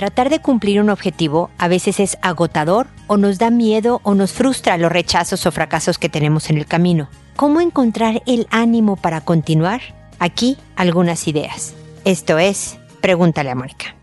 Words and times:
Tratar 0.00 0.30
de 0.30 0.38
cumplir 0.40 0.80
un 0.80 0.88
objetivo 0.88 1.50
a 1.58 1.68
veces 1.68 2.00
es 2.00 2.16
agotador 2.22 2.86
o 3.06 3.18
nos 3.18 3.38
da 3.38 3.50
miedo 3.50 4.00
o 4.02 4.14
nos 4.14 4.32
frustra 4.32 4.78
los 4.78 4.90
rechazos 4.90 5.44
o 5.44 5.52
fracasos 5.52 5.98
que 5.98 6.08
tenemos 6.08 6.48
en 6.48 6.56
el 6.56 6.64
camino. 6.64 7.10
¿Cómo 7.36 7.60
encontrar 7.60 8.22
el 8.24 8.46
ánimo 8.50 8.96
para 8.96 9.20
continuar? 9.20 9.82
Aquí 10.18 10.56
algunas 10.74 11.28
ideas. 11.28 11.74
Esto 12.06 12.38
es, 12.38 12.78
pregúntale 13.02 13.50
a 13.50 13.54
Mónica. 13.54 13.94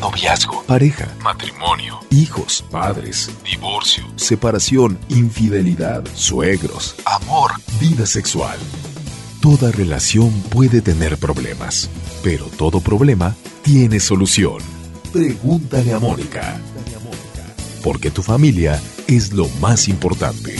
Noviazgo, 0.00 0.62
pareja, 0.62 1.06
matrimonio, 1.22 2.00
hijos, 2.08 2.64
padres, 2.70 3.30
divorcio, 3.44 4.06
separación, 4.16 4.98
infidelidad, 5.10 6.02
suegros, 6.14 6.96
amor, 7.04 7.50
vida 7.78 8.06
sexual. 8.06 8.56
Toda 9.42 9.70
relación 9.70 10.30
puede 10.48 10.80
tener 10.80 11.18
problemas, 11.18 11.90
pero 12.22 12.46
todo 12.46 12.80
problema 12.80 13.36
tiene 13.62 14.00
solución. 14.00 14.62
Pregúntale 15.14 15.92
a 15.92 16.00
Mónica. 16.00 16.60
Porque 17.84 18.10
tu 18.10 18.20
familia 18.20 18.82
es 19.06 19.32
lo 19.32 19.48
más 19.60 19.86
importante. 19.86 20.56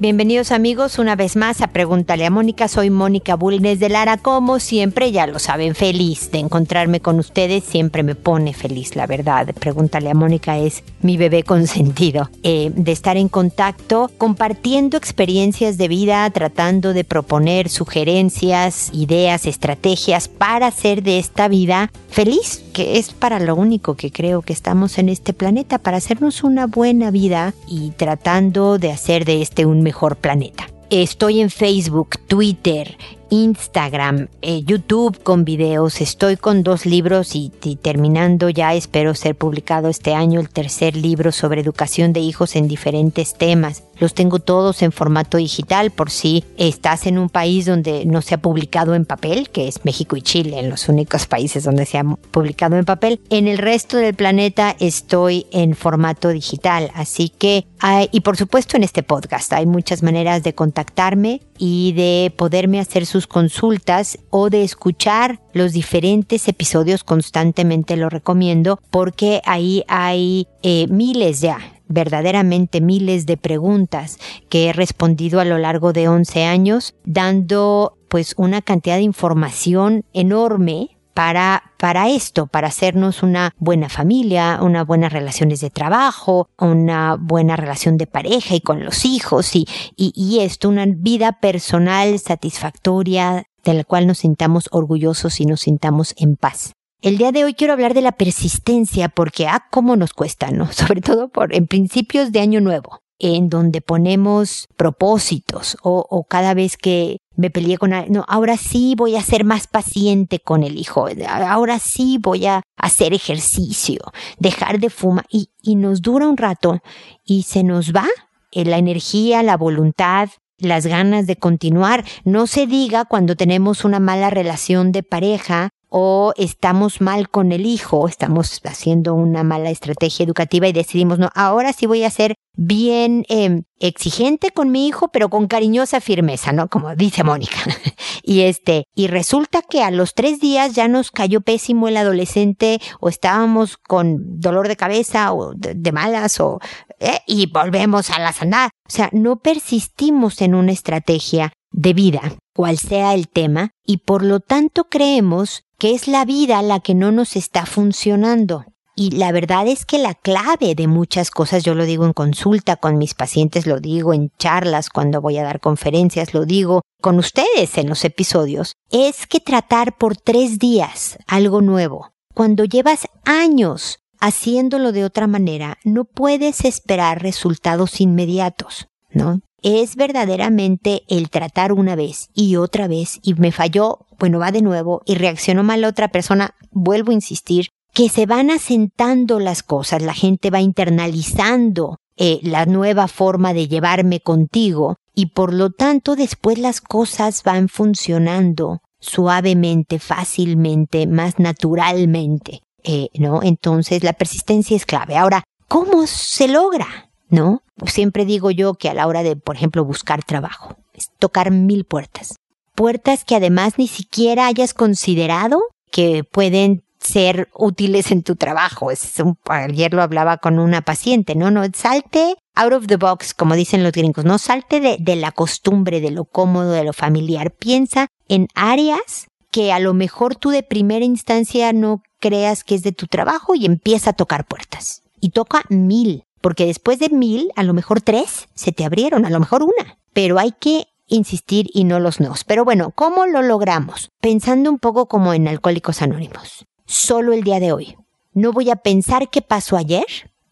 Bienvenidos 0.00 0.52
amigos 0.52 1.00
una 1.00 1.16
vez 1.16 1.34
más 1.34 1.60
a 1.60 1.72
Pregúntale 1.72 2.24
a 2.24 2.30
Mónica. 2.30 2.68
Soy 2.68 2.88
Mónica 2.88 3.34
Bulnes 3.34 3.80
de 3.80 3.88
Lara. 3.88 4.16
Como 4.16 4.60
siempre, 4.60 5.10
ya 5.10 5.26
lo 5.26 5.40
saben, 5.40 5.74
feliz 5.74 6.30
de 6.30 6.38
encontrarme 6.38 7.00
con 7.00 7.18
ustedes. 7.18 7.64
Siempre 7.64 8.04
me 8.04 8.14
pone 8.14 8.54
feliz, 8.54 8.94
la 8.94 9.08
verdad. 9.08 9.52
Pregúntale 9.58 10.08
a 10.08 10.14
Mónica 10.14 10.56
es 10.56 10.84
mi 11.02 11.16
bebé 11.16 11.42
consentido. 11.42 12.30
Eh, 12.44 12.70
de 12.76 12.92
estar 12.92 13.16
en 13.16 13.28
contacto, 13.28 14.08
compartiendo 14.18 14.96
experiencias 14.96 15.78
de 15.78 15.88
vida, 15.88 16.30
tratando 16.30 16.92
de 16.92 17.02
proponer 17.02 17.68
sugerencias, 17.68 18.90
ideas, 18.92 19.46
estrategias 19.46 20.28
para 20.28 20.68
hacer 20.68 21.02
de 21.02 21.18
esta 21.18 21.48
vida 21.48 21.90
feliz, 22.08 22.62
que 22.72 22.98
es 22.98 23.12
para 23.12 23.40
lo 23.40 23.56
único 23.56 23.96
que 23.96 24.12
creo 24.12 24.42
que 24.42 24.52
estamos 24.52 24.98
en 24.98 25.08
este 25.08 25.32
planeta, 25.32 25.78
para 25.78 25.96
hacernos 25.96 26.44
una 26.44 26.68
buena 26.68 27.10
vida 27.10 27.52
y 27.66 27.90
tratando 27.90 28.78
de 28.78 28.92
hacer 28.92 29.24
de 29.24 29.42
este 29.42 29.66
un 29.66 29.87
mejor 29.88 30.16
planeta. 30.16 30.68
Estoy 30.90 31.40
en 31.40 31.48
Facebook, 31.48 32.18
Twitter, 32.26 32.98
Instagram, 33.30 34.28
eh, 34.42 34.62
YouTube 34.64 35.22
con 35.22 35.44
videos. 35.44 36.00
Estoy 36.00 36.36
con 36.36 36.62
dos 36.62 36.86
libros 36.86 37.34
y, 37.34 37.50
terminando 37.82 38.48
ya 38.48 38.74
espero 38.74 39.14
ser 39.14 39.36
publicado 39.36 39.88
este 39.88 40.14
año 40.14 40.40
el 40.40 40.48
tercer 40.48 40.96
libro 40.96 41.32
sobre 41.32 41.60
educación 41.60 42.12
de 42.12 42.20
hijos 42.20 42.56
en 42.56 42.68
diferentes 42.68 43.34
temas. 43.34 43.84
Los 43.98 44.14
tengo 44.14 44.38
todos 44.38 44.82
en 44.82 44.92
formato 44.92 45.38
digital 45.38 45.90
por 45.90 46.10
si 46.10 46.44
estás 46.56 47.06
en 47.06 47.18
un 47.18 47.28
país 47.28 47.66
donde 47.66 48.04
no 48.04 48.22
se 48.22 48.34
ha 48.34 48.38
publicado 48.38 48.94
en 48.94 49.04
papel, 49.04 49.50
que 49.50 49.66
es 49.66 49.84
México 49.84 50.16
y 50.16 50.22
Chile, 50.22 50.60
en 50.60 50.70
los 50.70 50.88
únicos 50.88 51.26
países 51.26 51.64
donde 51.64 51.84
se 51.84 51.98
ha 51.98 52.04
publicado 52.04 52.76
en 52.76 52.84
papel. 52.84 53.20
En 53.28 53.48
el 53.48 53.58
resto 53.58 53.96
del 53.96 54.14
planeta 54.14 54.76
estoy 54.78 55.46
en 55.50 55.74
formato 55.74 56.28
digital, 56.28 56.90
así 56.94 57.28
que, 57.28 57.66
hay, 57.80 58.08
y 58.12 58.20
por 58.20 58.36
supuesto 58.36 58.76
en 58.76 58.84
este 58.84 59.02
podcast, 59.02 59.52
hay 59.52 59.66
muchas 59.66 60.02
maneras 60.02 60.42
de 60.42 60.54
contactarme 60.54 61.40
y 61.58 61.92
de 61.92 62.32
poderme 62.36 62.78
hacer 62.78 63.04
sus 63.04 63.17
consultas 63.26 64.18
o 64.30 64.50
de 64.50 64.62
escuchar 64.62 65.40
los 65.52 65.72
diferentes 65.72 66.48
episodios 66.48 67.04
constantemente 67.04 67.96
lo 67.96 68.08
recomiendo 68.08 68.80
porque 68.90 69.42
ahí 69.44 69.84
hay 69.88 70.46
eh, 70.62 70.86
miles 70.88 71.40
ya 71.40 71.58
verdaderamente 71.88 72.80
miles 72.80 73.26
de 73.26 73.36
preguntas 73.36 74.18
que 74.48 74.68
he 74.68 74.72
respondido 74.72 75.40
a 75.40 75.44
lo 75.44 75.58
largo 75.58 75.92
de 75.92 76.08
11 76.08 76.44
años, 76.44 76.94
dando 77.04 77.96
pues 78.08 78.34
una 78.36 78.62
cantidad 78.62 78.96
de 78.96 79.02
información 79.02 80.04
enorme 80.12 80.97
para, 81.18 81.72
para 81.78 82.08
esto, 82.08 82.46
para 82.46 82.68
hacernos 82.68 83.24
una 83.24 83.52
buena 83.58 83.88
familia, 83.88 84.60
unas 84.62 84.86
buenas 84.86 85.12
relaciones 85.12 85.60
de 85.60 85.68
trabajo, 85.68 86.48
una 86.56 87.16
buena 87.16 87.56
relación 87.56 87.96
de 87.96 88.06
pareja 88.06 88.54
y 88.54 88.60
con 88.60 88.84
los 88.84 89.04
hijos 89.04 89.56
y, 89.56 89.66
y, 89.96 90.12
y 90.14 90.38
esto, 90.44 90.68
una 90.68 90.86
vida 90.86 91.40
personal 91.40 92.16
satisfactoria 92.20 93.46
de 93.64 93.74
la 93.74 93.82
cual 93.82 94.06
nos 94.06 94.18
sintamos 94.18 94.68
orgullosos 94.70 95.40
y 95.40 95.46
nos 95.46 95.62
sintamos 95.62 96.14
en 96.18 96.36
paz. 96.36 96.70
El 97.02 97.18
día 97.18 97.32
de 97.32 97.42
hoy 97.42 97.54
quiero 97.54 97.72
hablar 97.72 97.94
de 97.94 98.02
la 98.02 98.12
persistencia 98.12 99.08
porque, 99.08 99.48
ah, 99.48 99.66
cómo 99.72 99.96
nos 99.96 100.12
cuesta, 100.12 100.52
¿no? 100.52 100.66
Sobre 100.72 101.00
todo 101.00 101.30
por, 101.30 101.52
en 101.52 101.66
principios 101.66 102.30
de 102.30 102.38
año 102.38 102.60
nuevo 102.60 103.00
en 103.18 103.48
donde 103.48 103.80
ponemos 103.80 104.68
propósitos 104.76 105.76
o, 105.82 106.06
o, 106.08 106.22
cada 106.22 106.54
vez 106.54 106.76
que 106.76 107.18
me 107.38 107.50
peleé 107.50 107.78
con 107.78 107.90
no, 107.90 108.24
ahora 108.26 108.56
sí 108.56 108.94
voy 108.96 109.14
a 109.14 109.22
ser 109.22 109.44
más 109.44 109.68
paciente 109.68 110.40
con 110.40 110.64
el 110.64 110.76
hijo, 110.76 111.06
ahora 111.28 111.78
sí 111.78 112.18
voy 112.20 112.46
a 112.46 112.62
hacer 112.76 113.14
ejercicio, 113.14 114.00
dejar 114.38 114.80
de 114.80 114.90
fumar 114.90 115.24
y, 115.30 115.50
y 115.62 115.76
nos 115.76 116.02
dura 116.02 116.26
un 116.26 116.36
rato 116.36 116.80
y 117.24 117.44
se 117.44 117.62
nos 117.62 117.92
va 117.92 118.06
eh, 118.50 118.64
la 118.64 118.78
energía, 118.78 119.44
la 119.44 119.56
voluntad, 119.56 120.30
las 120.58 120.86
ganas 120.86 121.28
de 121.28 121.36
continuar. 121.36 122.04
No 122.24 122.48
se 122.48 122.66
diga 122.66 123.04
cuando 123.04 123.36
tenemos 123.36 123.84
una 123.84 124.00
mala 124.00 124.30
relación 124.30 124.90
de 124.90 125.04
pareja 125.04 125.70
o 125.88 126.32
estamos 126.36 127.00
mal 127.00 127.28
con 127.28 127.52
el 127.52 127.66
hijo, 127.66 128.08
estamos 128.08 128.60
haciendo 128.64 129.14
una 129.14 129.42
mala 129.42 129.70
estrategia 129.70 130.24
educativa 130.24 130.68
y 130.68 130.72
decidimos, 130.72 131.18
no, 131.18 131.30
ahora 131.34 131.72
sí 131.72 131.86
voy 131.86 132.04
a 132.04 132.10
ser 132.10 132.34
bien 132.60 133.24
eh, 133.28 133.62
exigente 133.78 134.50
con 134.50 134.70
mi 134.70 134.88
hijo, 134.88 135.08
pero 135.08 135.30
con 135.30 135.46
cariñosa 135.46 136.00
firmeza, 136.00 136.52
¿no? 136.52 136.68
Como 136.68 136.94
dice 136.96 137.22
Mónica. 137.22 137.56
y 138.22 138.40
este, 138.40 138.84
y 138.94 139.06
resulta 139.06 139.62
que 139.62 139.82
a 139.82 139.92
los 139.92 140.14
tres 140.14 140.40
días 140.40 140.74
ya 140.74 140.88
nos 140.88 141.10
cayó 141.12 141.40
pésimo 141.40 141.88
el 141.88 141.96
adolescente 141.96 142.80
o 143.00 143.08
estábamos 143.08 143.76
con 143.76 144.40
dolor 144.40 144.66
de 144.66 144.76
cabeza 144.76 145.32
o 145.32 145.54
de, 145.54 145.92
malas 145.92 146.40
o, 146.40 146.58
eh, 146.98 147.20
y 147.26 147.46
volvemos 147.46 148.10
a 148.10 148.18
la 148.18 148.32
sanidad. 148.32 148.70
O 148.88 148.90
sea, 148.90 149.08
no 149.12 149.36
persistimos 149.36 150.42
en 150.42 150.54
una 150.54 150.72
estrategia 150.72 151.52
de 151.70 151.92
vida, 151.92 152.34
cual 152.54 152.78
sea 152.78 153.14
el 153.14 153.28
tema, 153.28 153.70
y 153.84 153.98
por 153.98 154.24
lo 154.24 154.40
tanto 154.40 154.84
creemos 154.84 155.64
que 155.78 155.94
es 155.94 156.08
la 156.08 156.24
vida 156.24 156.60
la 156.62 156.80
que 156.80 156.94
no 156.94 157.12
nos 157.12 157.36
está 157.36 157.66
funcionando. 157.66 158.64
Y 158.96 159.12
la 159.12 159.30
verdad 159.30 159.68
es 159.68 159.86
que 159.86 159.98
la 159.98 160.14
clave 160.14 160.74
de 160.74 160.88
muchas 160.88 161.30
cosas, 161.30 161.62
yo 161.62 161.76
lo 161.76 161.84
digo 161.84 162.04
en 162.04 162.12
consulta 162.12 162.74
con 162.74 162.98
mis 162.98 163.14
pacientes, 163.14 163.64
lo 163.64 163.78
digo 163.78 164.12
en 164.12 164.32
charlas, 164.38 164.90
cuando 164.90 165.20
voy 165.20 165.38
a 165.38 165.44
dar 165.44 165.60
conferencias, 165.60 166.34
lo 166.34 166.44
digo 166.44 166.82
con 167.00 167.16
ustedes 167.18 167.78
en 167.78 167.88
los 167.88 168.04
episodios, 168.04 168.74
es 168.90 169.28
que 169.28 169.38
tratar 169.38 169.96
por 169.98 170.16
tres 170.16 170.58
días 170.58 171.16
algo 171.28 171.60
nuevo, 171.60 172.10
cuando 172.34 172.64
llevas 172.64 173.06
años 173.24 174.00
haciéndolo 174.20 174.90
de 174.90 175.04
otra 175.04 175.28
manera, 175.28 175.78
no 175.84 176.04
puedes 176.04 176.64
esperar 176.64 177.22
resultados 177.22 178.00
inmediatos, 178.00 178.88
¿no? 179.10 179.40
Es 179.62 179.96
verdaderamente 179.96 181.02
el 181.08 181.30
tratar 181.30 181.72
una 181.72 181.96
vez 181.96 182.30
y 182.34 182.56
otra 182.56 182.86
vez 182.86 183.18
y 183.22 183.34
me 183.34 183.52
falló, 183.52 184.06
bueno, 184.18 184.38
va 184.38 184.52
de 184.52 184.62
nuevo 184.62 185.02
y 185.04 185.16
reaccionó 185.16 185.64
mal 185.64 185.84
otra 185.84 186.08
persona, 186.08 186.54
vuelvo 186.70 187.10
a 187.10 187.14
insistir, 187.14 187.68
que 187.92 188.08
se 188.08 188.26
van 188.26 188.50
asentando 188.50 189.40
las 189.40 189.62
cosas, 189.62 190.02
la 190.02 190.14
gente 190.14 190.50
va 190.50 190.60
internalizando 190.60 191.98
eh, 192.16 192.38
la 192.42 192.66
nueva 192.66 193.08
forma 193.08 193.52
de 193.54 193.68
llevarme 193.68 194.20
contigo 194.20 194.96
y 195.14 195.26
por 195.26 195.52
lo 195.52 195.70
tanto 195.70 196.14
después 196.14 196.58
las 196.58 196.80
cosas 196.80 197.42
van 197.42 197.68
funcionando 197.68 198.80
suavemente, 199.00 199.98
fácilmente, 199.98 201.06
más 201.06 201.38
naturalmente, 201.38 202.62
eh, 202.84 203.08
¿no? 203.18 203.42
Entonces 203.42 204.04
la 204.04 204.12
persistencia 204.12 204.76
es 204.76 204.86
clave. 204.86 205.16
Ahora, 205.16 205.44
¿cómo 205.66 206.06
se 206.06 206.48
logra? 206.48 207.10
¿No? 207.30 207.62
Siempre 207.86 208.24
digo 208.24 208.50
yo 208.50 208.74
que 208.74 208.88
a 208.88 208.94
la 208.94 209.06
hora 209.06 209.22
de, 209.22 209.36
por 209.36 209.56
ejemplo, 209.56 209.84
buscar 209.84 210.24
trabajo, 210.24 210.76
es 210.94 211.10
tocar 211.18 211.50
mil 211.50 211.84
puertas. 211.84 212.36
Puertas 212.74 213.24
que 213.24 213.36
además 213.36 213.74
ni 213.78 213.88
siquiera 213.88 214.46
hayas 214.46 214.74
considerado 214.74 215.60
que 215.90 216.24
pueden 216.24 216.82
ser 217.00 217.48
útiles 217.54 218.10
en 218.10 218.22
tu 218.22 218.36
trabajo. 218.36 218.90
Es 218.90 219.18
un, 219.20 219.38
ayer 219.46 219.92
lo 219.94 220.02
hablaba 220.02 220.38
con 220.38 220.58
una 220.58 220.82
paciente, 220.82 221.34
no, 221.34 221.50
no, 221.50 221.62
salte 221.74 222.36
out 222.54 222.72
of 222.72 222.86
the 222.86 222.96
box, 222.96 223.34
como 223.34 223.54
dicen 223.54 223.84
los 223.84 223.92
gringos, 223.92 224.24
no 224.24 224.38
salte 224.38 224.80
de, 224.80 224.96
de 224.98 225.16
la 225.16 225.30
costumbre, 225.30 226.00
de 226.00 226.10
lo 226.10 226.24
cómodo, 226.24 226.72
de 226.72 226.84
lo 226.84 226.92
familiar. 226.92 227.52
Piensa 227.52 228.08
en 228.28 228.48
áreas 228.54 229.28
que 229.50 229.72
a 229.72 229.78
lo 229.78 229.94
mejor 229.94 230.36
tú 230.36 230.50
de 230.50 230.62
primera 230.62 231.04
instancia 231.04 231.72
no 231.72 232.02
creas 232.20 232.64
que 232.64 232.74
es 232.74 232.82
de 232.82 232.92
tu 232.92 233.06
trabajo 233.06 233.54
y 233.54 233.64
empieza 233.64 234.10
a 234.10 234.14
tocar 234.14 234.46
puertas. 234.46 235.02
Y 235.20 235.30
toca 235.30 235.62
mil, 235.68 236.24
porque 236.40 236.66
después 236.66 236.98
de 236.98 237.08
mil, 237.08 237.50
a 237.56 237.62
lo 237.62 237.74
mejor 237.74 238.00
tres 238.00 238.48
se 238.54 238.72
te 238.72 238.84
abrieron, 238.84 239.24
a 239.24 239.30
lo 239.30 239.40
mejor 239.40 239.62
una. 239.62 239.98
Pero 240.12 240.38
hay 240.38 240.52
que 240.52 240.88
insistir 241.06 241.70
y 241.72 241.84
no 241.84 242.00
los 242.00 242.20
nos. 242.20 242.44
Pero 242.44 242.64
bueno, 242.64 242.92
¿cómo 242.94 243.26
lo 243.26 243.42
logramos? 243.42 244.10
Pensando 244.20 244.70
un 244.70 244.78
poco 244.78 245.06
como 245.06 245.34
en 245.34 245.48
Alcohólicos 245.48 246.02
Anónimos 246.02 246.66
solo 246.88 247.32
el 247.32 247.44
día 247.44 247.60
de 247.60 247.72
hoy. 247.72 247.96
No 248.32 248.52
voy 248.52 248.70
a 248.70 248.76
pensar 248.76 249.30
qué 249.30 249.42
pasó 249.42 249.76
ayer, 249.76 250.06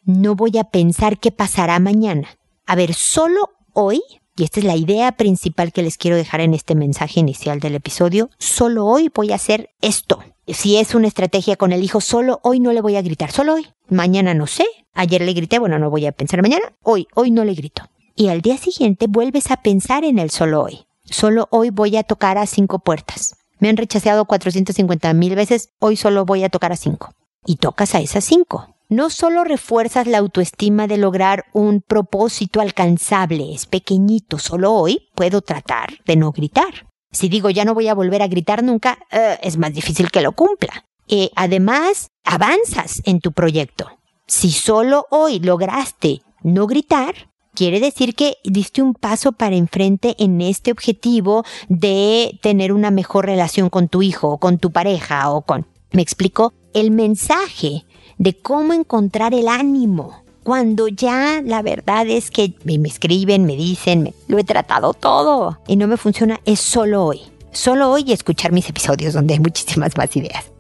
no 0.05 0.37
voy 0.37 0.59
a 0.59 0.65
pensar 0.65 1.19
qué 1.19 1.33
pasará 1.33 1.81
mañana. 1.81 2.29
A 2.67 2.77
ver, 2.77 2.95
solo 2.95 3.51
hoy, 3.73 4.03
y 4.37 4.45
esta 4.45 4.61
es 4.61 4.67
la 4.67 4.77
idea 4.77 5.13
principal 5.13 5.73
que 5.73 5.83
les 5.83 5.97
quiero 5.97 6.17
dejar 6.17 6.41
en 6.41 6.55
este 6.55 6.75
mensaje 6.75 7.21
inicial 7.21 7.59
del 7.59 7.75
episodio, 7.75 8.31
solo 8.39 8.87
hoy 8.87 9.11
voy 9.13 9.33
a 9.33 9.37
hacer 9.37 9.71
esto. 9.81 10.23
Si 10.47 10.77
es 10.77 10.95
una 10.95 11.09
estrategia 11.09 11.57
con 11.57 11.73
el 11.73 11.83
hijo, 11.83 12.01
solo 12.01 12.41
hoy 12.43 12.61
no 12.61 12.73
le 12.73 12.81
voy 12.81 12.97
a 12.97 13.03
gritar, 13.03 13.33
solo 13.33 13.55
hoy. 13.55 13.67
Mañana 13.89 14.35
no 14.35 14.47
sé. 14.47 14.67
Ayer 14.97 15.21
le 15.21 15.35
grité, 15.35 15.59
bueno, 15.59 15.79
no 15.79 15.91
voy 15.91 16.07
a 16.07 16.13
pensar 16.13 16.41
mañana. 16.41 16.73
Hoy, 16.83 17.07
hoy 17.15 17.31
no 17.31 17.45
le 17.45 17.53
grito. 17.53 17.83
Y 18.17 18.29
al 18.29 18.41
día 18.41 18.57
siguiente 18.57 19.07
vuelves 19.09 19.51
a 19.51 19.59
pensar 19.59 20.05
en 20.05 20.19
el 20.19 20.31
solo 20.31 20.63
hoy. 20.63 20.87
Solo 21.05 21.49
hoy 21.51 21.69
voy 21.69 21.99
a 21.99 22.03
tocar 22.03 22.39
a 22.39 22.47
cinco 22.47 22.79
puertas. 22.79 23.37
Me 23.59 23.69
han 23.69 23.77
rechazado 23.77 24.25
450 24.25 25.13
mil 25.13 25.35
veces, 25.35 25.69
hoy 25.81 25.97
solo 25.97 26.25
voy 26.25 26.45
a 26.45 26.49
tocar 26.49 26.73
a 26.73 26.77
cinco. 26.77 27.13
Y 27.45 27.57
tocas 27.57 27.95
a 27.95 28.01
esas 28.01 28.25
cinco. 28.25 28.75
No 28.89 29.11
solo 29.11 29.45
refuerzas 29.45 30.07
la 30.07 30.19
autoestima 30.19 30.87
de 30.87 30.97
lograr 30.97 31.45
un 31.53 31.83
propósito 31.83 32.61
alcanzable, 32.61 33.53
es 33.53 33.67
pequeñito, 33.67 34.39
solo 34.39 34.73
hoy 34.73 35.09
puedo 35.15 35.43
tratar 35.43 35.91
de 36.07 36.17
no 36.17 36.33
gritar. 36.33 36.89
Si 37.11 37.29
digo 37.29 37.51
ya 37.51 37.65
no 37.65 37.75
voy 37.75 37.89
a 37.89 37.95
volver 37.95 38.23
a 38.23 38.29
gritar 38.29 38.63
nunca, 38.63 38.99
eh, 39.11 39.39
es 39.43 39.59
más 39.59 39.75
difícil 39.75 40.11
que 40.11 40.23
lo 40.23 40.33
cumpla. 40.33 40.85
Eh, 41.09 41.31
además, 41.37 42.09
avanzas 42.25 43.03
en 43.05 43.21
tu 43.21 43.33
proyecto. 43.33 43.96
Si 44.29 44.51
solo 44.51 45.07
hoy 45.11 45.39
lograste 45.39 46.23
no 46.43 46.67
gritar, 46.67 47.15
quiere 47.55 47.79
decir 47.79 48.17
que 48.17 48.39
diste 48.43 48.83
un 48.83 48.95
paso 48.95 49.31
para 49.31 49.55
enfrente 49.55 50.17
en 50.19 50.41
este 50.41 50.73
objetivo 50.73 51.45
de 51.69 52.37
tener 52.43 52.73
una 52.73 52.91
mejor 52.91 53.27
relación 53.27 53.71
con 53.71 53.87
tu 53.87 54.03
hijo 54.03 54.31
o 54.31 54.39
con 54.39 54.59
tu 54.59 54.73
pareja 54.73 55.31
o 55.31 55.43
con... 55.43 55.67
¿Me 55.93 56.03
explico? 56.03 56.55
El 56.75 56.91
mensaje 56.91 57.87
de 58.19 58.37
cómo 58.37 58.73
encontrar 58.73 59.33
el 59.33 59.47
ánimo 59.47 60.25
cuando 60.43 60.89
ya 60.89 61.41
la 61.45 61.63
verdad 61.63 62.09
es 62.09 62.33
que 62.33 62.55
me, 62.65 62.75
escriben, 62.89 63.47
me 63.47 63.55
dicen, 63.55 64.13
lo 64.27 64.39
he 64.39 64.45
tratado 64.45 64.93
todo 64.93 65.61
y 65.69 65.77
no 65.77 65.87
me 65.87 65.97
funciona, 65.97 66.41
es 66.45 66.59
solo 66.59 67.05
hoy. 67.05 67.21
Solo 67.53 67.93
hoy 67.93 68.11
escuchar 68.11 68.51
mis 68.51 68.69
episodios 68.69 69.15
donde 69.15 69.35
hay 69.35 69.41
muchísimas 69.41 69.97
más 69.97 70.17
ideas. 70.17 70.56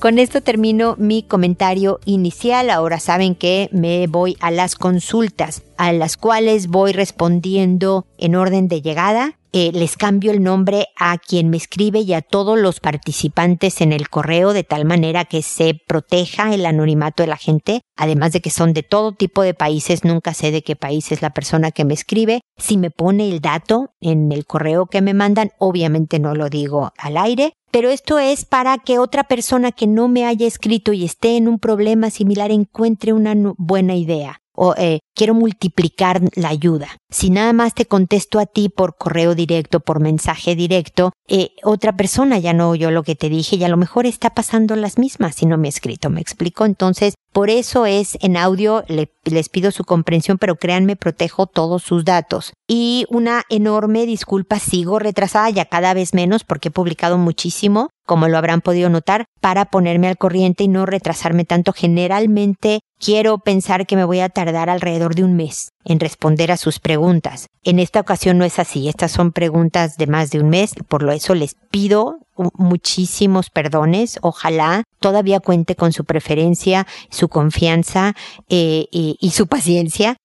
Con 0.00 0.18
esto 0.18 0.40
termino 0.40 0.96
mi 0.98 1.22
comentario 1.22 2.00
inicial. 2.06 2.70
Ahora 2.70 2.98
saben 2.98 3.34
que 3.34 3.68
me 3.70 4.06
voy 4.06 4.34
a 4.40 4.50
las 4.50 4.74
consultas, 4.74 5.62
a 5.76 5.92
las 5.92 6.16
cuales 6.16 6.68
voy 6.68 6.92
respondiendo 6.92 8.06
en 8.16 8.34
orden 8.34 8.66
de 8.66 8.80
llegada. 8.80 9.36
Eh, 9.52 9.72
les 9.74 9.98
cambio 9.98 10.30
el 10.30 10.42
nombre 10.42 10.86
a 10.96 11.18
quien 11.18 11.50
me 11.50 11.56
escribe 11.56 12.00
y 12.00 12.14
a 12.14 12.22
todos 12.22 12.58
los 12.58 12.80
participantes 12.80 13.80
en 13.80 13.92
el 13.92 14.08
correo 14.08 14.52
de 14.52 14.62
tal 14.62 14.84
manera 14.84 15.24
que 15.24 15.42
se 15.42 15.74
proteja 15.86 16.54
el 16.54 16.64
anonimato 16.64 17.24
de 17.24 17.26
la 17.26 17.36
gente, 17.36 17.82
además 17.96 18.32
de 18.32 18.40
que 18.40 18.50
son 18.50 18.72
de 18.72 18.84
todo 18.84 19.12
tipo 19.12 19.42
de 19.42 19.52
países, 19.52 20.04
nunca 20.04 20.34
sé 20.34 20.52
de 20.52 20.62
qué 20.62 20.76
país 20.76 21.10
es 21.10 21.20
la 21.20 21.30
persona 21.30 21.72
que 21.72 21.84
me 21.84 21.94
escribe. 21.94 22.40
Si 22.56 22.78
me 22.78 22.90
pone 22.90 23.28
el 23.28 23.40
dato 23.40 23.90
en 24.00 24.30
el 24.30 24.46
correo 24.46 24.86
que 24.86 25.02
me 25.02 25.14
mandan, 25.14 25.50
obviamente 25.58 26.20
no 26.20 26.34
lo 26.36 26.48
digo 26.48 26.92
al 26.96 27.16
aire, 27.16 27.52
pero 27.70 27.90
esto 27.90 28.18
es 28.18 28.44
para 28.44 28.78
que 28.78 28.98
otra 28.98 29.24
persona 29.24 29.72
que 29.72 29.86
no 29.86 30.08
me 30.08 30.26
haya 30.26 30.46
escrito 30.46 30.92
y 30.92 31.04
esté 31.04 31.36
en 31.36 31.48
un 31.48 31.58
problema 31.58 32.10
similar 32.10 32.50
encuentre 32.50 33.12
una 33.12 33.34
buena 33.56 33.94
idea 33.94 34.40
o 34.62 34.74
eh, 34.76 35.00
quiero 35.14 35.32
multiplicar 35.32 36.20
la 36.34 36.48
ayuda. 36.50 36.88
Si 37.10 37.30
nada 37.30 37.54
más 37.54 37.72
te 37.72 37.86
contesto 37.86 38.38
a 38.38 38.44
ti 38.44 38.68
por 38.68 38.94
correo 38.96 39.34
directo, 39.34 39.80
por 39.80 40.00
mensaje 40.00 40.54
directo, 40.54 41.12
eh, 41.28 41.52
otra 41.62 41.96
persona 41.96 42.38
ya 42.38 42.52
no 42.52 42.68
oyó 42.68 42.90
lo 42.90 43.02
que 43.02 43.16
te 43.16 43.30
dije 43.30 43.56
y 43.56 43.64
a 43.64 43.68
lo 43.68 43.78
mejor 43.78 44.04
está 44.04 44.30
pasando 44.30 44.76
las 44.76 44.98
mismas 44.98 45.36
si 45.36 45.46
no 45.46 45.56
me 45.56 45.68
he 45.68 45.70
escrito, 45.70 46.10
me 46.10 46.20
explico. 46.20 46.66
Entonces, 46.66 47.14
por 47.32 47.50
eso 47.50 47.86
es 47.86 48.18
en 48.20 48.36
audio, 48.36 48.84
les 48.88 49.48
pido 49.48 49.70
su 49.70 49.84
comprensión, 49.84 50.38
pero 50.38 50.56
créanme, 50.56 50.96
protejo 50.96 51.46
todos 51.46 51.82
sus 51.82 52.04
datos. 52.04 52.52
Y 52.66 53.06
una 53.08 53.44
enorme 53.48 54.06
disculpa, 54.06 54.58
sigo 54.58 54.98
retrasada 54.98 55.48
ya 55.50 55.64
cada 55.64 55.94
vez 55.94 56.12
menos 56.12 56.44
porque 56.44 56.68
he 56.68 56.72
publicado 56.72 57.18
muchísimo, 57.18 57.90
como 58.04 58.26
lo 58.26 58.36
habrán 58.36 58.60
podido 58.60 58.90
notar, 58.90 59.26
para 59.40 59.66
ponerme 59.66 60.08
al 60.08 60.18
corriente 60.18 60.64
y 60.64 60.68
no 60.68 60.86
retrasarme 60.86 61.44
tanto. 61.44 61.72
Generalmente 61.72 62.80
quiero 62.98 63.38
pensar 63.38 63.86
que 63.86 63.96
me 63.96 64.04
voy 64.04 64.20
a 64.20 64.28
tardar 64.28 64.68
alrededor 64.68 65.14
de 65.14 65.24
un 65.24 65.34
mes 65.34 65.70
en 65.84 66.00
responder 66.00 66.50
a 66.50 66.56
sus 66.56 66.80
preguntas. 66.80 67.46
En 67.62 67.78
esta 67.78 68.00
ocasión 68.00 68.38
no 68.38 68.44
es 68.44 68.58
así, 68.58 68.88
estas 68.88 69.12
son 69.12 69.32
preguntas 69.32 69.96
de 69.96 70.06
más 70.06 70.30
de 70.30 70.40
un 70.40 70.48
mes, 70.50 70.74
por 70.88 71.02
lo 71.02 71.12
eso 71.12 71.34
les 71.34 71.54
pido 71.70 72.18
muchísimos 72.54 73.50
perdones. 73.50 74.18
Ojalá 74.22 74.84
todavía 75.00 75.40
cuente 75.40 75.76
con 75.76 75.92
su 75.92 76.04
preferencia, 76.04 76.86
su 77.10 77.28
confianza 77.28 78.14
eh, 78.48 78.86
y, 78.90 79.30
su 79.30 79.46
paciencia 79.46 80.16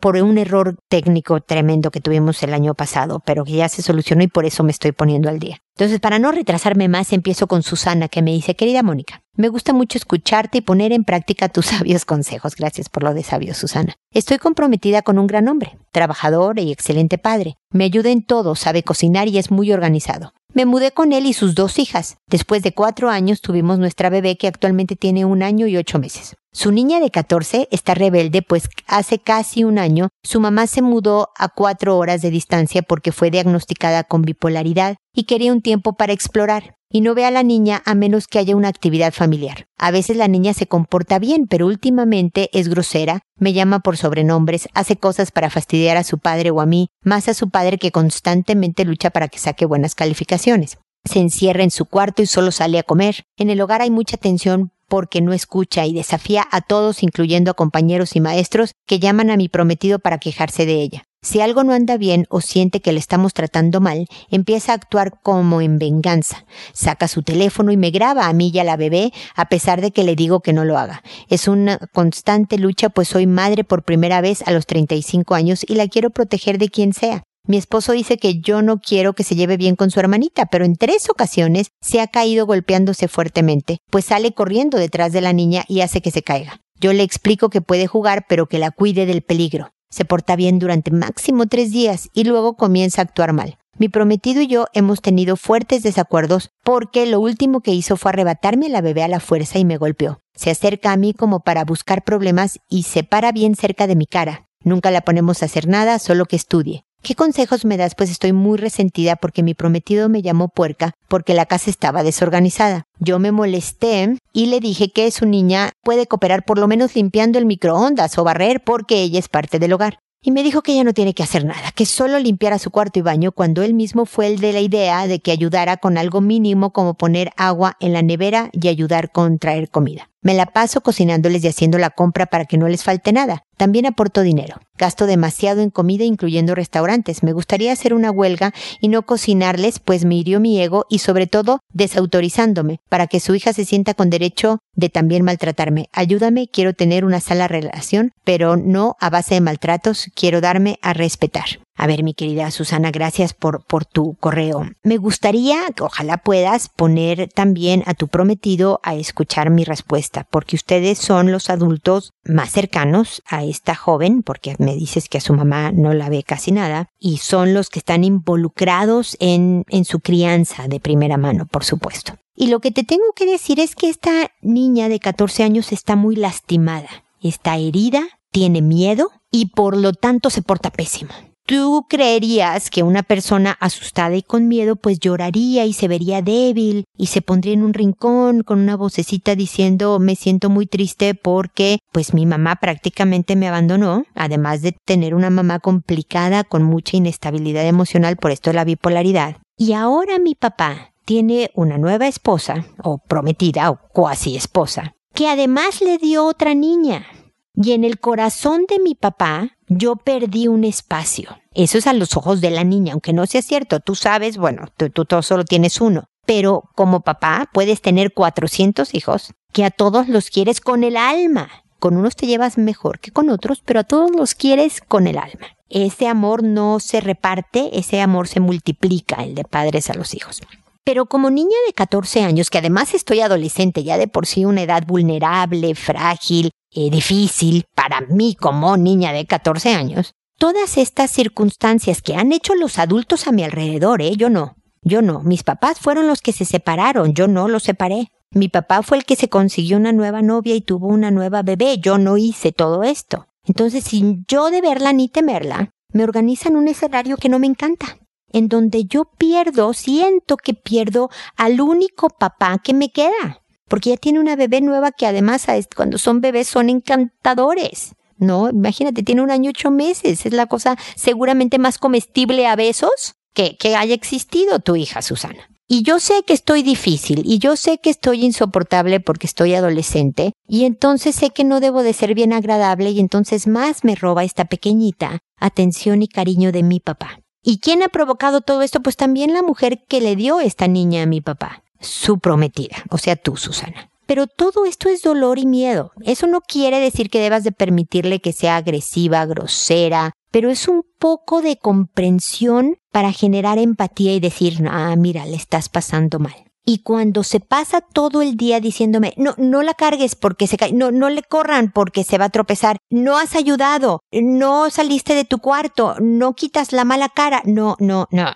por, 0.00 0.16
un 0.18 0.36
error 0.36 0.76
técnico 0.90 1.40
tremendo 1.40 1.90
que 1.90 2.02
tuvimos 2.02 2.42
el 2.42 2.52
año 2.52 2.74
pasado, 2.74 3.22
pero 3.24 3.42
que 3.42 3.52
ya 3.52 3.70
se 3.70 3.80
solucionó 3.80 4.22
y 4.22 4.26
por 4.26 4.44
eso 4.44 4.62
me 4.64 4.70
estoy 4.70 4.92
poniendo 4.92 5.30
al 5.30 5.38
día. 5.38 5.62
Entonces, 5.74 5.98
para 5.98 6.18
no 6.18 6.30
retrasarme 6.30 6.88
más, 6.88 7.14
empiezo 7.14 7.46
con 7.46 7.62
Susana, 7.62 8.08
que 8.08 8.20
me 8.20 8.32
dice, 8.32 8.54
querida 8.54 8.82
Mónica, 8.82 9.22
me 9.34 9.48
gusta 9.48 9.72
mucho 9.72 9.96
escucharte 9.96 10.58
y 10.58 10.60
poner 10.60 10.92
en 10.92 11.04
práctica 11.04 11.48
tus 11.48 11.66
sabios 11.72 12.04
consejos. 12.04 12.54
Gracias 12.54 12.90
por 12.90 13.02
lo 13.02 13.14
de 13.14 13.22
sabio, 13.22 13.54
Susana. 13.54 13.94
Estoy 14.12 14.36
comprometida 14.36 15.00
con 15.00 15.18
un 15.18 15.26
gran 15.26 15.48
hombre, 15.48 15.78
trabajador 15.90 16.58
y 16.58 16.70
excelente 16.70 17.16
padre. 17.16 17.56
Me 17.70 17.84
ayuda 17.84 18.10
en 18.10 18.26
todo, 18.26 18.54
sabe 18.56 18.82
cocinar 18.82 19.28
y 19.28 19.38
es 19.38 19.50
muy 19.50 19.72
organizado. 19.72 20.34
Me 20.52 20.66
mudé 20.66 20.90
con 20.90 21.14
él 21.14 21.24
y 21.24 21.32
sus 21.32 21.54
dos 21.54 21.78
hijas. 21.78 22.18
Después 22.26 22.62
de 22.62 22.74
cuatro 22.74 23.08
años 23.08 23.40
tuvimos 23.40 23.78
nuestra 23.78 24.10
bebé 24.10 24.36
que 24.36 24.48
actualmente 24.48 24.96
tiene 24.96 25.24
un 25.24 25.42
año 25.42 25.66
y 25.66 25.78
ocho 25.78 25.98
meses. 25.98 26.36
Su 26.54 26.70
niña 26.70 27.00
de 27.00 27.10
14 27.10 27.68
está 27.70 27.94
rebelde, 27.94 28.42
pues 28.42 28.68
hace 28.86 29.18
casi 29.18 29.64
un 29.64 29.78
año 29.78 30.10
su 30.22 30.38
mamá 30.38 30.66
se 30.66 30.82
mudó 30.82 31.30
a 31.38 31.48
cuatro 31.48 31.96
horas 31.96 32.20
de 32.20 32.30
distancia 32.30 32.82
porque 32.82 33.10
fue 33.10 33.30
diagnosticada 33.30 34.04
con 34.04 34.20
bipolaridad 34.20 34.96
y 35.14 35.24
quería 35.24 35.50
un 35.50 35.62
tiempo 35.62 35.94
para 35.94 36.12
explorar 36.12 36.76
y 36.90 37.00
no 37.00 37.14
ve 37.14 37.24
a 37.24 37.30
la 37.30 37.42
niña 37.42 37.82
a 37.86 37.94
menos 37.94 38.26
que 38.26 38.38
haya 38.38 38.54
una 38.54 38.68
actividad 38.68 39.14
familiar. 39.14 39.64
A 39.78 39.90
veces 39.90 40.18
la 40.18 40.28
niña 40.28 40.52
se 40.52 40.66
comporta 40.66 41.18
bien, 41.18 41.46
pero 41.46 41.66
últimamente 41.66 42.50
es 42.52 42.68
grosera, 42.68 43.22
me 43.38 43.54
llama 43.54 43.80
por 43.80 43.96
sobrenombres, 43.96 44.68
hace 44.74 44.96
cosas 44.96 45.30
para 45.30 45.48
fastidiar 45.48 45.96
a 45.96 46.04
su 46.04 46.18
padre 46.18 46.50
o 46.50 46.60
a 46.60 46.66
mí, 46.66 46.90
más 47.02 47.28
a 47.28 47.34
su 47.34 47.48
padre 47.48 47.78
que 47.78 47.92
constantemente 47.92 48.84
lucha 48.84 49.08
para 49.08 49.28
que 49.28 49.38
saque 49.38 49.64
buenas 49.64 49.94
calificaciones. 49.94 50.76
Se 51.04 51.18
encierra 51.18 51.62
en 51.62 51.70
su 51.70 51.86
cuarto 51.86 52.20
y 52.20 52.26
solo 52.26 52.52
sale 52.52 52.78
a 52.78 52.82
comer. 52.82 53.24
En 53.38 53.48
el 53.48 53.60
hogar 53.62 53.80
hay 53.80 53.90
mucha 53.90 54.18
tensión 54.18 54.70
porque 54.92 55.22
no 55.22 55.32
escucha 55.32 55.86
y 55.86 55.94
desafía 55.94 56.46
a 56.50 56.60
todos, 56.60 57.02
incluyendo 57.02 57.50
a 57.50 57.54
compañeros 57.54 58.14
y 58.14 58.20
maestros, 58.20 58.72
que 58.86 58.98
llaman 58.98 59.30
a 59.30 59.38
mi 59.38 59.48
prometido 59.48 60.00
para 60.00 60.18
quejarse 60.18 60.66
de 60.66 60.82
ella. 60.82 61.04
Si 61.22 61.40
algo 61.40 61.64
no 61.64 61.72
anda 61.72 61.96
bien 61.96 62.26
o 62.28 62.42
siente 62.42 62.80
que 62.80 62.92
le 62.92 62.98
estamos 62.98 63.32
tratando 63.32 63.80
mal, 63.80 64.06
empieza 64.28 64.72
a 64.72 64.74
actuar 64.74 65.18
como 65.22 65.62
en 65.62 65.78
venganza. 65.78 66.44
Saca 66.74 67.08
su 67.08 67.22
teléfono 67.22 67.72
y 67.72 67.78
me 67.78 67.90
graba 67.90 68.26
a 68.26 68.34
mí 68.34 68.50
y 68.52 68.58
a 68.58 68.64
la 68.64 68.76
bebé, 68.76 69.14
a 69.34 69.48
pesar 69.48 69.80
de 69.80 69.92
que 69.92 70.04
le 70.04 70.14
digo 70.14 70.40
que 70.40 70.52
no 70.52 70.66
lo 70.66 70.76
haga. 70.76 71.02
Es 71.30 71.48
una 71.48 71.78
constante 71.94 72.58
lucha, 72.58 72.90
pues 72.90 73.08
soy 73.08 73.26
madre 73.26 73.64
por 73.64 73.84
primera 73.84 74.20
vez 74.20 74.42
a 74.46 74.50
los 74.50 74.66
35 74.66 75.34
años 75.34 75.64
y 75.66 75.76
la 75.76 75.88
quiero 75.88 76.10
proteger 76.10 76.58
de 76.58 76.68
quien 76.68 76.92
sea. 76.92 77.22
Mi 77.46 77.56
esposo 77.56 77.92
dice 77.92 78.18
que 78.18 78.40
yo 78.40 78.62
no 78.62 78.78
quiero 78.78 79.14
que 79.14 79.24
se 79.24 79.34
lleve 79.34 79.56
bien 79.56 79.76
con 79.76 79.90
su 79.90 80.00
hermanita, 80.00 80.46
pero 80.46 80.64
en 80.64 80.76
tres 80.76 81.10
ocasiones 81.10 81.68
se 81.80 82.00
ha 82.00 82.06
caído 82.06 82.46
golpeándose 82.46 83.08
fuertemente, 83.08 83.78
pues 83.90 84.04
sale 84.04 84.32
corriendo 84.32 84.78
detrás 84.78 85.12
de 85.12 85.20
la 85.20 85.32
niña 85.32 85.64
y 85.68 85.80
hace 85.80 86.00
que 86.00 86.10
se 86.10 86.22
caiga. 86.22 86.60
Yo 86.80 86.92
le 86.92 87.02
explico 87.02 87.50
que 87.50 87.60
puede 87.60 87.86
jugar, 87.86 88.26
pero 88.28 88.46
que 88.46 88.58
la 88.58 88.70
cuide 88.70 89.06
del 89.06 89.22
peligro 89.22 89.72
se 89.92 90.04
porta 90.06 90.34
bien 90.34 90.58
durante 90.58 90.90
máximo 90.90 91.46
tres 91.46 91.70
días 91.70 92.08
y 92.14 92.24
luego 92.24 92.56
comienza 92.56 93.02
a 93.02 93.04
actuar 93.04 93.32
mal. 93.32 93.58
Mi 93.78 93.88
prometido 93.88 94.40
y 94.40 94.46
yo 94.46 94.66
hemos 94.72 95.00
tenido 95.00 95.36
fuertes 95.36 95.82
desacuerdos 95.82 96.50
porque 96.64 97.06
lo 97.06 97.20
último 97.20 97.60
que 97.60 97.72
hizo 97.72 97.96
fue 97.96 98.10
arrebatarme 98.10 98.66
a 98.66 98.70
la 98.70 98.80
bebé 98.80 99.02
a 99.02 99.08
la 99.08 99.20
fuerza 99.20 99.58
y 99.58 99.64
me 99.64 99.76
golpeó. 99.76 100.20
Se 100.34 100.50
acerca 100.50 100.92
a 100.92 100.96
mí 100.96 101.14
como 101.14 101.40
para 101.40 101.64
buscar 101.64 102.02
problemas 102.04 102.58
y 102.68 102.84
se 102.84 103.04
para 103.04 103.32
bien 103.32 103.54
cerca 103.54 103.86
de 103.86 103.96
mi 103.96 104.06
cara. 104.06 104.48
Nunca 104.64 104.90
la 104.90 105.02
ponemos 105.02 105.42
a 105.42 105.46
hacer 105.46 105.68
nada, 105.68 105.98
solo 105.98 106.24
que 106.24 106.36
estudie. 106.36 106.84
¿Qué 107.02 107.16
consejos 107.16 107.64
me 107.64 107.76
das? 107.76 107.96
Pues 107.96 108.12
estoy 108.12 108.32
muy 108.32 108.58
resentida 108.58 109.16
porque 109.16 109.42
mi 109.42 109.54
prometido 109.54 110.08
me 110.08 110.22
llamó 110.22 110.46
puerca 110.46 110.92
porque 111.08 111.34
la 111.34 111.46
casa 111.46 111.68
estaba 111.68 112.04
desorganizada. 112.04 112.84
Yo 113.00 113.18
me 113.18 113.32
molesté 113.32 114.16
y 114.32 114.46
le 114.46 114.60
dije 114.60 114.92
que 114.92 115.10
su 115.10 115.26
niña 115.26 115.72
puede 115.82 116.06
cooperar 116.06 116.44
por 116.44 116.58
lo 116.58 116.68
menos 116.68 116.94
limpiando 116.94 117.40
el 117.40 117.46
microondas 117.46 118.16
o 118.18 118.24
barrer 118.24 118.62
porque 118.62 119.02
ella 119.02 119.18
es 119.18 119.28
parte 119.28 119.58
del 119.58 119.72
hogar. 119.72 119.98
Y 120.22 120.30
me 120.30 120.44
dijo 120.44 120.62
que 120.62 120.74
ella 120.74 120.84
no 120.84 120.94
tiene 120.94 121.12
que 121.12 121.24
hacer 121.24 121.44
nada, 121.44 121.72
que 121.74 121.86
solo 121.86 122.20
limpiara 122.20 122.60
su 122.60 122.70
cuarto 122.70 123.00
y 123.00 123.02
baño 123.02 123.32
cuando 123.32 123.62
él 123.62 123.74
mismo 123.74 124.06
fue 124.06 124.28
el 124.28 124.38
de 124.38 124.52
la 124.52 124.60
idea 124.60 125.08
de 125.08 125.18
que 125.18 125.32
ayudara 125.32 125.78
con 125.78 125.98
algo 125.98 126.20
mínimo 126.20 126.72
como 126.72 126.94
poner 126.94 127.32
agua 127.36 127.76
en 127.80 127.94
la 127.94 128.02
nevera 128.02 128.48
y 128.52 128.68
ayudar 128.68 129.10
con 129.10 129.40
traer 129.40 129.68
comida. 129.70 130.11
Me 130.22 130.34
la 130.34 130.46
paso 130.46 130.80
cocinándoles 130.82 131.42
y 131.42 131.48
haciendo 131.48 131.78
la 131.78 131.90
compra 131.90 132.26
para 132.26 132.44
que 132.44 132.56
no 132.56 132.68
les 132.68 132.84
falte 132.84 133.12
nada. 133.12 133.42
También 133.56 133.86
aporto 133.86 134.22
dinero. 134.22 134.60
Gasto 134.78 135.06
demasiado 135.06 135.60
en 135.60 135.70
comida 135.70 136.04
incluyendo 136.04 136.54
restaurantes. 136.54 137.22
Me 137.22 137.32
gustaría 137.32 137.72
hacer 137.72 137.92
una 137.92 138.10
huelga 138.10 138.52
y 138.80 138.88
no 138.88 139.02
cocinarles, 139.02 139.80
pues 139.80 140.04
me 140.04 140.14
hirió 140.14 140.40
mi 140.40 140.60
ego 140.60 140.86
y 140.88 141.00
sobre 141.00 141.26
todo 141.26 141.60
desautorizándome, 141.72 142.78
para 142.88 143.08
que 143.08 143.20
su 143.20 143.34
hija 143.34 143.52
se 143.52 143.64
sienta 143.64 143.94
con 143.94 144.10
derecho 144.10 144.58
de 144.74 144.88
también 144.88 145.24
maltratarme. 145.24 145.88
Ayúdame, 145.92 146.48
quiero 146.48 146.72
tener 146.72 147.04
una 147.04 147.20
sala 147.20 147.48
relación, 147.48 148.12
pero 148.24 148.56
no 148.56 148.96
a 149.00 149.10
base 149.10 149.34
de 149.34 149.40
maltratos, 149.40 150.08
quiero 150.14 150.40
darme 150.40 150.78
a 150.82 150.92
respetar. 150.92 151.46
A 151.82 151.88
ver, 151.88 152.04
mi 152.04 152.14
querida 152.14 152.48
Susana, 152.52 152.92
gracias 152.92 153.34
por, 153.34 153.64
por 153.64 153.84
tu 153.84 154.14
correo. 154.20 154.70
Me 154.84 154.98
gustaría 154.98 155.66
que 155.74 155.82
ojalá 155.82 156.18
puedas 156.18 156.68
poner 156.68 157.28
también 157.34 157.82
a 157.86 157.94
tu 157.94 158.06
prometido 158.06 158.78
a 158.84 158.94
escuchar 158.94 159.50
mi 159.50 159.64
respuesta, 159.64 160.24
porque 160.30 160.54
ustedes 160.54 160.98
son 160.98 161.32
los 161.32 161.50
adultos 161.50 162.12
más 162.24 162.52
cercanos 162.52 163.20
a 163.26 163.42
esta 163.42 163.74
joven, 163.74 164.22
porque 164.22 164.54
me 164.60 164.76
dices 164.76 165.08
que 165.08 165.18
a 165.18 165.20
su 165.20 165.34
mamá 165.34 165.72
no 165.72 165.92
la 165.92 166.08
ve 166.08 166.22
casi 166.22 166.52
nada, 166.52 166.86
y 167.00 167.16
son 167.16 167.52
los 167.52 167.68
que 167.68 167.80
están 167.80 168.04
involucrados 168.04 169.16
en, 169.18 169.64
en 169.68 169.84
su 169.84 169.98
crianza 169.98 170.68
de 170.68 170.78
primera 170.78 171.16
mano, 171.16 171.46
por 171.46 171.64
supuesto. 171.64 172.14
Y 172.36 172.46
lo 172.46 172.60
que 172.60 172.70
te 172.70 172.84
tengo 172.84 173.12
que 173.16 173.26
decir 173.26 173.58
es 173.58 173.74
que 173.74 173.88
esta 173.88 174.30
niña 174.40 174.88
de 174.88 175.00
14 175.00 175.42
años 175.42 175.72
está 175.72 175.96
muy 175.96 176.14
lastimada, 176.14 177.02
está 177.20 177.56
herida, 177.56 178.04
tiene 178.30 178.62
miedo 178.62 179.10
y 179.32 179.46
por 179.46 179.76
lo 179.76 179.92
tanto 179.92 180.30
se 180.30 180.42
porta 180.42 180.70
pésimo. 180.70 181.10
Tú 181.46 181.86
creerías 181.88 182.70
que 182.70 182.82
una 182.82 183.02
persona 183.02 183.56
asustada 183.58 184.14
y 184.14 184.22
con 184.22 184.46
miedo 184.46 184.76
pues 184.76 185.00
lloraría 185.00 185.66
y 185.66 185.72
se 185.72 185.88
vería 185.88 186.22
débil 186.22 186.84
y 186.96 187.06
se 187.06 187.20
pondría 187.20 187.54
en 187.54 187.62
un 187.62 187.74
rincón 187.74 188.42
con 188.42 188.60
una 188.60 188.76
vocecita 188.76 189.34
diciendo 189.34 189.98
me 189.98 190.14
siento 190.14 190.50
muy 190.50 190.66
triste 190.66 191.14
porque 191.14 191.78
pues 191.90 192.14
mi 192.14 192.26
mamá 192.26 192.56
prácticamente 192.56 193.34
me 193.34 193.48
abandonó, 193.48 194.04
además 194.14 194.62
de 194.62 194.76
tener 194.84 195.14
una 195.14 195.30
mamá 195.30 195.58
complicada 195.58 196.44
con 196.44 196.62
mucha 196.62 196.96
inestabilidad 196.96 197.66
emocional 197.66 198.16
por 198.16 198.30
esto 198.30 198.50
de 198.50 198.54
la 198.54 198.64
bipolaridad. 198.64 199.38
Y 199.56 199.72
ahora 199.72 200.18
mi 200.18 200.34
papá 200.34 200.92
tiene 201.04 201.50
una 201.54 201.76
nueva 201.76 202.06
esposa 202.06 202.66
o 202.84 202.98
prometida 202.98 203.70
o 203.70 203.80
cuasi 203.92 204.36
esposa 204.36 204.94
que 205.14 205.28
además 205.28 205.80
le 205.80 205.98
dio 205.98 206.26
otra 206.26 206.54
niña. 206.54 207.06
Y 207.54 207.72
en 207.72 207.84
el 207.84 208.00
corazón 208.00 208.64
de 208.68 208.78
mi 208.78 208.94
papá 208.94 209.50
yo 209.68 209.96
perdí 209.96 210.48
un 210.48 210.64
espacio. 210.64 211.38
Eso 211.54 211.78
es 211.78 211.86
a 211.86 211.92
los 211.92 212.16
ojos 212.16 212.40
de 212.40 212.50
la 212.50 212.64
niña, 212.64 212.92
aunque 212.92 213.12
no 213.12 213.26
sea 213.26 213.42
cierto. 213.42 213.80
Tú 213.80 213.94
sabes, 213.94 214.38
bueno, 214.38 214.66
tú, 214.76 214.88
tú, 214.88 215.04
solo 215.22 215.44
tienes 215.44 215.80
uno. 215.80 216.04
Pero 216.24 216.70
como 216.74 217.00
papá 217.00 217.50
puedes 217.52 217.82
tener 217.82 218.14
400 218.14 218.94
hijos 218.94 219.32
que 219.52 219.64
a 219.64 219.70
todos 219.70 220.08
los 220.08 220.30
quieres 220.30 220.60
con 220.60 220.82
el 220.84 220.96
alma. 220.96 221.50
Con 221.78 221.96
unos 221.96 222.16
te 222.16 222.26
llevas 222.26 222.58
mejor 222.58 223.00
que 223.00 223.10
con 223.10 223.28
otros, 223.28 223.60
pero 223.64 223.80
a 223.80 223.84
todos 223.84 224.10
los 224.12 224.34
quieres 224.34 224.80
con 224.80 225.06
el 225.06 225.18
alma. 225.18 225.48
Ese 225.68 226.06
amor 226.06 226.42
no 226.42 226.80
se 226.80 227.00
reparte, 227.00 227.78
ese 227.78 228.00
amor 228.00 228.28
se 228.28 228.40
multiplica, 228.40 229.24
el 229.24 229.34
de 229.34 229.44
padres 229.44 229.90
a 229.90 229.94
los 229.94 230.14
hijos. 230.14 230.40
Pero 230.84 231.06
como 231.06 231.30
niña 231.30 231.56
de 231.66 231.72
14 231.72 232.22
años, 232.22 232.50
que 232.50 232.58
además 232.58 232.94
estoy 232.94 233.20
adolescente, 233.20 233.82
ya 233.82 233.98
de 233.98 234.08
por 234.08 234.26
sí 234.26 234.44
una 234.44 234.62
edad 234.62 234.84
vulnerable, 234.86 235.74
frágil, 235.74 236.50
eh, 236.74 236.90
difícil 236.90 237.64
para 237.74 238.00
mí 238.00 238.34
como 238.34 238.76
niña 238.76 239.12
de 239.12 239.26
14 239.26 239.74
años, 239.74 240.14
todas 240.38 240.78
estas 240.78 241.10
circunstancias 241.10 242.02
que 242.02 242.14
han 242.14 242.32
hecho 242.32 242.54
los 242.54 242.78
adultos 242.78 243.26
a 243.26 243.32
mi 243.32 243.44
alrededor, 243.44 244.02
¿eh? 244.02 244.16
Yo 244.16 244.30
no. 244.30 244.56
Yo 244.82 245.02
no. 245.02 245.20
Mis 245.20 245.42
papás 245.44 245.78
fueron 245.78 246.06
los 246.06 246.20
que 246.20 246.32
se 246.32 246.44
separaron, 246.44 247.14
yo 247.14 247.28
no 247.28 247.48
los 247.48 247.62
separé. 247.62 248.08
Mi 248.30 248.48
papá 248.48 248.82
fue 248.82 248.96
el 248.96 249.04
que 249.04 249.16
se 249.16 249.28
consiguió 249.28 249.76
una 249.76 249.92
nueva 249.92 250.22
novia 250.22 250.54
y 250.54 250.62
tuvo 250.62 250.88
una 250.88 251.10
nueva 251.10 251.42
bebé, 251.42 251.78
yo 251.78 251.98
no 251.98 252.16
hice 252.16 252.50
todo 252.52 252.82
esto. 252.82 253.26
Entonces, 253.44 253.84
sin 253.84 254.24
yo 254.26 254.50
de 254.50 254.60
verla 254.60 254.92
ni 254.92 255.08
temerla, 255.08 255.70
me 255.92 256.04
organizan 256.04 256.56
un 256.56 256.68
escenario 256.68 257.16
que 257.18 257.28
no 257.28 257.38
me 257.38 257.46
encanta, 257.46 257.98
en 258.32 258.48
donde 258.48 258.84
yo 258.84 259.04
pierdo, 259.04 259.74
siento 259.74 260.36
que 260.36 260.54
pierdo 260.54 261.10
al 261.36 261.60
único 261.60 262.08
papá 262.08 262.58
que 262.58 262.72
me 262.72 262.90
queda 262.90 263.41
porque 263.72 263.88
ya 263.88 263.96
tiene 263.96 264.20
una 264.20 264.36
bebé 264.36 264.60
nueva 264.60 264.92
que 264.92 265.06
además 265.06 265.46
cuando 265.74 265.96
son 265.96 266.20
bebés 266.20 266.46
son 266.46 266.68
encantadores. 266.68 267.94
¿No? 268.18 268.50
Imagínate, 268.50 269.02
tiene 269.02 269.22
un 269.22 269.30
año 269.30 269.48
ocho 269.48 269.70
meses. 269.70 270.26
Es 270.26 270.32
la 270.34 270.44
cosa 270.44 270.76
seguramente 270.94 271.58
más 271.58 271.78
comestible 271.78 272.46
a 272.46 272.54
besos 272.54 273.14
que, 273.32 273.56
que 273.56 273.74
haya 273.74 273.94
existido 273.94 274.58
tu 274.58 274.76
hija, 274.76 275.00
Susana. 275.00 275.48
Y 275.66 275.84
yo 275.84 276.00
sé 276.00 276.22
que 276.26 276.34
estoy 276.34 276.62
difícil 276.62 277.22
y 277.24 277.38
yo 277.38 277.56
sé 277.56 277.78
que 277.78 277.88
estoy 277.88 278.26
insoportable 278.26 279.00
porque 279.00 279.26
estoy 279.26 279.54
adolescente 279.54 280.32
y 280.46 280.66
entonces 280.66 281.14
sé 281.14 281.30
que 281.30 281.44
no 281.44 281.58
debo 281.58 281.82
de 281.82 281.94
ser 281.94 282.14
bien 282.14 282.34
agradable 282.34 282.90
y 282.90 283.00
entonces 283.00 283.46
más 283.46 283.84
me 283.84 283.94
roba 283.94 284.22
esta 284.22 284.44
pequeñita 284.44 285.20
atención 285.40 286.02
y 286.02 286.08
cariño 286.08 286.52
de 286.52 286.62
mi 286.62 286.78
papá. 286.78 287.20
¿Y 287.42 287.58
quién 287.60 287.82
ha 287.82 287.88
provocado 287.88 288.42
todo 288.42 288.60
esto? 288.60 288.80
Pues 288.80 288.98
también 288.98 289.32
la 289.32 289.40
mujer 289.40 289.86
que 289.88 290.02
le 290.02 290.14
dio 290.14 290.40
esta 290.40 290.68
niña 290.68 291.04
a 291.04 291.06
mi 291.06 291.22
papá 291.22 291.62
su 291.82 292.18
prometida, 292.18 292.76
o 292.90 292.98
sea, 292.98 293.16
tú, 293.16 293.36
Susana. 293.36 293.90
Pero 294.06 294.26
todo 294.26 294.64
esto 294.64 294.88
es 294.88 295.02
dolor 295.02 295.38
y 295.38 295.46
miedo. 295.46 295.92
Eso 296.02 296.26
no 296.26 296.40
quiere 296.40 296.80
decir 296.80 297.08
que 297.08 297.20
debas 297.20 297.44
de 297.44 297.52
permitirle 297.52 298.20
que 298.20 298.32
sea 298.32 298.56
agresiva, 298.56 299.24
grosera, 299.26 300.12
pero 300.30 300.50
es 300.50 300.68
un 300.68 300.82
poco 300.98 301.42
de 301.42 301.56
comprensión 301.56 302.76
para 302.90 303.12
generar 303.12 303.58
empatía 303.58 304.14
y 304.14 304.20
decir, 304.20 304.66
ah, 304.68 304.94
mira, 304.96 305.24
le 305.26 305.36
estás 305.36 305.68
pasando 305.68 306.18
mal. 306.18 306.34
Y 306.64 306.82
cuando 306.82 307.24
se 307.24 307.40
pasa 307.40 307.80
todo 307.80 308.22
el 308.22 308.36
día 308.36 308.60
diciéndome, 308.60 309.14
no, 309.16 309.34
no 309.36 309.62
la 309.62 309.74
cargues 309.74 310.14
porque 310.14 310.46
se 310.46 310.56
cae, 310.56 310.72
no, 310.72 310.92
no 310.92 311.10
le 311.10 311.22
corran 311.22 311.72
porque 311.72 312.04
se 312.04 312.18
va 312.18 312.26
a 312.26 312.30
tropezar, 312.30 312.76
no 312.88 313.18
has 313.18 313.34
ayudado, 313.34 314.00
no 314.12 314.70
saliste 314.70 315.14
de 315.14 315.24
tu 315.24 315.38
cuarto, 315.38 315.96
no 316.00 316.34
quitas 316.34 316.72
la 316.72 316.84
mala 316.84 317.08
cara, 317.08 317.42
no, 317.44 317.76
no, 317.80 318.06
no, 318.12 318.30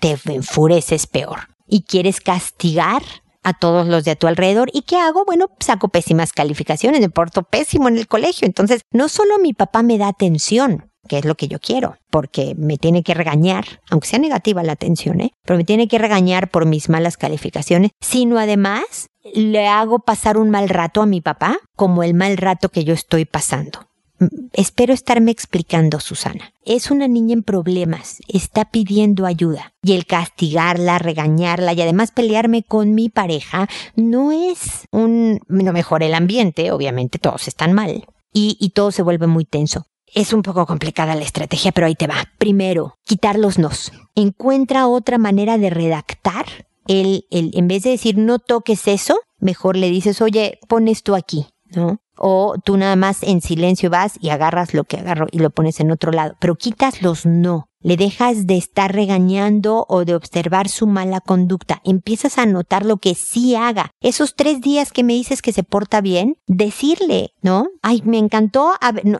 te 0.00 0.16
enfureces 0.32 1.06
peor 1.06 1.51
y 1.66 1.82
quieres 1.82 2.20
castigar 2.20 3.02
a 3.42 3.52
todos 3.54 3.88
los 3.88 4.04
de 4.04 4.12
a 4.12 4.16
tu 4.16 4.26
alrededor. 4.26 4.70
¿Y 4.72 4.82
qué 4.82 4.96
hago? 4.96 5.24
Bueno, 5.24 5.48
saco 5.60 5.88
pésimas 5.88 6.32
calificaciones, 6.32 7.00
me 7.00 7.10
porto 7.10 7.42
pésimo 7.42 7.88
en 7.88 7.98
el 7.98 8.08
colegio. 8.08 8.46
Entonces, 8.46 8.82
no 8.92 9.08
solo 9.08 9.38
mi 9.38 9.52
papá 9.52 9.82
me 9.82 9.98
da 9.98 10.08
atención, 10.08 10.90
que 11.08 11.18
es 11.18 11.24
lo 11.24 11.34
que 11.34 11.48
yo 11.48 11.58
quiero, 11.58 11.96
porque 12.10 12.54
me 12.56 12.78
tiene 12.78 13.02
que 13.02 13.14
regañar, 13.14 13.64
aunque 13.90 14.08
sea 14.08 14.18
negativa 14.18 14.62
la 14.62 14.72
atención, 14.72 15.20
¿eh? 15.20 15.32
pero 15.44 15.56
me 15.56 15.64
tiene 15.64 15.88
que 15.88 15.98
regañar 15.98 16.50
por 16.50 16.66
mis 16.66 16.88
malas 16.88 17.16
calificaciones, 17.16 17.90
sino 18.00 18.38
además 18.38 19.08
le 19.34 19.68
hago 19.68 20.00
pasar 20.00 20.36
un 20.36 20.50
mal 20.50 20.68
rato 20.68 21.02
a 21.02 21.06
mi 21.06 21.20
papá 21.20 21.58
como 21.76 22.02
el 22.02 22.14
mal 22.14 22.36
rato 22.36 22.68
que 22.68 22.84
yo 22.84 22.94
estoy 22.94 23.24
pasando. 23.24 23.86
Espero 24.52 24.92
estarme 24.92 25.30
explicando, 25.30 26.00
Susana. 26.00 26.52
Es 26.64 26.90
una 26.90 27.08
niña 27.08 27.34
en 27.34 27.42
problemas, 27.42 28.20
está 28.28 28.64
pidiendo 28.66 29.26
ayuda. 29.26 29.72
Y 29.82 29.92
el 29.92 30.06
castigarla, 30.06 30.98
regañarla 30.98 31.72
y 31.72 31.82
además 31.82 32.12
pelearme 32.12 32.62
con 32.62 32.94
mi 32.94 33.08
pareja 33.08 33.68
no 33.96 34.32
es 34.32 34.86
un... 34.90 35.40
no 35.48 35.72
mejora 35.72 36.06
el 36.06 36.14
ambiente, 36.14 36.72
obviamente 36.72 37.18
todos 37.18 37.48
están 37.48 37.72
mal. 37.72 38.04
Y, 38.34 38.70
todo 38.74 38.92
se 38.92 39.02
vuelve 39.02 39.26
muy 39.26 39.44
tenso. 39.44 39.86
Es 40.06 40.32
un 40.32 40.42
poco 40.42 40.66
complicada 40.66 41.14
la 41.14 41.24
estrategia, 41.24 41.72
pero 41.72 41.86
ahí 41.86 41.94
te 41.94 42.06
va. 42.06 42.24
Primero, 42.38 42.94
quitar 43.04 43.38
los 43.38 43.58
nos. 43.58 43.92
Encuentra 44.14 44.86
otra 44.86 45.18
manera 45.18 45.58
de 45.58 45.70
redactar 45.70 46.46
el, 46.86 47.26
el, 47.30 47.50
en 47.54 47.68
vez 47.68 47.82
de 47.82 47.90
decir 47.90 48.16
no 48.16 48.38
toques 48.38 48.88
eso, 48.88 49.20
mejor 49.38 49.76
le 49.76 49.90
dices, 49.90 50.20
oye, 50.22 50.58
pon 50.68 50.88
esto 50.88 51.14
aquí, 51.14 51.46
¿no? 51.74 52.01
O 52.16 52.56
tú 52.64 52.76
nada 52.76 52.96
más 52.96 53.22
en 53.22 53.40
silencio 53.40 53.90
vas 53.90 54.18
y 54.20 54.30
agarras 54.30 54.74
lo 54.74 54.84
que 54.84 54.98
agarro 54.98 55.26
y 55.30 55.38
lo 55.38 55.50
pones 55.50 55.80
en 55.80 55.90
otro 55.90 56.12
lado, 56.12 56.36
pero 56.38 56.56
quitas 56.56 57.02
los 57.02 57.26
no 57.26 57.68
le 57.82 57.96
dejas 57.96 58.46
de 58.46 58.56
estar 58.56 58.94
regañando 58.94 59.86
o 59.88 60.04
de 60.04 60.14
observar 60.14 60.68
su 60.68 60.86
mala 60.86 61.20
conducta, 61.20 61.80
empiezas 61.84 62.38
a 62.38 62.46
notar 62.46 62.84
lo 62.84 62.98
que 62.98 63.14
sí 63.14 63.54
haga. 63.54 63.90
Esos 64.00 64.34
tres 64.34 64.60
días 64.60 64.92
que 64.92 65.04
me 65.04 65.12
dices 65.12 65.42
que 65.42 65.52
se 65.52 65.62
porta 65.62 66.00
bien, 66.00 66.36
decirle, 66.46 67.32
¿no? 67.42 67.68
Ay, 67.82 68.02
me 68.04 68.18
encantó, 68.18 68.72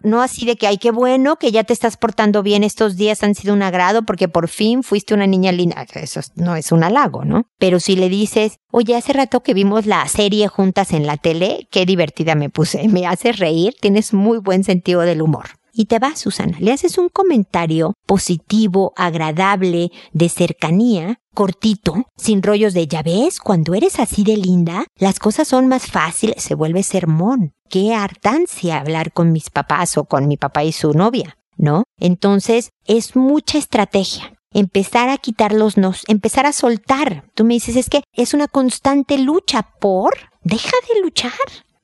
no, 0.02 0.23
así 0.23 0.47
de 0.47 0.57
que, 0.57 0.66
ay, 0.66 0.78
qué 0.78 0.90
bueno 0.90 1.37
que 1.37 1.52
ya 1.52 1.64
te 1.64 1.73
estás 1.73 1.97
portando 1.97 2.42
bien, 2.42 2.64
estos 2.64 2.97
días 2.97 3.23
han 3.23 3.35
sido 3.35 3.54
un 3.54 3.62
agrado 3.62 4.04
porque 4.04 4.28
por 4.28 4.49
fin 4.49 4.83
fuiste 4.83 5.14
una 5.14 5.26
niña 5.26 5.52
linda. 5.52 5.87
Eso 5.95 6.21
no 6.37 6.57
es 6.57 6.73
un 6.73 6.85
halago, 6.85 7.25
¿no? 7.25 7.47
Pero 7.59 7.81
si 7.81 7.97
le 7.97 8.09
dices, 8.09 8.59
oye, 8.71 8.97
hace 8.97 9.12
rato 9.12 9.42
que 9.42 9.54
vimos 9.54 9.87
la 9.87 10.07
serie 10.09 10.49
juntas 10.49 10.92
en 10.92 11.07
la 11.07 11.16
tele, 11.16 11.69
qué 11.71 11.87
divertida 11.87 12.35
me 12.35 12.50
puse, 12.50 12.88
me 12.88 13.07
haces 13.07 13.38
reír, 13.38 13.75
tienes 13.81 14.12
muy 14.12 14.38
buen 14.38 14.64
sentido 14.64 15.00
del 15.02 15.23
humor 15.23 15.62
y 15.72 15.86
te 15.86 15.98
vas, 15.98 16.20
Susana. 16.20 16.58
Le 16.60 16.72
haces 16.72 16.98
un 16.98 17.08
comentario 17.08 17.94
positivo, 18.06 18.92
agradable, 18.96 19.90
de 20.12 20.28
cercanía, 20.28 21.20
cortito, 21.34 22.06
sin 22.16 22.42
rollos 22.42 22.74
de 22.74 22.86
ya 22.86 23.02
ves, 23.02 23.40
cuando 23.40 23.74
eres 23.74 23.98
así 23.98 24.22
de 24.22 24.36
linda, 24.36 24.84
las 24.96 25.18
cosas 25.18 25.48
son 25.48 25.68
más 25.68 25.86
fáciles, 25.86 26.42
se 26.42 26.54
vuelve 26.54 26.82
sermón. 26.82 27.52
Qué 27.68 27.94
hartancia 27.94 28.78
hablar 28.78 29.12
con 29.12 29.32
mis 29.32 29.50
papás 29.50 29.96
o 29.96 30.04
con 30.04 30.28
mi 30.28 30.36
papá 30.36 30.64
y 30.64 30.72
su 30.72 30.92
novia, 30.92 31.38
¿no? 31.56 31.84
Entonces, 31.98 32.70
es 32.86 33.16
mucha 33.16 33.58
estrategia. 33.58 34.34
Empezar 34.52 35.08
a 35.08 35.16
quitar 35.16 35.54
los 35.54 35.78
nos, 35.78 36.02
empezar 36.08 36.44
a 36.44 36.52
soltar. 36.52 37.24
Tú 37.34 37.44
me 37.44 37.54
dices, 37.54 37.76
es 37.76 37.88
que 37.88 38.02
es 38.12 38.34
una 38.34 38.48
constante 38.48 39.16
lucha 39.16 39.62
por, 39.80 40.12
deja 40.42 40.72
de 40.92 41.00
luchar 41.00 41.32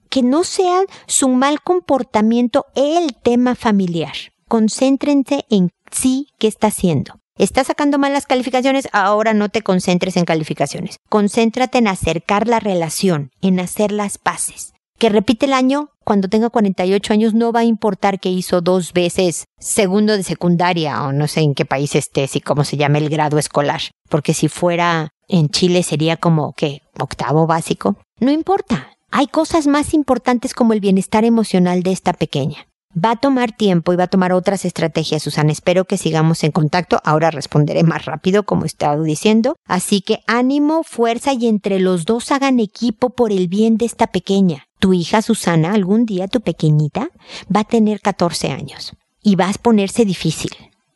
que 0.09 0.23
no 0.23 0.45
sea 0.45 0.83
su 1.07 1.29
mal 1.29 1.61
comportamiento 1.63 2.67
el 2.75 3.15
tema 3.15 3.55
familiar. 3.55 4.15
Concéntrense 4.49 5.45
en 5.51 5.71
sí 5.91 6.29
qué 6.39 6.47
está 6.49 6.69
haciendo. 6.69 7.21
Está 7.37 7.63
sacando 7.63 7.99
malas 7.99 8.27
calificaciones, 8.27 8.89
ahora 8.93 9.33
no 9.33 9.49
te 9.49 9.63
concentres 9.63 10.17
en 10.17 10.25
calificaciones. 10.25 10.97
Concéntrate 11.09 11.79
en 11.79 11.87
acercar 11.87 12.49
la 12.49 12.59
relación, 12.59 13.31
en 13.41 13.61
hacer 13.61 13.93
las 13.93 14.19
paces. 14.19 14.73
Que 14.99 15.09
repite 15.09 15.47
el 15.47 15.53
año, 15.53 15.91
cuando 16.03 16.29
tenga 16.29 16.51
48 16.51 17.13
años, 17.13 17.35
no 17.35 17.53
va 17.53 17.61
a 17.61 17.65
importar 17.65 18.19
que 18.19 18.31
hizo 18.31 18.61
dos 18.61 18.93
veces 18.93 19.45
segundo 19.61 20.17
de 20.17 20.25
secundaria 20.25 21.05
o 21.05 21.13
no 21.13 21.29
sé 21.29 21.43
en 21.43 21.55
qué 21.55 21.65
país 21.65 21.95
estés 21.95 22.35
y 22.35 22.41
cómo 22.41 22.65
se 22.65 22.77
llama 22.77 22.99
el 22.99 23.09
grado 23.09 23.39
escolar. 23.39 23.83
Porque 24.09 24.35
si 24.35 24.49
fuera 24.49 25.11
en 25.29 25.51
Chile 25.51 25.85
sería 25.85 26.17
como 26.17 26.55
que 26.55 26.83
octavo 26.99 27.47
básico. 27.47 27.97
No 28.19 28.33
importa. 28.33 28.98
Hay 29.11 29.27
cosas 29.27 29.67
más 29.67 29.95
importantes 29.95 30.55
como 30.55 30.73
el 30.73 30.81
bienestar 30.81 31.25
emocional 31.25 31.83
de 31.83 31.93
esta 31.93 32.13
pequeña. 32.13 32.67
Va 32.93 33.13
a 33.13 33.17
tomar 33.17 33.53
tiempo 33.53 33.93
y 33.93 33.97
va 33.97 34.05
a 34.05 34.09
tomar 34.09 34.33
otras 34.33 34.65
estrategias, 34.65 35.23
Susana. 35.23 35.53
Espero 35.53 35.85
que 35.85 35.99
sigamos 35.99 36.43
en 36.45 36.53
contacto. 36.53 37.01
Ahora 37.05 37.31
responderé 37.31 37.83
más 37.83 38.07
rápido, 38.07 38.45
como 38.45 38.65
he 38.65 38.67
estado 38.67 39.03
diciendo. 39.03 39.57
Así 39.67 40.01
que 40.01 40.21
ánimo, 40.27 40.83
fuerza 40.83 41.33
y 41.33 41.47
entre 41.47 41.81
los 41.81 42.05
dos 42.07 42.33
hagan 42.33 42.61
equipo 42.61 43.11
por 43.11 43.33
el 43.33 43.49
bien 43.49 43.77
de 43.77 43.87
esta 43.87 44.09
pequeña. 44.09 44.65
Tu 44.79 44.95
hija 44.95 45.23
Susana, 45.23 45.75
algún 45.75 46.07
día 46.07 46.29
tu 46.29 46.41
pequeñita, 46.41 47.11
va 47.55 47.61
a 47.61 47.65
tener 47.65 48.01
14 48.01 48.51
años 48.51 48.95
y 49.23 49.37
va 49.37 49.49
a 49.49 49.53
ponerse 49.53 50.05
difícil 50.05 50.51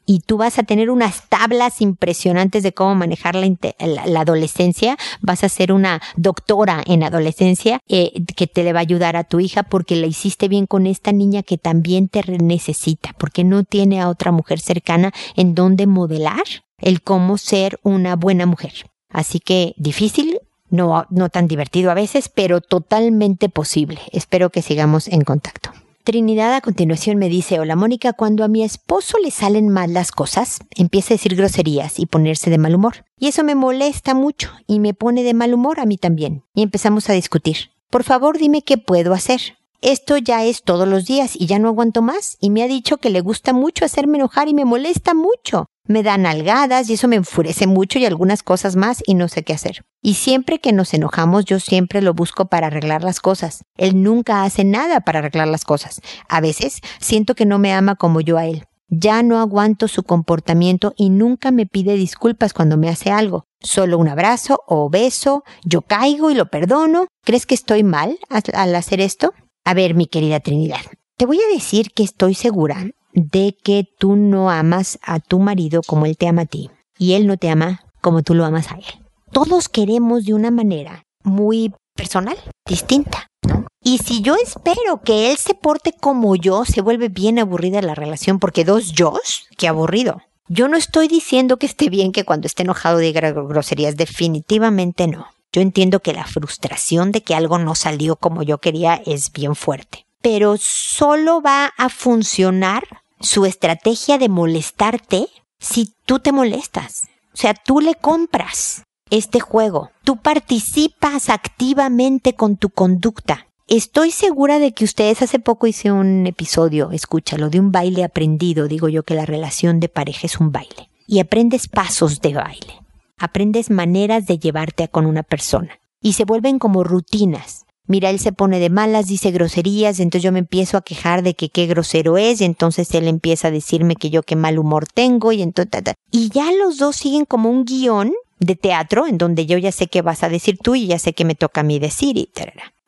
y 0.07 0.21
tú 0.21 0.37
vas 0.37 0.59
a 0.59 0.63
tener 0.63 0.91
unas 0.91 1.29
tablas 1.29 1.81
impresionantes 1.81 2.63
de 2.63 2.73
cómo 2.73 2.95
manejar 2.95 3.35
la, 3.35 4.21
adolescencia, 4.21 4.97
vas 5.21 5.45
a 5.45 5.49
ser 5.49 5.73
una 5.73 6.01
doctora 6.17 6.83
en 6.87 7.03
adolescencia 7.03 7.81
eh, 7.89 8.13
que 8.37 8.47
te 8.47 8.65
le 8.65 8.73
va 8.73 8.81
a 8.81 8.83
ayudar 8.83 9.17
a 9.17 9.25
tu 9.25 9.41
hija 9.41 9.63
porque 9.63 9.97
la 9.97 10.07
hiciste 10.07 10.49
bien 10.49 10.67
con 10.67 10.87
esta 10.87 11.13
niña 11.13 11.43
que 11.43 11.59
también 11.59 12.09
te 12.09 12.23
necesita, 12.39 13.15
porque 13.19 13.45
no 13.45 13.65
tiene 13.65 14.01
a 14.01 14.09
otra 14.09 14.33
mujer 14.33 14.61
cercana 14.61 15.13
en 15.37 15.55
donde 15.55 15.87
modelar 15.87 16.45
el 16.79 17.03
cómo 17.03 17.39
ser 17.39 17.79
una 17.83 18.17
buena 18.17 18.47
mujer. 18.47 18.73
Así 19.09 19.41
que 19.41 19.75
difícil, 19.77 20.41
no, 20.71 21.07
no 21.11 21.29
tan 21.29 21.47
divertido 21.47 21.91
a 21.91 21.95
veces, 21.95 22.29
pero 22.29 22.61
totalmente 22.61 23.49
posible. 23.49 24.01
Espero 24.11 24.51
que 24.51 24.63
sigamos 24.63 25.07
en 25.09 25.23
contacto. 25.23 25.71
Trinidad 26.05 26.53
a 26.55 26.61
continuación 26.61 27.17
me 27.19 27.29
dice, 27.29 27.61
hola 27.61 27.77
Mónica, 27.77 28.13
cuando 28.13 28.43
a 28.43 28.49
mi 28.49 28.65
esposo 28.65 29.19
le 29.23 29.31
salen 29.31 29.69
mal 29.69 29.95
las 29.95 30.11
cosas, 30.11 30.59
empieza 30.75 31.15
a 31.15 31.17
decir 31.17 31.37
groserías 31.37 32.01
y 32.01 32.07
ponerse 32.07 32.51
de 32.51 32.59
mal 32.59 32.75
humor. 32.75 33.05
Y 33.21 33.29
eso 33.29 33.45
me 33.45 33.55
molesta 33.55 34.13
mucho 34.13 34.51
y 34.67 34.81
me 34.81 34.95
pone 34.95 35.23
de 35.23 35.33
mal 35.33 35.55
humor 35.55 35.79
a 35.79 35.87
mí 35.87 35.99
también. 35.99 36.43
Y 36.55 36.63
empezamos 36.63 37.09
a 37.09 37.13
discutir. 37.13 37.71
Por 37.89 38.03
favor, 38.03 38.37
dime 38.37 38.63
qué 38.63 38.79
puedo 38.79 39.15
hacer. 39.15 39.41
Esto 39.81 40.17
ya 40.17 40.45
es 40.45 40.65
todos 40.65 40.89
los 40.89 41.05
días 41.05 41.37
y 41.39 41.47
ya 41.47 41.61
no 41.61 41.69
aguanto 41.69 42.03
más 42.03 42.37
y 42.41 42.51
me 42.51 42.65
ha 42.65 42.69
dicho 42.69 42.97
que 42.97 43.11
le 43.11 43.21
gusta 43.21 43.53
mucho 43.53 43.85
hacerme 43.85 44.19
enojar 44.19 44.49
y 44.49 44.55
me 44.55 44.65
molesta 44.65 45.15
mucho 45.15 45.67
me 45.87 46.03
dan 46.03 46.27
algadas 46.27 46.89
y 46.89 46.95
eso 46.95 47.09
me 47.09 47.17
enfurece 47.17 47.67
mucho 47.67 47.99
y 47.99 48.07
algunas 48.07 48.43
cosas 48.43 48.77
más 48.77 49.03
y 49.07 49.15
no 49.15 49.29
sé 49.29 49.43
qué 49.43 49.53
hacer. 49.53 49.85
Y 50.01 50.15
siempre 50.15 50.61
que 50.61 50.73
nos 50.73 50.95
enojamos 50.95 51.45
yo 51.45 51.61
siempre 51.61 52.03
lo 52.03 52.15
busco 52.15 52.47
para 52.47 52.69
arreglar 52.69 53.03
las 53.03 53.21
cosas. 53.21 53.65
Él 53.77 54.03
nunca 54.03 54.45
hace 54.45 54.65
nada 54.65 55.01
para 55.01 55.21
arreglar 55.21 55.49
las 55.49 55.65
cosas. 55.65 56.01
A 56.29 56.41
veces 56.41 56.81
siento 57.01 57.35
que 57.35 57.47
no 57.47 57.59
me 57.59 57.73
ama 57.73 57.97
como 57.97 58.21
yo 58.21 58.39
a 58.39 58.47
él. 58.47 58.65
Ya 58.89 59.23
no 59.23 59.41
aguanto 59.41 59.89
su 59.89 60.03
comportamiento 60.03 60.93
y 60.97 61.09
nunca 61.09 61.51
me 61.51 61.67
pide 61.67 61.95
disculpas 61.95 62.53
cuando 62.53 62.77
me 62.77 62.91
hace 62.91 63.11
algo. 63.11 63.45
Solo 63.61 63.97
un 63.97 64.09
abrazo 64.09 64.63
o 64.67 64.91
beso, 64.91 65.45
yo 65.65 65.81
caigo 65.81 66.31
y 66.31 66.35
lo 66.35 66.51
perdono. 66.51 67.07
¿Crees 67.25 67.47
que 67.47 67.55
estoy 67.55 67.85
mal 67.85 68.19
al 68.29 68.75
hacer 68.75 69.01
esto? 69.01 69.33
A 69.65 69.73
ver, 69.73 69.95
mi 69.95 70.07
querida 70.07 70.41
Trinidad, 70.41 70.83
te 71.17 71.25
voy 71.25 71.41
a 71.41 71.55
decir 71.55 71.93
que 71.93 72.03
estoy 72.03 72.35
segura 72.35 72.85
de 73.13 73.57
que 73.63 73.89
tú 73.99 74.17
no 74.17 74.51
amas 74.51 74.99
a 75.03 75.21
tu 75.21 75.39
marido 75.39 75.83
como 75.83 76.07
él 76.07 76.17
te 76.17 76.29
ama 76.29 76.43
a 76.43 76.47
ti 76.47 76.71
y 76.99 77.15
él 77.15 77.27
no 77.27 77.37
te 77.37 77.51
ama 77.51 77.85
como 78.01 78.23
tú 78.23 78.35
lo 78.35 78.45
amas 78.45 78.71
a 78.71 78.77
él. 78.77 78.85
Todos 79.31 79.69
queremos 79.69 80.25
de 80.25 80.35
una 80.35 80.51
manera 80.51 81.05
muy 81.25 81.73
personal, 81.95 82.37
distinta, 82.67 83.29
¿no? 83.47 83.67
Y 83.85 83.99
si 83.99 84.23
yo 84.23 84.37
espero 84.37 85.03
que 85.03 85.31
él 85.31 85.39
se 85.39 85.55
porte 85.55 85.93
como 85.93 86.37
yo, 86.37 86.65
se 86.65 86.83
vuelve 86.83 87.09
bien 87.09 87.39
aburrida 87.39 87.83
la 87.83 87.95
relación 87.95 88.39
porque 88.39 88.65
dos 88.65 88.93
yo, 88.93 89.15
qué 89.57 89.67
aburrido. 89.67 90.23
Yo 90.49 90.69
no 90.69 90.77
estoy 90.77 91.09
diciendo 91.09 91.57
que 91.57 91.67
esté 91.67 91.89
bien 91.89 92.13
que 92.13 92.25
cuando 92.25 92.47
esté 92.47 92.63
enojado 92.63 92.99
diga 92.99 93.33
groserías, 93.33 93.97
definitivamente 93.97 95.09
no. 95.09 95.27
Yo 95.53 95.61
entiendo 95.61 96.01
que 96.01 96.13
la 96.13 96.27
frustración 96.27 97.13
de 97.13 97.23
que 97.23 97.35
algo 97.35 97.59
no 97.59 97.75
salió 97.75 98.17
como 98.17 98.43
yo 98.43 98.59
quería 98.59 99.03
es 99.05 99.33
bien 99.33 99.55
fuerte, 99.55 100.07
pero 100.21 100.57
solo 100.59 101.43
va 101.43 101.73
a 101.77 101.89
funcionar 101.89 102.85
su 103.23 103.47
estrategia 103.47 104.19
de 104.19 104.29
molestarte 104.29 105.29
si 105.59 105.95
tú 106.05 106.19
te 106.19 106.33
molestas. 106.33 107.09
O 107.33 107.37
sea, 107.37 107.55
tú 107.55 107.81
le 107.81 107.95
compras 107.95 108.83
este 109.11 109.41
juego. 109.41 109.91
Tú 110.05 110.17
participas 110.17 111.31
activamente 111.31 112.35
con 112.35 112.57
tu 112.57 112.71
conducta. 112.71 113.47
Estoy 113.69 114.11
segura 114.11 114.59
de 114.59 114.73
que 114.73 114.85
ustedes 114.85 115.23
hace 115.23 115.39
poco 115.39 115.67
hice 115.67 115.93
un 115.93 116.27
episodio, 116.27 116.91
escúchalo, 116.91 117.49
de 117.49 117.61
un 117.61 117.73
baile 117.73 118.05
aprendido. 118.05 118.69
Digo 118.69 118.89
yo 118.89 119.03
que 119.05 119.15
la 119.15 119.25
relación 119.25 119.81
de 119.81 119.89
pareja 119.89 120.27
es 120.27 120.41
un 120.41 120.53
baile. 120.53 120.91
Y 121.07 121.21
aprendes 121.21 121.69
pasos 121.69 122.21
de 122.21 122.35
baile. 122.35 122.81
Aprendes 123.19 123.71
maneras 123.71 124.27
de 124.27 124.39
llevarte 124.39 124.89
con 124.89 125.07
una 125.07 125.23
persona. 125.23 125.79
Y 126.01 126.15
se 126.15 126.25
vuelven 126.25 126.59
como 126.59 126.85
rutinas. 126.85 127.65
Mira, 127.87 128.11
él 128.11 128.21
se 128.21 128.33
pone 128.33 128.61
de 128.61 128.71
malas, 128.71 129.07
dice 129.07 129.33
groserías, 129.33 129.99
entonces 129.99 130.23
yo 130.23 130.33
me 130.33 130.39
empiezo 130.39 130.77
a 130.77 130.83
quejar 130.83 131.23
de 131.23 131.35
que 131.35 131.49
qué 131.49 131.67
grosero 131.67 132.17
es, 132.17 132.41
y 132.41 132.45
entonces 132.45 132.95
él 132.95 133.09
empieza 133.09 133.49
a 133.49 133.51
decirme 133.51 133.97
que 133.97 134.11
yo 134.11 134.23
qué 134.23 134.37
mal 134.37 134.59
humor 134.59 134.87
tengo, 134.87 135.33
y 135.33 135.43
entonces... 135.43 135.83
Y 136.11 136.29
ya 136.31 136.53
los 136.53 136.79
dos 136.79 136.97
siguen 136.97 137.25
como 137.25 137.51
un 137.51 137.65
guion 137.65 138.13
de 138.39 138.57
teatro, 138.57 139.07
en 139.07 139.19
donde 139.19 139.47
yo 139.47 139.59
ya 139.59 139.73
sé 139.73 139.89
qué 139.89 140.03
vas 140.03 140.23
a 140.23 140.29
decir 140.29 140.59
tú 140.63 140.75
y 140.75 140.87
ya 140.87 140.99
sé 140.99 141.13
qué 141.13 141.25
me 141.25 141.35
toca 141.35 141.63
a 141.63 141.65
mí 141.65 141.79
decir, 141.79 142.17
y 142.17 142.31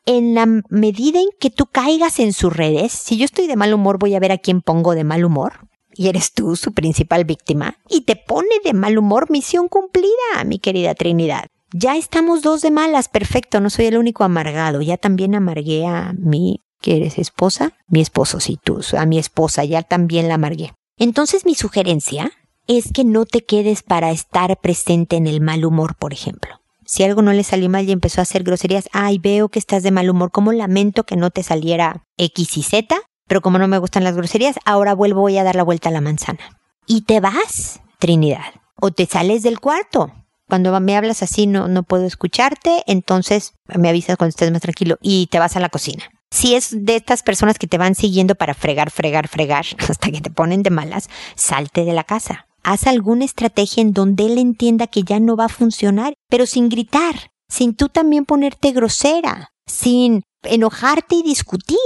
En 0.05 0.33
la 0.33 0.45
medida 0.69 1.19
en 1.19 1.29
que 1.39 1.49
tú 1.49 1.65
caigas 1.65 2.19
en 2.19 2.31
sus 2.33 2.55
redes, 2.55 2.91
si 2.91 3.17
yo 3.17 3.25
estoy 3.25 3.47
de 3.47 3.55
mal 3.55 3.73
humor, 3.73 3.99
voy 3.99 4.15
a 4.15 4.19
ver 4.19 4.31
a 4.31 4.37
quién 4.37 4.61
pongo 4.61 4.95
de 4.95 5.03
mal 5.03 5.25
humor. 5.25 5.67
Y 5.97 6.09
eres 6.09 6.33
tú 6.33 6.57
su 6.57 6.73
principal 6.73 7.23
víctima. 7.23 7.77
Y 7.89 8.01
te 8.01 8.17
pone 8.17 8.49
de 8.65 8.73
mal 8.73 8.97
humor, 8.97 9.31
misión 9.31 9.69
cumplida, 9.69 10.43
mi 10.45 10.59
querida 10.59 10.93
Trinidad. 10.93 11.45
Ya 11.77 11.97
estamos 11.97 12.41
dos 12.41 12.61
de 12.61 12.71
malas, 12.71 13.09
perfecto, 13.09 13.59
no 13.59 13.69
soy 13.69 13.87
el 13.87 13.97
único 13.97 14.23
amargado. 14.23 14.81
Ya 14.81 14.95
también 14.95 15.35
amargué 15.35 15.85
a 15.85 16.13
mi, 16.17 16.63
¿que 16.79 16.95
eres 16.95 17.19
esposa? 17.19 17.73
Mi 17.89 17.99
esposo, 17.99 18.39
sí, 18.39 18.57
tú, 18.63 18.79
a 18.97 19.05
mi 19.05 19.19
esposa, 19.19 19.65
ya 19.65 19.83
también 19.83 20.29
la 20.29 20.35
amargué. 20.35 20.73
Entonces 20.97 21.45
mi 21.45 21.53
sugerencia 21.53 22.31
es 22.67 22.93
que 22.93 23.03
no 23.03 23.25
te 23.25 23.43
quedes 23.43 23.83
para 23.83 24.11
estar 24.11 24.57
presente 24.61 25.17
en 25.17 25.27
el 25.27 25.41
mal 25.41 25.65
humor, 25.65 25.95
por 25.95 26.13
ejemplo. 26.13 26.61
Si 26.85 27.03
algo 27.03 27.21
no 27.21 27.33
le 27.33 27.43
salió 27.43 27.69
mal 27.69 27.89
y 27.89 27.91
empezó 27.91 28.21
a 28.21 28.23
hacer 28.23 28.43
groserías, 28.43 28.87
ay, 28.93 29.17
veo 29.17 29.49
que 29.49 29.59
estás 29.59 29.83
de 29.83 29.91
mal 29.91 30.09
humor, 30.09 30.31
como 30.31 30.53
lamento 30.53 31.03
que 31.03 31.17
no 31.17 31.29
te 31.29 31.43
saliera 31.43 32.05
X 32.15 32.55
y 32.55 32.63
Z, 32.63 32.95
pero 33.27 33.41
como 33.41 33.59
no 33.59 33.67
me 33.67 33.79
gustan 33.79 34.05
las 34.05 34.15
groserías, 34.15 34.55
ahora 34.63 34.95
vuelvo 34.95 35.19
voy 35.19 35.37
a 35.37 35.43
dar 35.43 35.57
la 35.57 35.63
vuelta 35.63 35.89
a 35.89 35.91
la 35.91 35.99
manzana. 35.99 36.57
Y 36.87 37.01
te 37.01 37.19
vas, 37.19 37.81
Trinidad. 37.99 38.53
O 38.79 38.91
te 38.91 39.05
sales 39.07 39.43
del 39.43 39.59
cuarto, 39.59 40.13
cuando 40.47 40.79
me 40.79 40.95
hablas 40.95 41.23
así 41.23 41.47
no, 41.47 41.67
no 41.67 41.83
puedo 41.83 42.05
escucharte, 42.05 42.83
entonces 42.87 43.53
me 43.67 43.89
avisas 43.89 44.17
cuando 44.17 44.29
estés 44.29 44.51
más 44.51 44.61
tranquilo 44.61 44.97
y 45.01 45.27
te 45.27 45.39
vas 45.39 45.55
a 45.55 45.59
la 45.59 45.69
cocina. 45.69 46.03
Si 46.31 46.55
es 46.55 46.85
de 46.85 46.95
estas 46.95 47.23
personas 47.23 47.57
que 47.57 47.67
te 47.67 47.77
van 47.77 47.95
siguiendo 47.95 48.35
para 48.35 48.53
fregar, 48.53 48.91
fregar, 48.91 49.27
fregar, 49.27 49.65
hasta 49.89 50.11
que 50.11 50.21
te 50.21 50.29
ponen 50.29 50.63
de 50.63 50.69
malas, 50.69 51.09
salte 51.35 51.85
de 51.85 51.93
la 51.93 52.03
casa. 52.03 52.47
Haz 52.63 52.87
alguna 52.87 53.25
estrategia 53.25 53.81
en 53.81 53.93
donde 53.93 54.25
él 54.25 54.37
entienda 54.37 54.87
que 54.87 55.03
ya 55.03 55.19
no 55.19 55.35
va 55.35 55.45
a 55.45 55.49
funcionar, 55.49 56.13
pero 56.29 56.45
sin 56.45 56.67
gritar, 56.67 57.31
sin 57.47 57.75
tú 57.75 57.89
también 57.89 58.25
ponerte 58.25 58.71
grosera, 58.71 59.51
sin 59.67 60.23
enojarte 60.43 61.15
y 61.15 61.23
discutir. 61.23 61.77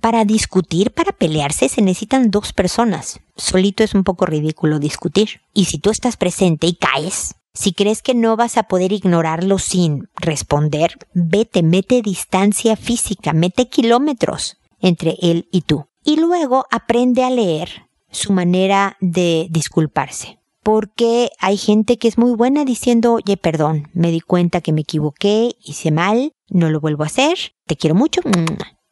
Para 0.00 0.24
discutir, 0.24 0.92
para 0.92 1.10
pelearse, 1.10 1.68
se 1.68 1.82
necesitan 1.82 2.30
dos 2.30 2.52
personas. 2.52 3.18
Solito 3.34 3.82
es 3.82 3.92
un 3.94 4.04
poco 4.04 4.24
ridículo 4.24 4.78
discutir. 4.78 5.40
Y 5.52 5.64
si 5.64 5.78
tú 5.78 5.90
estás 5.90 6.16
presente 6.16 6.68
y 6.68 6.76
caes, 6.76 7.34
si 7.56 7.72
crees 7.72 8.02
que 8.02 8.14
no 8.14 8.36
vas 8.36 8.58
a 8.58 8.64
poder 8.64 8.92
ignorarlo 8.92 9.58
sin 9.58 10.08
responder, 10.16 10.98
vete, 11.14 11.62
mete 11.62 12.02
distancia 12.02 12.76
física, 12.76 13.32
mete 13.32 13.68
kilómetros 13.68 14.58
entre 14.78 15.16
él 15.22 15.48
y 15.50 15.62
tú. 15.62 15.86
Y 16.04 16.16
luego 16.16 16.66
aprende 16.70 17.24
a 17.24 17.30
leer 17.30 17.88
su 18.10 18.34
manera 18.34 18.98
de 19.00 19.48
disculparse. 19.50 20.38
Porque 20.62 21.30
hay 21.38 21.56
gente 21.56 21.96
que 21.96 22.08
es 22.08 22.18
muy 22.18 22.34
buena 22.34 22.64
diciendo, 22.64 23.14
oye, 23.14 23.36
perdón, 23.36 23.88
me 23.94 24.10
di 24.10 24.20
cuenta 24.20 24.60
que 24.60 24.72
me 24.72 24.82
equivoqué, 24.82 25.56
hice 25.64 25.90
mal, 25.90 26.32
no 26.50 26.68
lo 26.68 26.80
vuelvo 26.80 27.04
a 27.04 27.06
hacer, 27.06 27.54
te 27.66 27.76
quiero 27.76 27.94
mucho. 27.94 28.20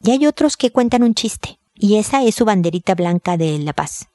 Y 0.01 0.11
hay 0.11 0.25
otros 0.25 0.57
que 0.57 0.71
cuentan 0.71 1.03
un 1.03 1.13
chiste. 1.13 1.59
Y 1.75 1.97
esa 1.97 2.23
es 2.23 2.35
su 2.35 2.45
banderita 2.45 2.95
blanca 2.95 3.37
de 3.37 3.59
la 3.59 3.73
paz. 3.73 4.07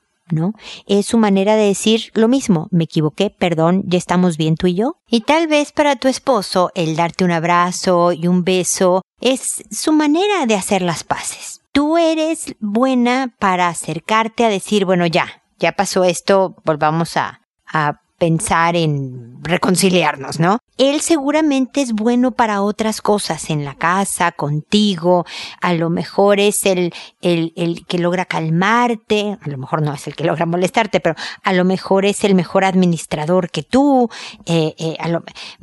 Es 0.86 1.06
su 1.06 1.18
manera 1.18 1.56
de 1.56 1.66
decir 1.66 2.10
lo 2.14 2.28
mismo, 2.28 2.68
me 2.70 2.84
equivoqué, 2.84 3.30
perdón, 3.30 3.82
ya 3.86 3.98
estamos 3.98 4.36
bien 4.36 4.56
tú 4.56 4.66
y 4.66 4.74
yo. 4.74 4.96
Y 5.08 5.22
tal 5.22 5.46
vez 5.46 5.72
para 5.72 5.96
tu 5.96 6.08
esposo 6.08 6.70
el 6.74 6.96
darte 6.96 7.24
un 7.24 7.32
abrazo 7.32 8.12
y 8.12 8.26
un 8.26 8.44
beso 8.44 9.02
Es 9.20 9.62
su 9.70 9.92
manera 9.92 10.46
de 10.46 10.54
hacer 10.54 10.82
las 10.82 11.04
paces. 11.04 11.60
Tú 11.72 11.98
eres 11.98 12.54
buena 12.58 13.34
para 13.38 13.68
acercarte 13.68 14.44
a 14.44 14.48
decir, 14.48 14.84
bueno, 14.84 15.06
ya, 15.06 15.42
ya 15.58 15.72
pasó 15.72 16.04
esto, 16.04 16.56
volvamos 16.64 17.16
a, 17.16 17.42
a 17.66 18.00
pensar 18.20 18.76
en 18.76 19.42
reconciliarnos, 19.42 20.38
¿no? 20.38 20.58
Él 20.76 21.00
seguramente 21.00 21.80
es 21.80 21.94
bueno 21.94 22.32
para 22.32 22.60
otras 22.60 23.00
cosas 23.00 23.48
en 23.48 23.64
la 23.64 23.74
casa, 23.74 24.30
contigo, 24.32 25.24
a 25.62 25.72
lo 25.72 25.88
mejor 25.88 26.38
es 26.38 26.66
el, 26.66 26.92
el, 27.22 27.54
el 27.56 27.86
que 27.86 27.98
logra 27.98 28.26
calmarte, 28.26 29.38
a 29.40 29.48
lo 29.48 29.56
mejor 29.56 29.80
no 29.80 29.94
es 29.94 30.06
el 30.06 30.14
que 30.14 30.24
logra 30.24 30.44
molestarte, 30.44 31.00
pero 31.00 31.16
a 31.42 31.52
lo 31.54 31.64
mejor 31.64 32.04
es 32.04 32.22
el 32.22 32.34
mejor 32.34 32.64
administrador 32.64 33.50
que 33.50 33.62
tú, 33.62 34.10
eh, 34.44 34.74
eh, 34.78 34.98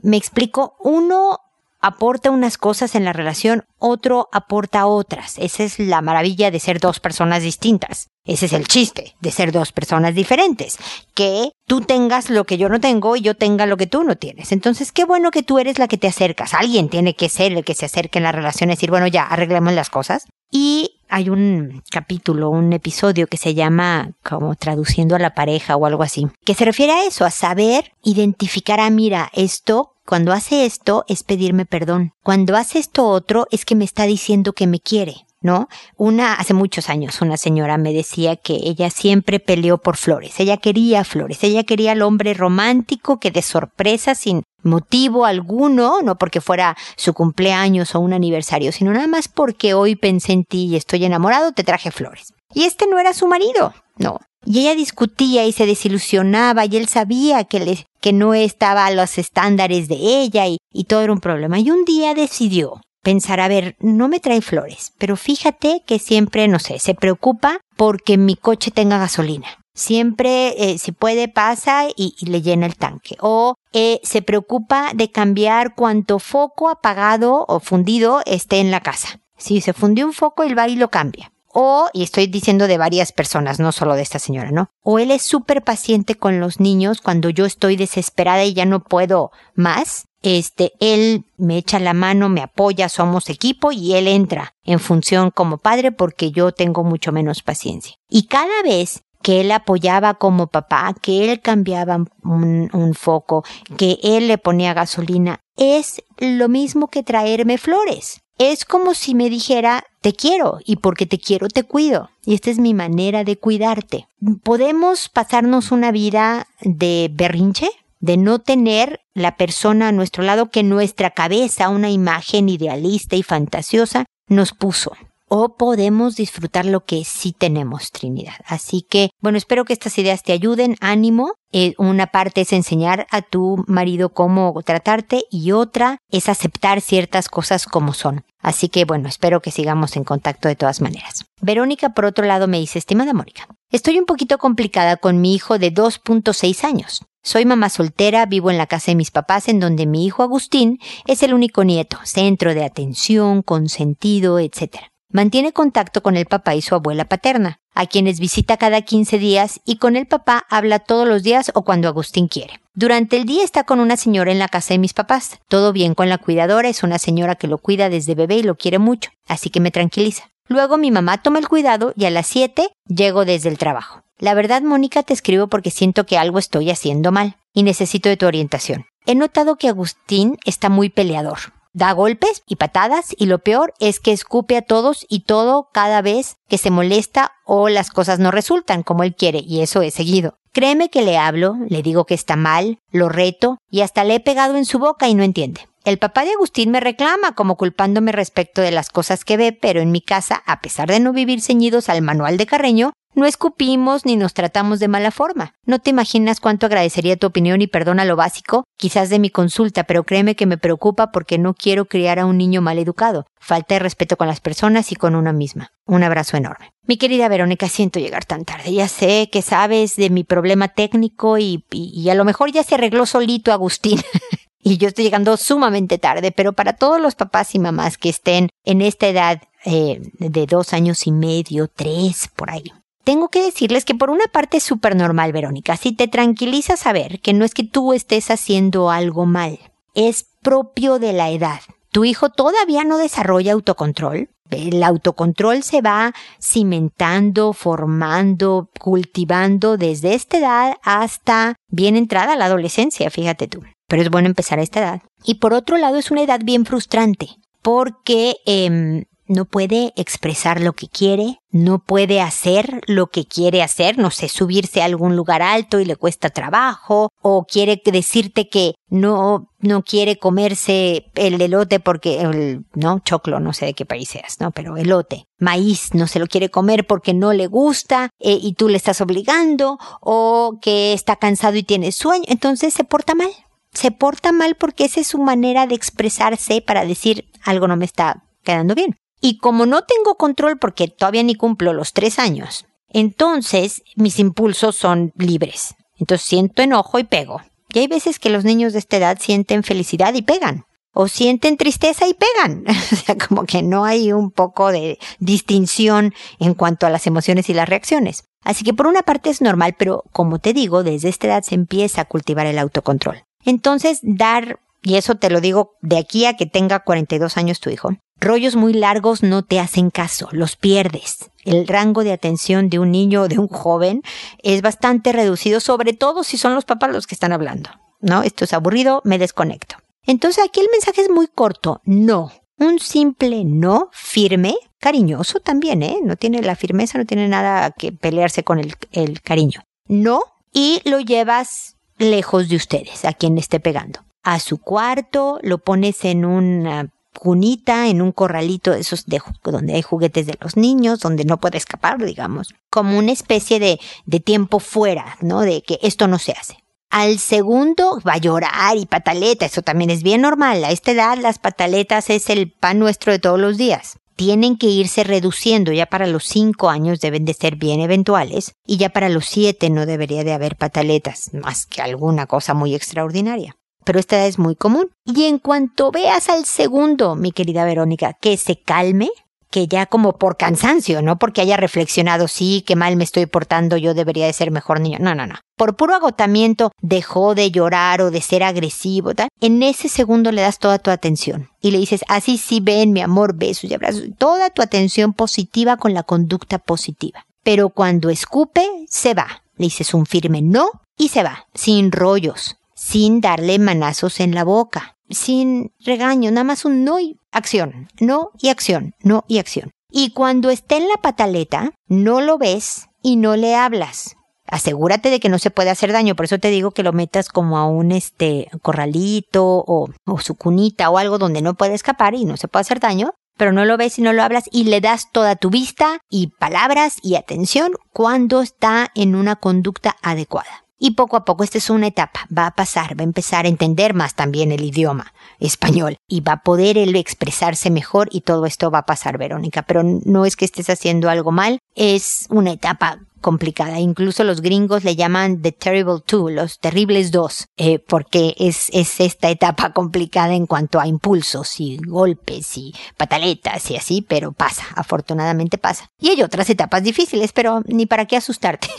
me 0.01 0.17
explico, 0.17 0.75
uno 0.79 1.39
aporta 1.79 2.31
unas 2.31 2.57
cosas 2.57 2.95
en 2.95 3.05
la 3.05 3.13
relación, 3.13 3.63
otro 3.79 4.29
aporta 4.31 4.85
otras. 4.87 5.37
Esa 5.37 5.63
es 5.63 5.79
la 5.79 6.01
maravilla 6.01 6.51
de 6.51 6.59
ser 6.59 6.79
dos 6.79 6.99
personas 6.99 7.43
distintas. 7.43 8.07
Ese 8.25 8.47
es 8.47 8.53
el 8.53 8.67
chiste 8.67 9.15
de 9.21 9.31
ser 9.31 9.51
dos 9.51 9.71
personas 9.71 10.13
diferentes. 10.13 10.77
Que 11.13 11.51
tú 11.65 11.81
tengas 11.81 12.29
lo 12.29 12.45
que 12.45 12.57
yo 12.57 12.67
no 12.67 12.79
tengo 12.79 13.15
y 13.15 13.21
yo 13.21 13.35
tenga 13.35 13.65
lo 13.65 13.77
que 13.77 13.87
tú 13.87 14.03
no 14.03 14.17
tienes. 14.17 14.51
Entonces, 14.51 14.91
qué 14.91 15.05
bueno 15.05 15.31
que 15.31 15.43
tú 15.43 15.59
eres 15.59 15.79
la 15.79 15.87
que 15.87 15.97
te 15.97 16.07
acercas. 16.07 16.53
Alguien 16.53 16.89
tiene 16.89 17.15
que 17.15 17.29
ser 17.29 17.53
el 17.53 17.63
que 17.63 17.73
se 17.73 17.85
acerque 17.85 18.19
en 18.19 18.23
la 18.23 18.33
relación 18.33 18.69
y 18.69 18.73
decir, 18.73 18.89
bueno, 18.89 19.07
ya, 19.07 19.23
arreglemos 19.23 19.73
las 19.73 19.89
cosas. 19.89 20.25
Y 20.51 20.96
hay 21.09 21.29
un 21.29 21.83
capítulo, 21.91 22.49
un 22.49 22.73
episodio 22.73 23.27
que 23.27 23.37
se 23.37 23.53
llama 23.53 24.11
como 24.23 24.55
traduciendo 24.55 25.15
a 25.15 25.19
la 25.19 25.33
pareja 25.33 25.75
o 25.75 25.85
algo 25.85 26.03
así, 26.03 26.27
que 26.45 26.53
se 26.53 26.65
refiere 26.65 26.93
a 26.93 27.05
eso, 27.05 27.25
a 27.25 27.31
saber 27.31 27.91
identificar, 28.03 28.79
a 28.79 28.85
ah, 28.85 28.89
mira, 28.89 29.29
esto 29.33 29.93
cuando 30.07 30.31
hace 30.31 30.65
esto 30.65 31.03
es 31.09 31.23
pedirme 31.23 31.65
perdón. 31.65 32.13
Cuando 32.23 32.55
hace 32.55 32.79
esto 32.79 33.05
otro 33.07 33.45
es 33.51 33.65
que 33.65 33.75
me 33.75 33.83
está 33.83 34.03
diciendo 34.05 34.53
que 34.53 34.65
me 34.65 34.79
quiere. 34.79 35.26
¿No? 35.41 35.67
Una, 35.95 36.33
hace 36.33 36.53
muchos 36.53 36.89
años, 36.89 37.21
una 37.21 37.37
señora 37.37 37.77
me 37.77 37.93
decía 37.93 38.35
que 38.35 38.55
ella 38.55 38.89
siempre 38.89 39.39
peleó 39.39 39.77
por 39.77 39.97
flores. 39.97 40.39
Ella 40.39 40.57
quería 40.57 41.03
flores. 41.03 41.43
Ella 41.43 41.63
quería 41.63 41.91
al 41.91 42.01
hombre 42.01 42.33
romántico 42.33 43.19
que 43.19 43.31
de 43.31 43.41
sorpresa, 43.41 44.15
sin 44.15 44.43
motivo 44.63 45.25
alguno, 45.25 46.01
no 46.01 46.17
porque 46.17 46.41
fuera 46.41 46.75
su 46.95 47.13
cumpleaños 47.13 47.95
o 47.95 47.99
un 47.99 48.13
aniversario, 48.13 48.71
sino 48.71 48.91
nada 48.91 49.07
más 49.07 49.27
porque 49.27 49.73
hoy 49.73 49.95
pensé 49.95 50.33
en 50.33 50.43
ti 50.43 50.65
y 50.65 50.75
estoy 50.75 51.05
enamorado, 51.05 51.51
te 51.51 51.63
traje 51.63 51.91
flores. 51.91 52.33
Y 52.53 52.63
este 52.63 52.87
no 52.87 52.99
era 52.99 53.13
su 53.13 53.27
marido, 53.27 53.73
no. 53.97 54.19
Y 54.45 54.61
ella 54.61 54.75
discutía 54.75 55.45
y 55.45 55.51
se 55.51 55.65
desilusionaba 55.65 56.65
y 56.65 56.77
él 56.77 56.87
sabía 56.87 57.43
que, 57.43 57.85
que 57.99 58.13
no 58.13 58.33
estaba 58.33 58.85
a 58.85 58.91
los 58.91 59.17
estándares 59.17 59.89
de 59.89 59.95
ella 59.95 60.47
y, 60.47 60.57
y 60.71 60.85
todo 60.85 61.01
era 61.01 61.11
un 61.11 61.19
problema. 61.19 61.59
Y 61.59 61.69
un 61.69 61.83
día 61.83 62.13
decidió 62.13 62.81
pensar, 63.07 63.39
a 63.39 63.47
ver, 63.47 63.77
no 63.79 64.09
me 64.09 64.19
trae 64.19 64.41
flores, 64.41 64.91
pero 64.97 65.15
fíjate 65.15 65.81
que 65.85 65.97
siempre, 65.97 66.49
no 66.49 66.59
sé, 66.59 66.77
se 66.77 66.93
preocupa 66.93 67.61
porque 67.77 68.17
mi 68.17 68.35
coche 68.35 68.69
tenga 68.69 68.97
gasolina. 68.97 69.47
Siempre, 69.73 70.49
eh, 70.57 70.77
si 70.77 70.91
puede, 70.91 71.29
pasa 71.29 71.85
y, 71.95 72.15
le 72.29 72.41
llena 72.41 72.65
el 72.65 72.75
tanque. 72.75 73.15
O 73.21 73.55
eh, 73.71 74.01
se 74.03 74.21
preocupa 74.21 74.91
de 74.93 75.09
cambiar 75.09 75.73
cuanto 75.73 76.19
foco 76.19 76.67
apagado 76.67 77.45
o 77.47 77.61
fundido 77.61 78.19
esté 78.25 78.59
en 78.59 78.71
la 78.71 78.81
casa. 78.81 79.21
Si 79.37 79.61
se 79.61 79.71
fundió 79.71 80.05
un 80.05 80.11
foco, 80.11 80.43
él 80.43 80.57
va 80.57 80.67
y 80.67 80.75
lo 80.75 80.89
cambia. 80.89 81.31
O, 81.59 81.89
y 81.91 82.03
estoy 82.03 82.27
diciendo 82.27 82.67
de 82.67 82.77
varias 82.77 83.11
personas, 83.11 83.59
no 83.59 83.71
solo 83.71 83.95
de 83.95 84.03
esta 84.03 84.19
señora, 84.19 84.51
¿no? 84.51 84.69
O 84.83 84.99
él 84.99 85.09
es 85.09 85.23
súper 85.23 85.63
paciente 85.63 86.13
con 86.13 86.39
los 86.39 86.59
niños 86.59 87.01
cuando 87.01 87.31
yo 87.31 87.47
estoy 87.47 87.75
desesperada 87.75 88.43
y 88.45 88.53
ya 88.53 88.65
no 88.65 88.83
puedo 88.83 89.31
más. 89.55 90.05
Este, 90.21 90.73
él 90.79 91.25
me 91.35 91.57
echa 91.57 91.79
la 91.79 91.95
mano, 91.95 92.29
me 92.29 92.43
apoya, 92.43 92.89
somos 92.89 93.27
equipo 93.31 93.71
y 93.71 93.95
él 93.95 94.07
entra 94.07 94.53
en 94.65 94.79
función 94.79 95.31
como 95.31 95.57
padre 95.57 95.91
porque 95.91 96.29
yo 96.29 96.51
tengo 96.51 96.83
mucho 96.83 97.11
menos 97.11 97.41
paciencia. 97.41 97.95
Y 98.07 98.27
cada 98.27 98.61
vez 98.61 99.01
que 99.23 99.41
él 99.41 99.51
apoyaba 99.51 100.13
como 100.13 100.45
papá, 100.45 100.93
que 101.01 101.31
él 101.31 101.41
cambiaba 101.41 102.05
un, 102.23 102.69
un, 102.71 102.93
foco, 102.93 103.43
que 103.77 103.97
él 104.03 104.27
le 104.27 104.37
ponía 104.37 104.75
gasolina, 104.75 105.39
es 105.55 106.03
lo 106.19 106.49
mismo 106.49 106.89
que 106.89 107.01
traerme 107.01 107.57
flores. 107.57 108.21
Es 108.37 108.65
como 108.65 108.93
si 108.93 109.15
me 109.15 109.29
dijera, 109.29 109.85
te 110.01 110.13
quiero 110.13 110.59
y 110.63 110.77
porque 110.77 111.05
te 111.05 111.17
quiero 111.17 111.47
te 111.47 111.63
cuido. 111.63 112.09
Y 112.23 112.35
esta 112.35 112.51
es 112.51 112.59
mi 112.59 112.73
manera 112.73 113.23
de 113.23 113.37
cuidarte. 113.37 114.07
¿Podemos 114.43 115.09
pasarnos 115.09 115.71
una 115.71 115.91
vida 115.91 116.47
de 116.61 117.09
berrinche? 117.11 117.69
De 117.99 118.15
no 118.15 118.39
tener 118.39 119.01
la 119.15 119.37
persona 119.37 119.87
a 119.87 119.91
nuestro 119.91 120.23
lado 120.23 120.51
que 120.51 120.61
nuestra 120.61 121.09
cabeza, 121.11 121.69
una 121.69 121.89
imagen 121.89 122.47
idealista 122.47 123.15
y 123.15 123.23
fantasiosa, 123.23 124.05
nos 124.27 124.53
puso 124.53 124.91
o 125.27 125.55
podemos 125.55 126.15
disfrutar 126.15 126.65
lo 126.65 126.85
que 126.85 127.03
sí 127.03 127.33
tenemos, 127.37 127.91
Trinidad. 127.91 128.35
Así 128.45 128.85
que, 128.87 129.09
bueno, 129.21 129.37
espero 129.37 129.65
que 129.65 129.73
estas 129.73 129.97
ideas 129.97 130.23
te 130.23 130.33
ayuden, 130.33 130.75
ánimo. 130.79 131.33
Eh, 131.51 131.73
una 131.77 132.07
parte 132.07 132.41
es 132.41 132.53
enseñar 132.53 133.07
a 133.11 133.21
tu 133.21 133.63
marido 133.67 134.09
cómo 134.09 134.53
tratarte 134.63 135.23
y 135.29 135.51
otra 135.51 135.99
es 136.09 136.29
aceptar 136.29 136.81
ciertas 136.81 137.29
cosas 137.29 137.65
como 137.65 137.93
son. 137.93 138.23
Así 138.39 138.69
que, 138.69 138.85
bueno, 138.85 139.09
espero 139.09 139.41
que 139.41 139.51
sigamos 139.51 139.95
en 139.97 140.03
contacto 140.03 140.47
de 140.47 140.55
todas 140.55 140.81
maneras. 140.81 141.25
Verónica, 141.41 141.89
por 141.89 142.05
otro 142.05 142.25
lado, 142.25 142.47
me 142.47 142.59
dice, 142.59 142.79
estimada 142.79 143.13
Mónica, 143.13 143.47
estoy 143.71 143.99
un 143.99 144.05
poquito 144.05 144.37
complicada 144.37 144.97
con 144.97 145.19
mi 145.19 145.33
hijo 145.33 145.59
de 145.59 145.73
2.6 145.73 146.63
años. 146.63 147.01
Soy 147.23 147.45
mamá 147.45 147.67
soltera, 147.67 148.25
vivo 148.25 148.49
en 148.51 148.57
la 148.57 148.67
casa 148.67 148.91
de 148.91 148.95
mis 148.95 149.11
papás 149.11 149.49
en 149.49 149.59
donde 149.59 149.85
mi 149.85 150.05
hijo 150.05 150.23
Agustín 150.23 150.79
es 151.07 151.23
el 151.23 151.33
único 151.33 151.65
nieto, 151.65 151.97
centro 152.05 152.53
de 152.53 152.63
atención, 152.63 153.41
consentido, 153.41 154.39
etc. 154.39 154.77
Mantiene 155.09 155.53
contacto 155.53 156.03
con 156.03 156.17
el 156.17 156.25
papá 156.25 156.55
y 156.55 156.61
su 156.61 156.75
abuela 156.75 157.05
paterna, 157.05 157.59
a 157.73 157.85
quienes 157.85 158.19
visita 158.19 158.57
cada 158.57 158.81
15 158.81 159.17
días 159.17 159.61
y 159.63 159.77
con 159.77 159.95
el 159.95 160.05
papá 160.05 160.45
habla 160.49 160.79
todos 160.79 161.07
los 161.07 161.23
días 161.23 161.49
o 161.55 161.63
cuando 161.63 161.87
Agustín 161.87 162.27
quiere. 162.27 162.59
Durante 162.73 163.15
el 163.15 163.25
día 163.25 163.45
está 163.45 163.63
con 163.63 163.79
una 163.79 163.95
señora 163.95 164.33
en 164.33 164.39
la 164.39 164.49
casa 164.49 164.73
de 164.73 164.79
mis 164.79 164.93
papás. 164.93 165.39
Todo 165.47 165.71
bien 165.71 165.95
con 165.95 166.09
la 166.09 166.17
cuidadora, 166.17 166.67
es 166.67 166.83
una 166.83 166.99
señora 166.99 167.35
que 167.35 167.47
lo 167.47 167.57
cuida 167.57 167.89
desde 167.89 168.15
bebé 168.15 168.35
y 168.35 168.43
lo 168.43 168.55
quiere 168.55 168.79
mucho, 168.79 169.11
así 169.27 169.49
que 169.49 169.61
me 169.61 169.71
tranquiliza. 169.71 170.29
Luego 170.49 170.77
mi 170.77 170.91
mamá 170.91 171.21
toma 171.21 171.39
el 171.39 171.47
cuidado 171.47 171.93
y 171.95 172.03
a 172.03 172.09
las 172.09 172.27
7 172.27 172.69
llego 172.85 173.23
desde 173.23 173.47
el 173.47 173.57
trabajo. 173.57 174.01
La 174.19 174.33
verdad, 174.33 174.61
Mónica, 174.61 175.03
te 175.03 175.13
escribo 175.13 175.47
porque 175.47 175.71
siento 175.71 176.05
que 176.05 176.17
algo 176.17 176.37
estoy 176.37 176.69
haciendo 176.69 177.13
mal 177.13 177.37
y 177.53 177.63
necesito 177.63 178.09
de 178.09 178.17
tu 178.17 178.25
orientación. 178.25 178.85
He 179.05 179.15
notado 179.15 179.55
que 179.55 179.69
Agustín 179.69 180.37
está 180.43 180.67
muy 180.69 180.89
peleador 180.89 181.37
da 181.77 181.91
golpes 181.91 182.41
y 182.47 182.55
patadas 182.55 183.15
y 183.15 183.27
lo 183.27 183.37
peor 183.39 183.73
es 183.79 183.99
que 183.99 184.11
escupe 184.11 184.57
a 184.57 184.63
todos 184.63 185.05
y 185.07 185.21
todo 185.21 185.69
cada 185.71 186.01
vez 186.01 186.37
que 186.49 186.57
se 186.57 186.71
molesta 186.71 187.33
o 187.45 187.69
las 187.69 187.91
cosas 187.91 188.17
no 188.17 188.31
resultan 188.31 188.81
como 188.81 189.03
él 189.03 189.15
quiere 189.15 189.43
y 189.45 189.61
eso 189.61 189.83
es 189.83 189.93
seguido. 189.93 190.39
Créeme 190.53 190.89
que 190.89 191.03
le 191.03 191.19
hablo, 191.19 191.55
le 191.69 191.83
digo 191.83 192.05
que 192.05 192.15
está 192.15 192.35
mal, 192.35 192.79
lo 192.91 193.09
reto 193.09 193.59
y 193.69 193.81
hasta 193.81 194.03
le 194.03 194.15
he 194.15 194.19
pegado 194.19 194.57
en 194.57 194.65
su 194.65 194.79
boca 194.79 195.07
y 195.07 195.13
no 195.13 195.21
entiende. 195.21 195.61
El 195.85 195.99
papá 195.99 196.25
de 196.25 196.31
Agustín 196.31 196.71
me 196.71 196.79
reclama 196.79 197.35
como 197.35 197.55
culpándome 197.55 198.11
respecto 198.11 198.61
de 198.61 198.71
las 198.71 198.89
cosas 198.89 199.23
que 199.23 199.37
ve, 199.37 199.53
pero 199.53 199.79
en 199.79 199.91
mi 199.91 200.01
casa, 200.01 200.41
a 200.47 200.61
pesar 200.61 200.89
de 200.89 200.99
no 200.99 201.13
vivir 201.13 201.41
ceñidos 201.41 201.89
al 201.89 202.01
manual 202.01 202.37
de 202.37 202.47
Carreño, 202.47 202.93
no 203.17 203.25
escupimos 203.25 204.05
ni 204.05 204.15
nos 204.15 204.35
tratamos 204.35 204.79
de 204.79 204.87
mala 204.87 205.09
forma. 205.09 205.55
No 205.65 205.79
te 205.79 205.89
imaginas 205.89 206.39
cuánto 206.39 206.67
agradecería 206.67 207.17
tu 207.17 207.25
opinión 207.25 207.63
y 207.63 207.67
perdona 207.67 208.05
lo 208.05 208.15
básico, 208.15 208.65
quizás 208.77 209.09
de 209.09 209.17
mi 209.17 209.31
consulta, 209.31 209.85
pero 209.85 210.03
créeme 210.03 210.35
que 210.35 210.45
me 210.45 210.59
preocupa 210.59 211.11
porque 211.11 211.39
no 211.39 211.55
quiero 211.55 211.85
criar 211.85 212.19
a 212.19 212.27
un 212.27 212.37
niño 212.37 212.61
mal 212.61 212.77
educado. 212.77 213.25
Falta 213.39 213.73
de 213.73 213.79
respeto 213.79 214.17
con 214.17 214.27
las 214.27 214.39
personas 214.39 214.91
y 214.91 214.95
con 214.95 215.15
una 215.15 215.33
misma. 215.33 215.71
Un 215.87 216.03
abrazo 216.03 216.37
enorme. 216.37 216.69
Mi 216.85 216.97
querida 216.97 217.27
Verónica, 217.27 217.67
siento 217.67 217.99
llegar 217.99 218.23
tan 218.23 218.45
tarde. 218.45 218.71
Ya 218.71 218.87
sé 218.87 219.29
que 219.31 219.41
sabes 219.41 219.95
de 219.95 220.11
mi 220.11 220.23
problema 220.23 220.67
técnico 220.67 221.39
y, 221.39 221.63
a 222.11 222.13
lo 222.13 222.23
mejor 222.23 222.51
ya 222.51 222.61
se 222.61 222.75
arregló 222.75 223.07
solito 223.07 223.51
Agustín. 223.51 223.99
y 224.59 224.77
yo 224.77 224.89
estoy 224.89 225.05
llegando 225.05 225.37
sumamente 225.37 225.97
tarde, 225.97 226.31
pero 226.31 226.53
para 226.53 226.73
todos 226.73 227.01
los 227.01 227.15
papás 227.15 227.55
y 227.55 227.59
mamás 227.59 227.97
que 227.97 228.09
estén 228.09 228.49
en 228.63 228.83
esta 228.83 229.07
edad 229.07 229.41
eh, 229.65 230.01
de 230.19 230.45
dos 230.45 230.73
años 230.73 231.07
y 231.07 231.11
medio, 231.11 231.67
tres, 231.67 232.29
por 232.35 232.51
ahí, 232.51 232.71
tengo 233.07 233.29
que 233.29 233.41
decirles 233.41 233.85
que 233.85 233.95
por 233.95 234.09
una 234.09 234.25
parte 234.25 234.57
es 234.57 234.63
súper 234.63 234.93
normal, 234.93 235.31
Verónica. 235.31 235.77
Si 235.77 235.93
te 235.93 236.09
tranquiliza 236.09 236.75
saber 236.75 237.21
que 237.21 237.31
no 237.31 237.45
es 237.45 237.53
que 237.53 237.63
tú 237.63 237.93
estés 237.93 238.29
haciendo 238.29 238.89
algo 238.89 239.25
mal, 239.25 239.59
es 239.93 240.25
propio 240.41 240.99
de 240.99 241.13
la 241.13 241.29
edad. 241.29 241.61
Tu 241.93 242.03
hijo 242.03 242.31
todavía 242.31 242.83
no 242.83 242.97
desarrolla 242.97 243.53
autocontrol. 243.53 244.29
El 244.49 244.83
autocontrol 244.83 245.63
se 245.63 245.81
va 245.81 246.13
cimentando, 246.43 247.53
formando, 247.53 248.69
cultivando 248.77 249.77
desde 249.77 250.13
esta 250.13 250.39
edad 250.39 250.73
hasta 250.83 251.55
bien 251.69 251.95
entrada 251.95 252.35
la 252.35 252.47
adolescencia, 252.47 253.09
fíjate 253.09 253.47
tú. 253.47 253.63
Pero 253.87 254.01
es 254.01 254.09
bueno 254.09 254.27
empezar 254.27 254.59
a 254.59 254.63
esta 254.63 254.81
edad. 254.81 255.01
Y 255.23 255.35
por 255.35 255.53
otro 255.53 255.77
lado 255.77 255.95
es 255.95 256.11
una 256.11 256.23
edad 256.23 256.41
bien 256.43 256.65
frustrante, 256.65 257.29
porque 257.61 258.35
eh, 258.45 259.05
no 259.27 259.45
puede 259.45 259.93
expresar 259.95 260.61
lo 260.61 260.73
que 260.73 260.87
quiere, 260.87 261.39
no 261.49 261.79
puede 261.79 262.21
hacer 262.21 262.81
lo 262.87 263.07
que 263.07 263.25
quiere 263.25 263.61
hacer, 263.61 263.97
no 263.97 264.11
sé, 264.11 264.29
subirse 264.29 264.81
a 264.81 264.85
algún 264.85 265.15
lugar 265.15 265.41
alto 265.41 265.79
y 265.79 265.85
le 265.85 265.95
cuesta 265.95 266.29
trabajo, 266.29 267.09
o 267.21 267.45
quiere 267.45 267.81
decirte 267.83 268.49
que 268.49 268.75
no, 268.89 269.49
no 269.59 269.83
quiere 269.83 270.17
comerse 270.17 271.11
el 271.15 271.41
elote 271.41 271.79
porque, 271.79 272.21
el, 272.21 272.65
no, 272.73 272.99
choclo, 272.99 273.39
no 273.39 273.53
sé 273.53 273.65
de 273.65 273.73
qué 273.73 273.85
país 273.85 274.09
seas, 274.09 274.39
no, 274.39 274.51
pero 274.51 274.77
elote, 274.77 275.25
maíz, 275.39 275.93
no 275.93 276.07
se 276.07 276.19
lo 276.19 276.27
quiere 276.27 276.49
comer 276.49 276.87
porque 276.87 277.13
no 277.13 277.33
le 277.33 277.47
gusta 277.47 278.09
eh, 278.19 278.37
y 278.41 278.53
tú 278.53 278.69
le 278.69 278.77
estás 278.77 279.01
obligando, 279.01 279.77
o 280.01 280.59
que 280.61 280.93
está 280.93 281.15
cansado 281.15 281.57
y 281.57 281.63
tiene 281.63 281.91
sueño, 281.91 282.25
entonces 282.27 282.73
se 282.73 282.83
porta 282.83 283.15
mal. 283.15 283.31
Se 283.73 283.91
porta 283.91 284.31
mal 284.31 284.55
porque 284.55 284.85
esa 284.85 285.01
es 285.01 285.07
su 285.07 285.19
manera 285.19 285.67
de 285.67 285.75
expresarse 285.75 286.61
para 286.61 286.85
decir 286.85 287.29
algo 287.43 287.67
no 287.67 287.75
me 287.75 287.85
está 287.85 288.23
quedando 288.43 288.73
bien. 288.73 288.97
Y 289.21 289.37
como 289.37 289.65
no 289.65 289.83
tengo 289.83 290.15
control 290.15 290.57
porque 290.57 290.87
todavía 290.87 291.23
ni 291.23 291.35
cumplo 291.35 291.73
los 291.73 291.93
tres 291.93 292.19
años, 292.19 292.65
entonces 292.89 293.83
mis 293.95 294.19
impulsos 294.19 294.75
son 294.75 295.11
libres. 295.17 295.75
Entonces 295.97 296.27
siento 296.27 296.61
enojo 296.61 296.99
y 296.99 297.03
pego. 297.03 297.41
Y 297.73 297.79
hay 297.79 297.87
veces 297.87 298.19
que 298.19 298.29
los 298.29 298.43
niños 298.43 298.73
de 298.73 298.79
esta 298.79 298.97
edad 298.97 299.17
sienten 299.19 299.63
felicidad 299.63 300.13
y 300.13 300.21
pegan. 300.21 300.65
O 300.93 301.07
sienten 301.07 301.57
tristeza 301.57 302.07
y 302.07 302.13
pegan. 302.15 302.63
o 302.91 302.95
sea, 302.95 303.17
como 303.17 303.45
que 303.45 303.61
no 303.61 303.85
hay 303.85 304.11
un 304.13 304.31
poco 304.31 304.71
de 304.71 304.99
distinción 305.19 306.13
en 306.39 306.53
cuanto 306.53 306.87
a 306.87 306.89
las 306.89 307.07
emociones 307.07 307.49
y 307.49 307.53
las 307.53 307.69
reacciones. 307.69 308.23
Así 308.43 308.63
que 308.63 308.73
por 308.73 308.87
una 308.87 309.03
parte 309.03 309.29
es 309.29 309.41
normal, 309.41 309.75
pero 309.77 310.03
como 310.11 310.39
te 310.39 310.53
digo, 310.53 310.83
desde 310.83 311.09
esta 311.09 311.27
edad 311.27 311.43
se 311.43 311.55
empieza 311.55 312.01
a 312.01 312.05
cultivar 312.05 312.47
el 312.47 312.59
autocontrol. 312.59 313.23
Entonces, 313.43 313.99
dar, 314.01 314.59
y 314.81 314.95
eso 314.95 315.15
te 315.15 315.29
lo 315.29 315.41
digo 315.41 315.71
de 315.81 315.97
aquí 315.97 316.25
a 316.25 316.35
que 316.35 316.45
tenga 316.45 316.79
42 316.79 317.37
años 317.37 317.59
tu 317.59 317.69
hijo, 317.69 317.89
rollos 318.19 318.55
muy 318.55 318.73
largos 318.73 319.23
no 319.23 319.43
te 319.43 319.59
hacen 319.59 319.89
caso, 319.89 320.29
los 320.31 320.55
pierdes. 320.55 321.29
El 321.43 321.67
rango 321.67 322.03
de 322.03 322.11
atención 322.11 322.69
de 322.69 322.79
un 322.79 322.91
niño 322.91 323.23
o 323.23 323.27
de 323.27 323.39
un 323.39 323.47
joven 323.47 324.01
es 324.43 324.61
bastante 324.61 325.13
reducido, 325.13 325.59
sobre 325.59 325.93
todo 325.93 326.23
si 326.23 326.37
son 326.37 326.55
los 326.55 326.65
papás 326.65 326.91
los 326.91 327.07
que 327.07 327.15
están 327.15 327.31
hablando. 327.31 327.69
No, 327.99 328.23
esto 328.23 328.43
es 328.43 328.53
aburrido, 328.53 329.01
me 329.05 329.17
desconecto. 329.17 329.77
Entonces 330.05 330.43
aquí 330.43 330.59
el 330.59 330.69
mensaje 330.71 331.01
es 331.01 331.09
muy 331.09 331.27
corto, 331.27 331.81
no. 331.83 332.31
Un 332.59 332.79
simple 332.79 333.43
no 333.45 333.89
firme, 333.91 334.55
cariñoso 334.79 335.39
también, 335.39 335.83
¿eh? 335.83 335.99
No 336.03 336.15
tiene 336.15 336.41
la 336.41 336.55
firmeza, 336.55 336.97
no 336.97 337.05
tiene 337.05 337.27
nada 337.27 337.71
que 337.71 337.91
pelearse 337.91 338.43
con 338.43 338.59
el, 338.59 338.73
el 338.91 339.21
cariño. 339.21 339.61
No, 339.85 340.23
y 340.51 340.81
lo 340.85 340.99
llevas 340.99 341.75
lejos 341.97 342.49
de 342.49 342.55
ustedes, 342.55 343.05
a 343.05 343.13
quien 343.13 343.37
esté 343.37 343.59
pegando. 343.59 344.06
A 344.23 344.39
su 344.39 344.57
cuarto, 344.57 345.39
lo 345.41 345.59
pones 345.59 346.03
en 346.05 346.25
una 346.25 346.89
cunita, 347.17 347.87
en 347.87 348.01
un 348.01 348.11
corralito 348.11 348.73
esos 348.73 349.05
de, 349.05 349.21
donde 349.43 349.73
hay 349.73 349.81
juguetes 349.81 350.25
de 350.25 350.37
los 350.39 350.55
niños, 350.55 350.99
donde 350.99 351.25
no 351.25 351.37
puede 351.37 351.57
escapar, 351.57 352.03
digamos, 352.03 352.53
como 352.69 352.97
una 352.97 353.11
especie 353.11 353.59
de, 353.59 353.79
de 354.05 354.19
tiempo 354.19 354.59
fuera, 354.59 355.17
¿no? 355.21 355.41
De 355.41 355.61
que 355.61 355.79
esto 355.81 356.07
no 356.07 356.19
se 356.19 356.33
hace. 356.33 356.63
Al 356.89 357.19
segundo 357.19 357.99
va 358.07 358.13
a 358.13 358.17
llorar 358.17 358.77
y 358.77 358.85
pataleta, 358.85 359.45
eso 359.45 359.61
también 359.61 359.89
es 359.89 360.03
bien 360.03 360.21
normal. 360.21 360.63
A 360.63 360.71
esta 360.71 360.91
edad 360.91 361.17
las 361.17 361.37
pataletas 361.37 362.09
es 362.09 362.29
el 362.29 362.49
pan 362.49 362.79
nuestro 362.79 363.11
de 363.11 363.19
todos 363.19 363.39
los 363.39 363.57
días. 363.57 363.97
Tienen 364.15 364.57
que 364.57 364.67
irse 364.67 365.03
reduciendo, 365.03 365.71
ya 365.73 365.85
para 365.85 366.07
los 366.07 366.23
cinco 366.23 366.69
años 366.69 367.01
deben 367.01 367.25
de 367.25 367.33
ser 367.33 367.55
bien 367.55 367.81
eventuales 367.81 368.55
y 368.65 368.77
ya 368.77 368.89
para 368.89 369.09
los 369.09 369.25
siete 369.25 369.69
no 369.69 369.85
debería 369.85 370.23
de 370.23 370.33
haber 370.33 370.55
pataletas, 370.55 371.31
más 371.33 371.67
que 371.67 371.81
alguna 371.81 372.25
cosa 372.25 372.53
muy 372.53 372.73
extraordinaria 372.73 373.56
pero 373.87 373.99
esta 373.99 374.25
es 374.25 374.37
muy 374.37 374.57
común. 374.57 374.91
Y 375.05 375.23
en 375.23 375.39
cuanto 375.39 375.91
veas 375.91 376.27
al 376.27 376.43
segundo, 376.43 377.15
mi 377.15 377.31
querida 377.31 377.63
Verónica, 377.63 378.11
que 378.19 378.35
se 378.35 378.59
calme, 378.59 379.09
que 379.49 379.69
ya 379.69 379.85
como 379.85 380.17
por 380.17 380.35
cansancio, 380.35 381.01
no 381.01 381.17
porque 381.17 381.39
haya 381.39 381.55
reflexionado, 381.55 382.27
sí, 382.27 382.65
qué 382.67 382.75
mal 382.75 382.97
me 382.97 383.05
estoy 383.05 383.27
portando, 383.27 383.77
yo 383.77 383.93
debería 383.93 384.25
de 384.25 384.33
ser 384.33 384.51
mejor 384.51 384.81
niño. 384.81 384.97
No, 384.99 385.15
no, 385.15 385.25
no. 385.25 385.35
Por 385.55 385.77
puro 385.77 385.95
agotamiento 385.95 386.73
dejó 386.81 387.33
de 387.33 387.49
llorar 387.49 388.01
o 388.01 388.11
de 388.11 388.19
ser 388.19 388.43
agresivo, 388.43 389.15
tal. 389.15 389.29
En 389.39 389.63
ese 389.63 389.87
segundo 389.87 390.33
le 390.33 390.41
das 390.41 390.59
toda 390.59 390.79
tu 390.79 390.91
atención 390.91 391.49
y 391.61 391.71
le 391.71 391.77
dices, 391.77 392.03
así 392.09 392.37
sí, 392.37 392.59
ven, 392.59 392.91
mi 392.91 392.99
amor, 392.99 393.35
besos 393.35 393.71
y 393.71 393.73
abrazos. 393.73 394.03
Toda 394.17 394.49
tu 394.49 394.61
atención 394.61 395.13
positiva 395.13 395.77
con 395.77 395.93
la 395.93 396.03
conducta 396.03 396.59
positiva. 396.59 397.25
Pero 397.41 397.69
cuando 397.69 398.09
escupe, 398.09 398.67
se 398.89 399.13
va. 399.13 399.43
Le 399.55 399.67
dices 399.67 399.93
un 399.93 400.05
firme 400.05 400.41
no 400.41 400.71
y 400.97 401.07
se 401.07 401.23
va, 401.23 401.47
sin 401.53 401.91
rollos, 401.91 402.56
sin 402.89 403.19
darle 403.19 403.59
manazos 403.59 404.21
en 404.21 404.33
la 404.33 404.45
boca, 404.45 404.95
sin 405.09 405.73
regaño, 405.79 406.31
nada 406.31 406.45
más 406.45 406.63
un 406.63 406.85
no 406.85 407.01
y 407.01 407.17
acción, 407.33 407.89
no 407.99 408.29
y 408.39 408.47
acción, 408.47 408.93
no 409.03 409.25
y 409.27 409.39
acción. 409.39 409.71
Y 409.91 410.11
cuando 410.11 410.49
esté 410.49 410.77
en 410.77 410.87
la 410.87 410.95
pataleta, 410.95 411.71
no 411.87 412.21
lo 412.21 412.37
ves 412.37 412.87
y 413.01 413.17
no 413.17 413.35
le 413.35 413.55
hablas. 413.55 414.15
Asegúrate 414.47 415.09
de 415.09 415.19
que 415.19 415.27
no 415.27 415.37
se 415.37 415.51
puede 415.51 415.69
hacer 415.69 415.91
daño, 415.91 416.15
por 416.15 416.25
eso 416.25 416.39
te 416.39 416.49
digo 416.49 416.71
que 416.71 416.83
lo 416.83 416.93
metas 416.93 417.27
como 417.27 417.57
a 417.57 417.67
un 417.67 417.91
este 417.91 418.47
corralito 418.61 419.43
o, 419.45 419.89
o 420.05 420.19
su 420.19 420.35
cunita 420.35 420.89
o 420.89 420.97
algo 420.97 421.17
donde 421.17 421.41
no 421.41 421.55
puede 421.55 421.73
escapar 421.73 422.15
y 422.15 422.23
no 422.23 422.37
se 422.37 422.47
puede 422.47 422.61
hacer 422.61 422.79
daño, 422.79 423.11
pero 423.37 423.51
no 423.51 423.65
lo 423.65 423.75
ves 423.75 423.99
y 423.99 424.01
no 424.01 424.13
lo 424.13 424.23
hablas 424.23 424.45
y 424.49 424.63
le 424.63 424.79
das 424.79 425.11
toda 425.11 425.35
tu 425.35 425.49
vista 425.49 425.99
y 426.09 426.27
palabras 426.27 426.95
y 427.03 427.15
atención 427.15 427.73
cuando 427.91 428.41
está 428.41 428.87
en 428.95 429.13
una 429.15 429.35
conducta 429.35 429.97
adecuada. 430.01 430.66
Y 430.79 430.91
poco 430.91 431.17
a 431.17 431.25
poco, 431.25 431.43
esta 431.43 431.57
es 431.57 431.69
una 431.69 431.87
etapa, 431.87 432.27
va 432.35 432.45
a 432.45 432.51
pasar, 432.51 432.97
va 432.97 433.01
a 433.01 433.03
empezar 433.03 433.45
a 433.45 433.49
entender 433.49 433.95
más 433.95 434.13
también 434.13 434.51
el 434.51 434.63
idioma 434.63 435.13
español 435.39 435.97
y 436.07 436.21
va 436.21 436.33
a 436.33 436.41
poder 436.43 436.77
él 436.77 436.95
expresarse 436.95 437.71
mejor 437.71 438.09
y 438.11 438.21
todo 438.21 438.45
esto 438.45 438.69
va 438.69 438.79
a 438.79 438.85
pasar, 438.85 439.17
Verónica. 439.17 439.63
Pero 439.63 439.81
no 439.83 440.25
es 440.25 440.35
que 440.35 440.45
estés 440.45 440.69
haciendo 440.69 441.09
algo 441.09 441.31
mal, 441.31 441.59
es 441.75 442.27
una 442.29 442.51
etapa 442.51 442.99
complicada. 443.27 443.81
Incluso 443.81 444.23
los 444.23 444.39
gringos 444.39 444.85
le 444.85 444.95
llaman 444.95 445.41
The 445.41 445.51
Terrible 445.51 445.99
Two, 446.05 446.29
los 446.29 446.59
terribles 446.59 447.11
dos, 447.11 447.49
eh, 447.57 447.77
porque 447.77 448.33
es, 448.37 448.69
es 448.71 449.01
esta 449.01 449.29
etapa 449.29 449.73
complicada 449.73 450.33
en 450.33 450.45
cuanto 450.45 450.79
a 450.79 450.87
impulsos 450.87 451.59
y 451.59 451.75
golpes 451.85 452.57
y 452.57 452.73
pataletas 452.95 453.69
y 453.69 453.75
así, 453.75 454.01
pero 454.01 454.31
pasa, 454.31 454.63
afortunadamente 454.75 455.57
pasa. 455.57 455.91
Y 455.99 456.07
hay 456.07 456.21
otras 456.21 456.49
etapas 456.49 456.83
difíciles, 456.83 457.33
pero 457.33 457.63
ni 457.65 457.85
para 457.85 458.05
qué 458.05 458.15
asustarte. 458.15 458.69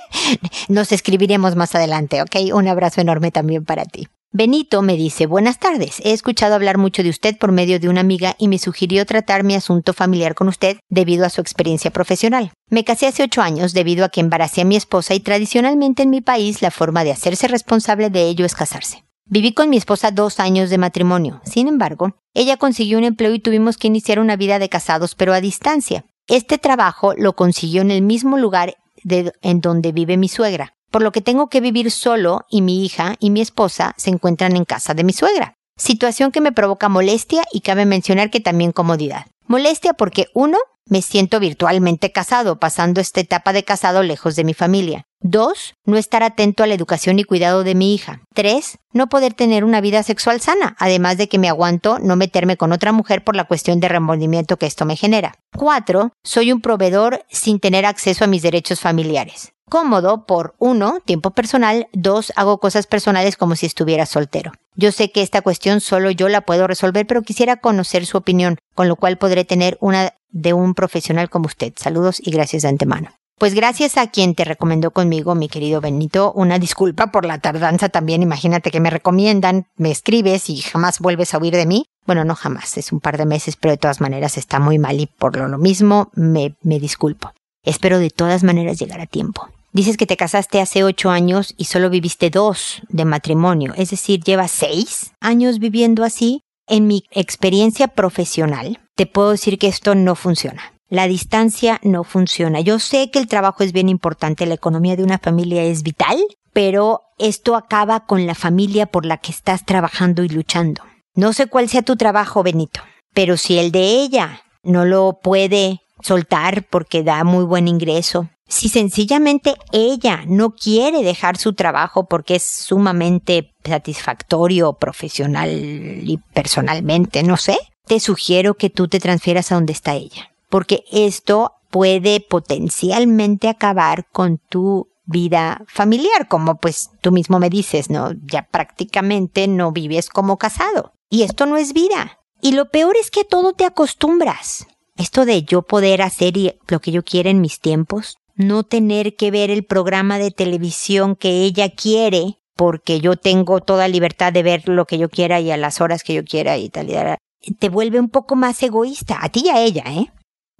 Nos 0.68 0.90
escribiremos 0.90 1.54
más 1.54 1.74
adelante, 1.74 2.22
¿ok? 2.22 2.54
Un 2.54 2.68
abrazo 2.68 3.02
enorme 3.02 3.30
también 3.30 3.66
para 3.66 3.84
ti. 3.84 4.08
Benito 4.34 4.80
me 4.80 4.96
dice, 4.96 5.26
buenas 5.26 5.58
tardes, 5.58 6.00
he 6.02 6.12
escuchado 6.12 6.54
hablar 6.54 6.78
mucho 6.78 7.02
de 7.02 7.10
usted 7.10 7.36
por 7.36 7.52
medio 7.52 7.78
de 7.78 7.90
una 7.90 8.00
amiga 8.00 8.34
y 8.38 8.48
me 8.48 8.58
sugirió 8.58 9.04
tratar 9.04 9.44
mi 9.44 9.54
asunto 9.54 9.92
familiar 9.92 10.34
con 10.34 10.48
usted 10.48 10.78
debido 10.88 11.26
a 11.26 11.28
su 11.28 11.42
experiencia 11.42 11.90
profesional. 11.90 12.50
Me 12.70 12.82
casé 12.82 13.08
hace 13.08 13.24
ocho 13.24 13.42
años 13.42 13.74
debido 13.74 14.06
a 14.06 14.08
que 14.08 14.22
embaracé 14.22 14.62
a 14.62 14.64
mi 14.64 14.74
esposa 14.74 15.12
y 15.12 15.20
tradicionalmente 15.20 16.04
en 16.04 16.08
mi 16.08 16.22
país 16.22 16.62
la 16.62 16.70
forma 16.70 17.04
de 17.04 17.10
hacerse 17.10 17.46
responsable 17.46 18.08
de 18.08 18.26
ello 18.26 18.46
es 18.46 18.54
casarse. 18.54 19.04
Viví 19.26 19.52
con 19.52 19.68
mi 19.68 19.76
esposa 19.76 20.10
dos 20.10 20.40
años 20.40 20.70
de 20.70 20.78
matrimonio. 20.78 21.42
Sin 21.44 21.68
embargo, 21.68 22.16
ella 22.32 22.56
consiguió 22.56 22.96
un 22.96 23.04
empleo 23.04 23.34
y 23.34 23.38
tuvimos 23.38 23.76
que 23.76 23.88
iniciar 23.88 24.18
una 24.18 24.36
vida 24.36 24.58
de 24.58 24.70
casados 24.70 25.14
pero 25.14 25.34
a 25.34 25.42
distancia. 25.42 26.06
Este 26.26 26.56
trabajo 26.56 27.12
lo 27.18 27.34
consiguió 27.34 27.82
en 27.82 27.90
el 27.90 28.00
mismo 28.00 28.38
lugar 28.38 28.76
en 29.04 29.60
donde 29.60 29.92
vive 29.92 30.16
mi 30.16 30.30
suegra 30.30 30.72
por 30.92 31.02
lo 31.02 31.10
que 31.10 31.20
tengo 31.20 31.48
que 31.48 31.60
vivir 31.60 31.90
solo 31.90 32.46
y 32.48 32.62
mi 32.62 32.84
hija 32.84 33.16
y 33.18 33.30
mi 33.30 33.40
esposa 33.40 33.94
se 33.96 34.10
encuentran 34.10 34.54
en 34.54 34.64
casa 34.64 34.94
de 34.94 35.02
mi 35.02 35.12
suegra. 35.12 35.54
Situación 35.76 36.30
que 36.30 36.40
me 36.40 36.52
provoca 36.52 36.88
molestia 36.88 37.42
y 37.50 37.62
cabe 37.62 37.86
mencionar 37.86 38.30
que 38.30 38.38
también 38.38 38.70
comodidad. 38.70 39.26
Molestia 39.46 39.94
porque 39.94 40.26
uno, 40.34 40.58
me 40.86 41.02
siento 41.02 41.40
virtualmente 41.40 42.12
casado, 42.12 42.60
pasando 42.60 43.00
esta 43.00 43.20
etapa 43.20 43.52
de 43.52 43.64
casado 43.64 44.02
lejos 44.02 44.36
de 44.36 44.44
mi 44.44 44.54
familia. 44.54 45.06
Dos, 45.22 45.74
no 45.84 45.96
estar 45.96 46.22
atento 46.22 46.62
a 46.62 46.66
la 46.66 46.74
educación 46.74 47.18
y 47.18 47.24
cuidado 47.24 47.64
de 47.64 47.74
mi 47.74 47.94
hija. 47.94 48.20
Tres, 48.34 48.78
no 48.92 49.08
poder 49.08 49.34
tener 49.34 49.64
una 49.64 49.80
vida 49.80 50.02
sexual 50.02 50.40
sana, 50.40 50.76
además 50.78 51.16
de 51.16 51.28
que 51.28 51.38
me 51.38 51.48
aguanto 51.48 51.98
no 51.98 52.16
meterme 52.16 52.56
con 52.56 52.72
otra 52.72 52.92
mujer 52.92 53.22
por 53.22 53.36
la 53.36 53.44
cuestión 53.44 53.80
de 53.80 53.88
remordimiento 53.88 54.56
que 54.56 54.66
esto 54.66 54.84
me 54.84 54.96
genera. 54.96 55.34
Cuatro, 55.56 56.12
soy 56.24 56.52
un 56.52 56.60
proveedor 56.60 57.24
sin 57.30 57.60
tener 57.60 57.86
acceso 57.86 58.24
a 58.24 58.28
mis 58.28 58.42
derechos 58.42 58.80
familiares 58.80 59.52
cómodo 59.72 60.26
por 60.26 60.54
uno, 60.58 60.98
tiempo 61.02 61.30
personal, 61.30 61.88
dos, 61.94 62.30
hago 62.36 62.58
cosas 62.58 62.86
personales 62.86 63.38
como 63.38 63.56
si 63.56 63.64
estuviera 63.64 64.04
soltero. 64.04 64.52
Yo 64.74 64.92
sé 64.92 65.10
que 65.10 65.22
esta 65.22 65.40
cuestión 65.40 65.80
solo 65.80 66.10
yo 66.10 66.28
la 66.28 66.42
puedo 66.42 66.66
resolver, 66.66 67.06
pero 67.06 67.22
quisiera 67.22 67.56
conocer 67.56 68.04
su 68.04 68.18
opinión, 68.18 68.58
con 68.74 68.86
lo 68.86 68.96
cual 68.96 69.16
podré 69.16 69.46
tener 69.46 69.78
una 69.80 70.12
de 70.28 70.52
un 70.52 70.74
profesional 70.74 71.30
como 71.30 71.46
usted. 71.46 71.72
Saludos 71.76 72.20
y 72.22 72.32
gracias 72.32 72.64
de 72.64 72.68
antemano. 72.68 73.12
Pues 73.42 73.54
gracias 73.54 73.96
a 73.96 74.08
quien 74.08 74.36
te 74.36 74.44
recomendó 74.44 74.92
conmigo, 74.92 75.34
mi 75.34 75.48
querido 75.48 75.80
Benito, 75.80 76.30
una 76.36 76.60
disculpa 76.60 77.08
por 77.08 77.26
la 77.26 77.40
tardanza 77.40 77.88
también. 77.88 78.22
Imagínate 78.22 78.70
que 78.70 78.78
me 78.78 78.88
recomiendan, 78.88 79.66
me 79.74 79.90
escribes 79.90 80.48
y 80.48 80.58
jamás 80.58 81.00
vuelves 81.00 81.34
a 81.34 81.38
oír 81.38 81.56
de 81.56 81.66
mí. 81.66 81.86
Bueno, 82.06 82.24
no 82.24 82.36
jamás, 82.36 82.78
es 82.78 82.92
un 82.92 83.00
par 83.00 83.18
de 83.18 83.26
meses, 83.26 83.56
pero 83.56 83.72
de 83.72 83.78
todas 83.78 84.00
maneras 84.00 84.38
está 84.38 84.60
muy 84.60 84.78
mal 84.78 85.00
y 85.00 85.06
por 85.06 85.36
lo 85.36 85.58
mismo 85.58 86.12
me, 86.14 86.54
me 86.62 86.78
disculpo. 86.78 87.32
Espero 87.64 87.98
de 87.98 88.10
todas 88.10 88.44
maneras 88.44 88.78
llegar 88.78 89.00
a 89.00 89.06
tiempo. 89.06 89.48
Dices 89.72 89.96
que 89.96 90.06
te 90.06 90.16
casaste 90.16 90.60
hace 90.60 90.84
ocho 90.84 91.10
años 91.10 91.52
y 91.56 91.64
solo 91.64 91.90
viviste 91.90 92.30
dos 92.30 92.82
de 92.90 93.04
matrimonio, 93.04 93.74
es 93.76 93.90
decir, 93.90 94.22
llevas 94.22 94.52
seis 94.52 95.14
años 95.20 95.58
viviendo 95.58 96.04
así. 96.04 96.42
en 96.68 96.86
mi 96.86 97.02
experiencia 97.10 97.88
profesional, 97.88 98.78
te 98.94 99.06
puedo 99.06 99.32
decir 99.32 99.58
que 99.58 99.66
esto 99.66 99.96
no 99.96 100.14
funciona. 100.14 100.71
La 100.92 101.08
distancia 101.08 101.80
no 101.82 102.04
funciona. 102.04 102.60
Yo 102.60 102.78
sé 102.78 103.10
que 103.10 103.18
el 103.18 103.26
trabajo 103.26 103.64
es 103.64 103.72
bien 103.72 103.88
importante, 103.88 104.44
la 104.44 104.52
economía 104.52 104.94
de 104.94 105.02
una 105.02 105.16
familia 105.16 105.62
es 105.62 105.82
vital, 105.82 106.18
pero 106.52 107.00
esto 107.16 107.56
acaba 107.56 108.00
con 108.00 108.26
la 108.26 108.34
familia 108.34 108.84
por 108.84 109.06
la 109.06 109.16
que 109.16 109.32
estás 109.32 109.64
trabajando 109.64 110.22
y 110.22 110.28
luchando. 110.28 110.82
No 111.14 111.32
sé 111.32 111.46
cuál 111.46 111.70
sea 111.70 111.80
tu 111.80 111.96
trabajo, 111.96 112.42
Benito, 112.42 112.82
pero 113.14 113.38
si 113.38 113.58
el 113.58 113.72
de 113.72 114.02
ella 114.02 114.42
no 114.62 114.84
lo 114.84 115.18
puede 115.22 115.80
soltar 116.02 116.64
porque 116.68 117.02
da 117.02 117.24
muy 117.24 117.46
buen 117.46 117.68
ingreso, 117.68 118.28
si 118.46 118.68
sencillamente 118.68 119.54
ella 119.72 120.24
no 120.26 120.50
quiere 120.50 121.02
dejar 121.02 121.38
su 121.38 121.54
trabajo 121.54 122.04
porque 122.04 122.34
es 122.34 122.42
sumamente 122.42 123.50
satisfactorio 123.64 124.74
profesional 124.74 125.48
y 125.48 126.20
personalmente, 126.34 127.22
no 127.22 127.38
sé, 127.38 127.56
te 127.86 127.98
sugiero 127.98 128.58
que 128.58 128.68
tú 128.68 128.88
te 128.88 129.00
transfieras 129.00 129.50
a 129.50 129.54
donde 129.54 129.72
está 129.72 129.94
ella, 129.94 130.31
porque 130.52 130.84
esto 130.92 131.54
puede 131.70 132.20
potencialmente 132.20 133.48
acabar 133.48 134.06
con 134.12 134.36
tu 134.36 134.90
vida 135.06 135.64
familiar, 135.66 136.28
como 136.28 136.56
pues 136.56 136.90
tú 137.00 137.10
mismo 137.10 137.38
me 137.38 137.48
dices, 137.48 137.88
¿no? 137.88 138.10
Ya 138.30 138.46
prácticamente 138.50 139.48
no 139.48 139.72
vives 139.72 140.10
como 140.10 140.36
casado. 140.36 140.92
Y 141.08 141.22
esto 141.22 141.46
no 141.46 141.56
es 141.56 141.72
vida. 141.72 142.18
Y 142.42 142.52
lo 142.52 142.68
peor 142.68 142.96
es 143.00 143.10
que 143.10 143.20
a 143.20 143.24
todo 143.24 143.54
te 143.54 143.64
acostumbras. 143.64 144.66
Esto 144.98 145.24
de 145.24 145.42
yo 145.42 145.62
poder 145.62 146.02
hacer 146.02 146.34
lo 146.68 146.80
que 146.80 146.92
yo 146.92 147.02
quiera 147.02 147.30
en 147.30 147.40
mis 147.40 147.58
tiempos, 147.58 148.18
no 148.34 148.62
tener 148.62 149.16
que 149.16 149.30
ver 149.30 149.50
el 149.50 149.64
programa 149.64 150.18
de 150.18 150.32
televisión 150.32 151.16
que 151.16 151.44
ella 151.44 151.70
quiere, 151.70 152.40
porque 152.56 153.00
yo 153.00 153.16
tengo 153.16 153.62
toda 153.62 153.88
libertad 153.88 154.34
de 154.34 154.42
ver 154.42 154.68
lo 154.68 154.84
que 154.84 154.98
yo 154.98 155.08
quiera 155.08 155.40
y 155.40 155.50
a 155.50 155.56
las 155.56 155.80
horas 155.80 156.02
que 156.02 156.12
yo 156.12 156.24
quiera 156.24 156.58
y 156.58 156.68
tal 156.68 156.90
y 156.90 156.92
tal, 156.92 157.16
te 157.58 157.70
vuelve 157.70 157.98
un 157.98 158.10
poco 158.10 158.36
más 158.36 158.62
egoísta, 158.62 159.18
a 159.22 159.30
ti 159.30 159.44
y 159.46 159.48
a 159.48 159.58
ella, 159.58 159.84
¿eh? 159.86 160.12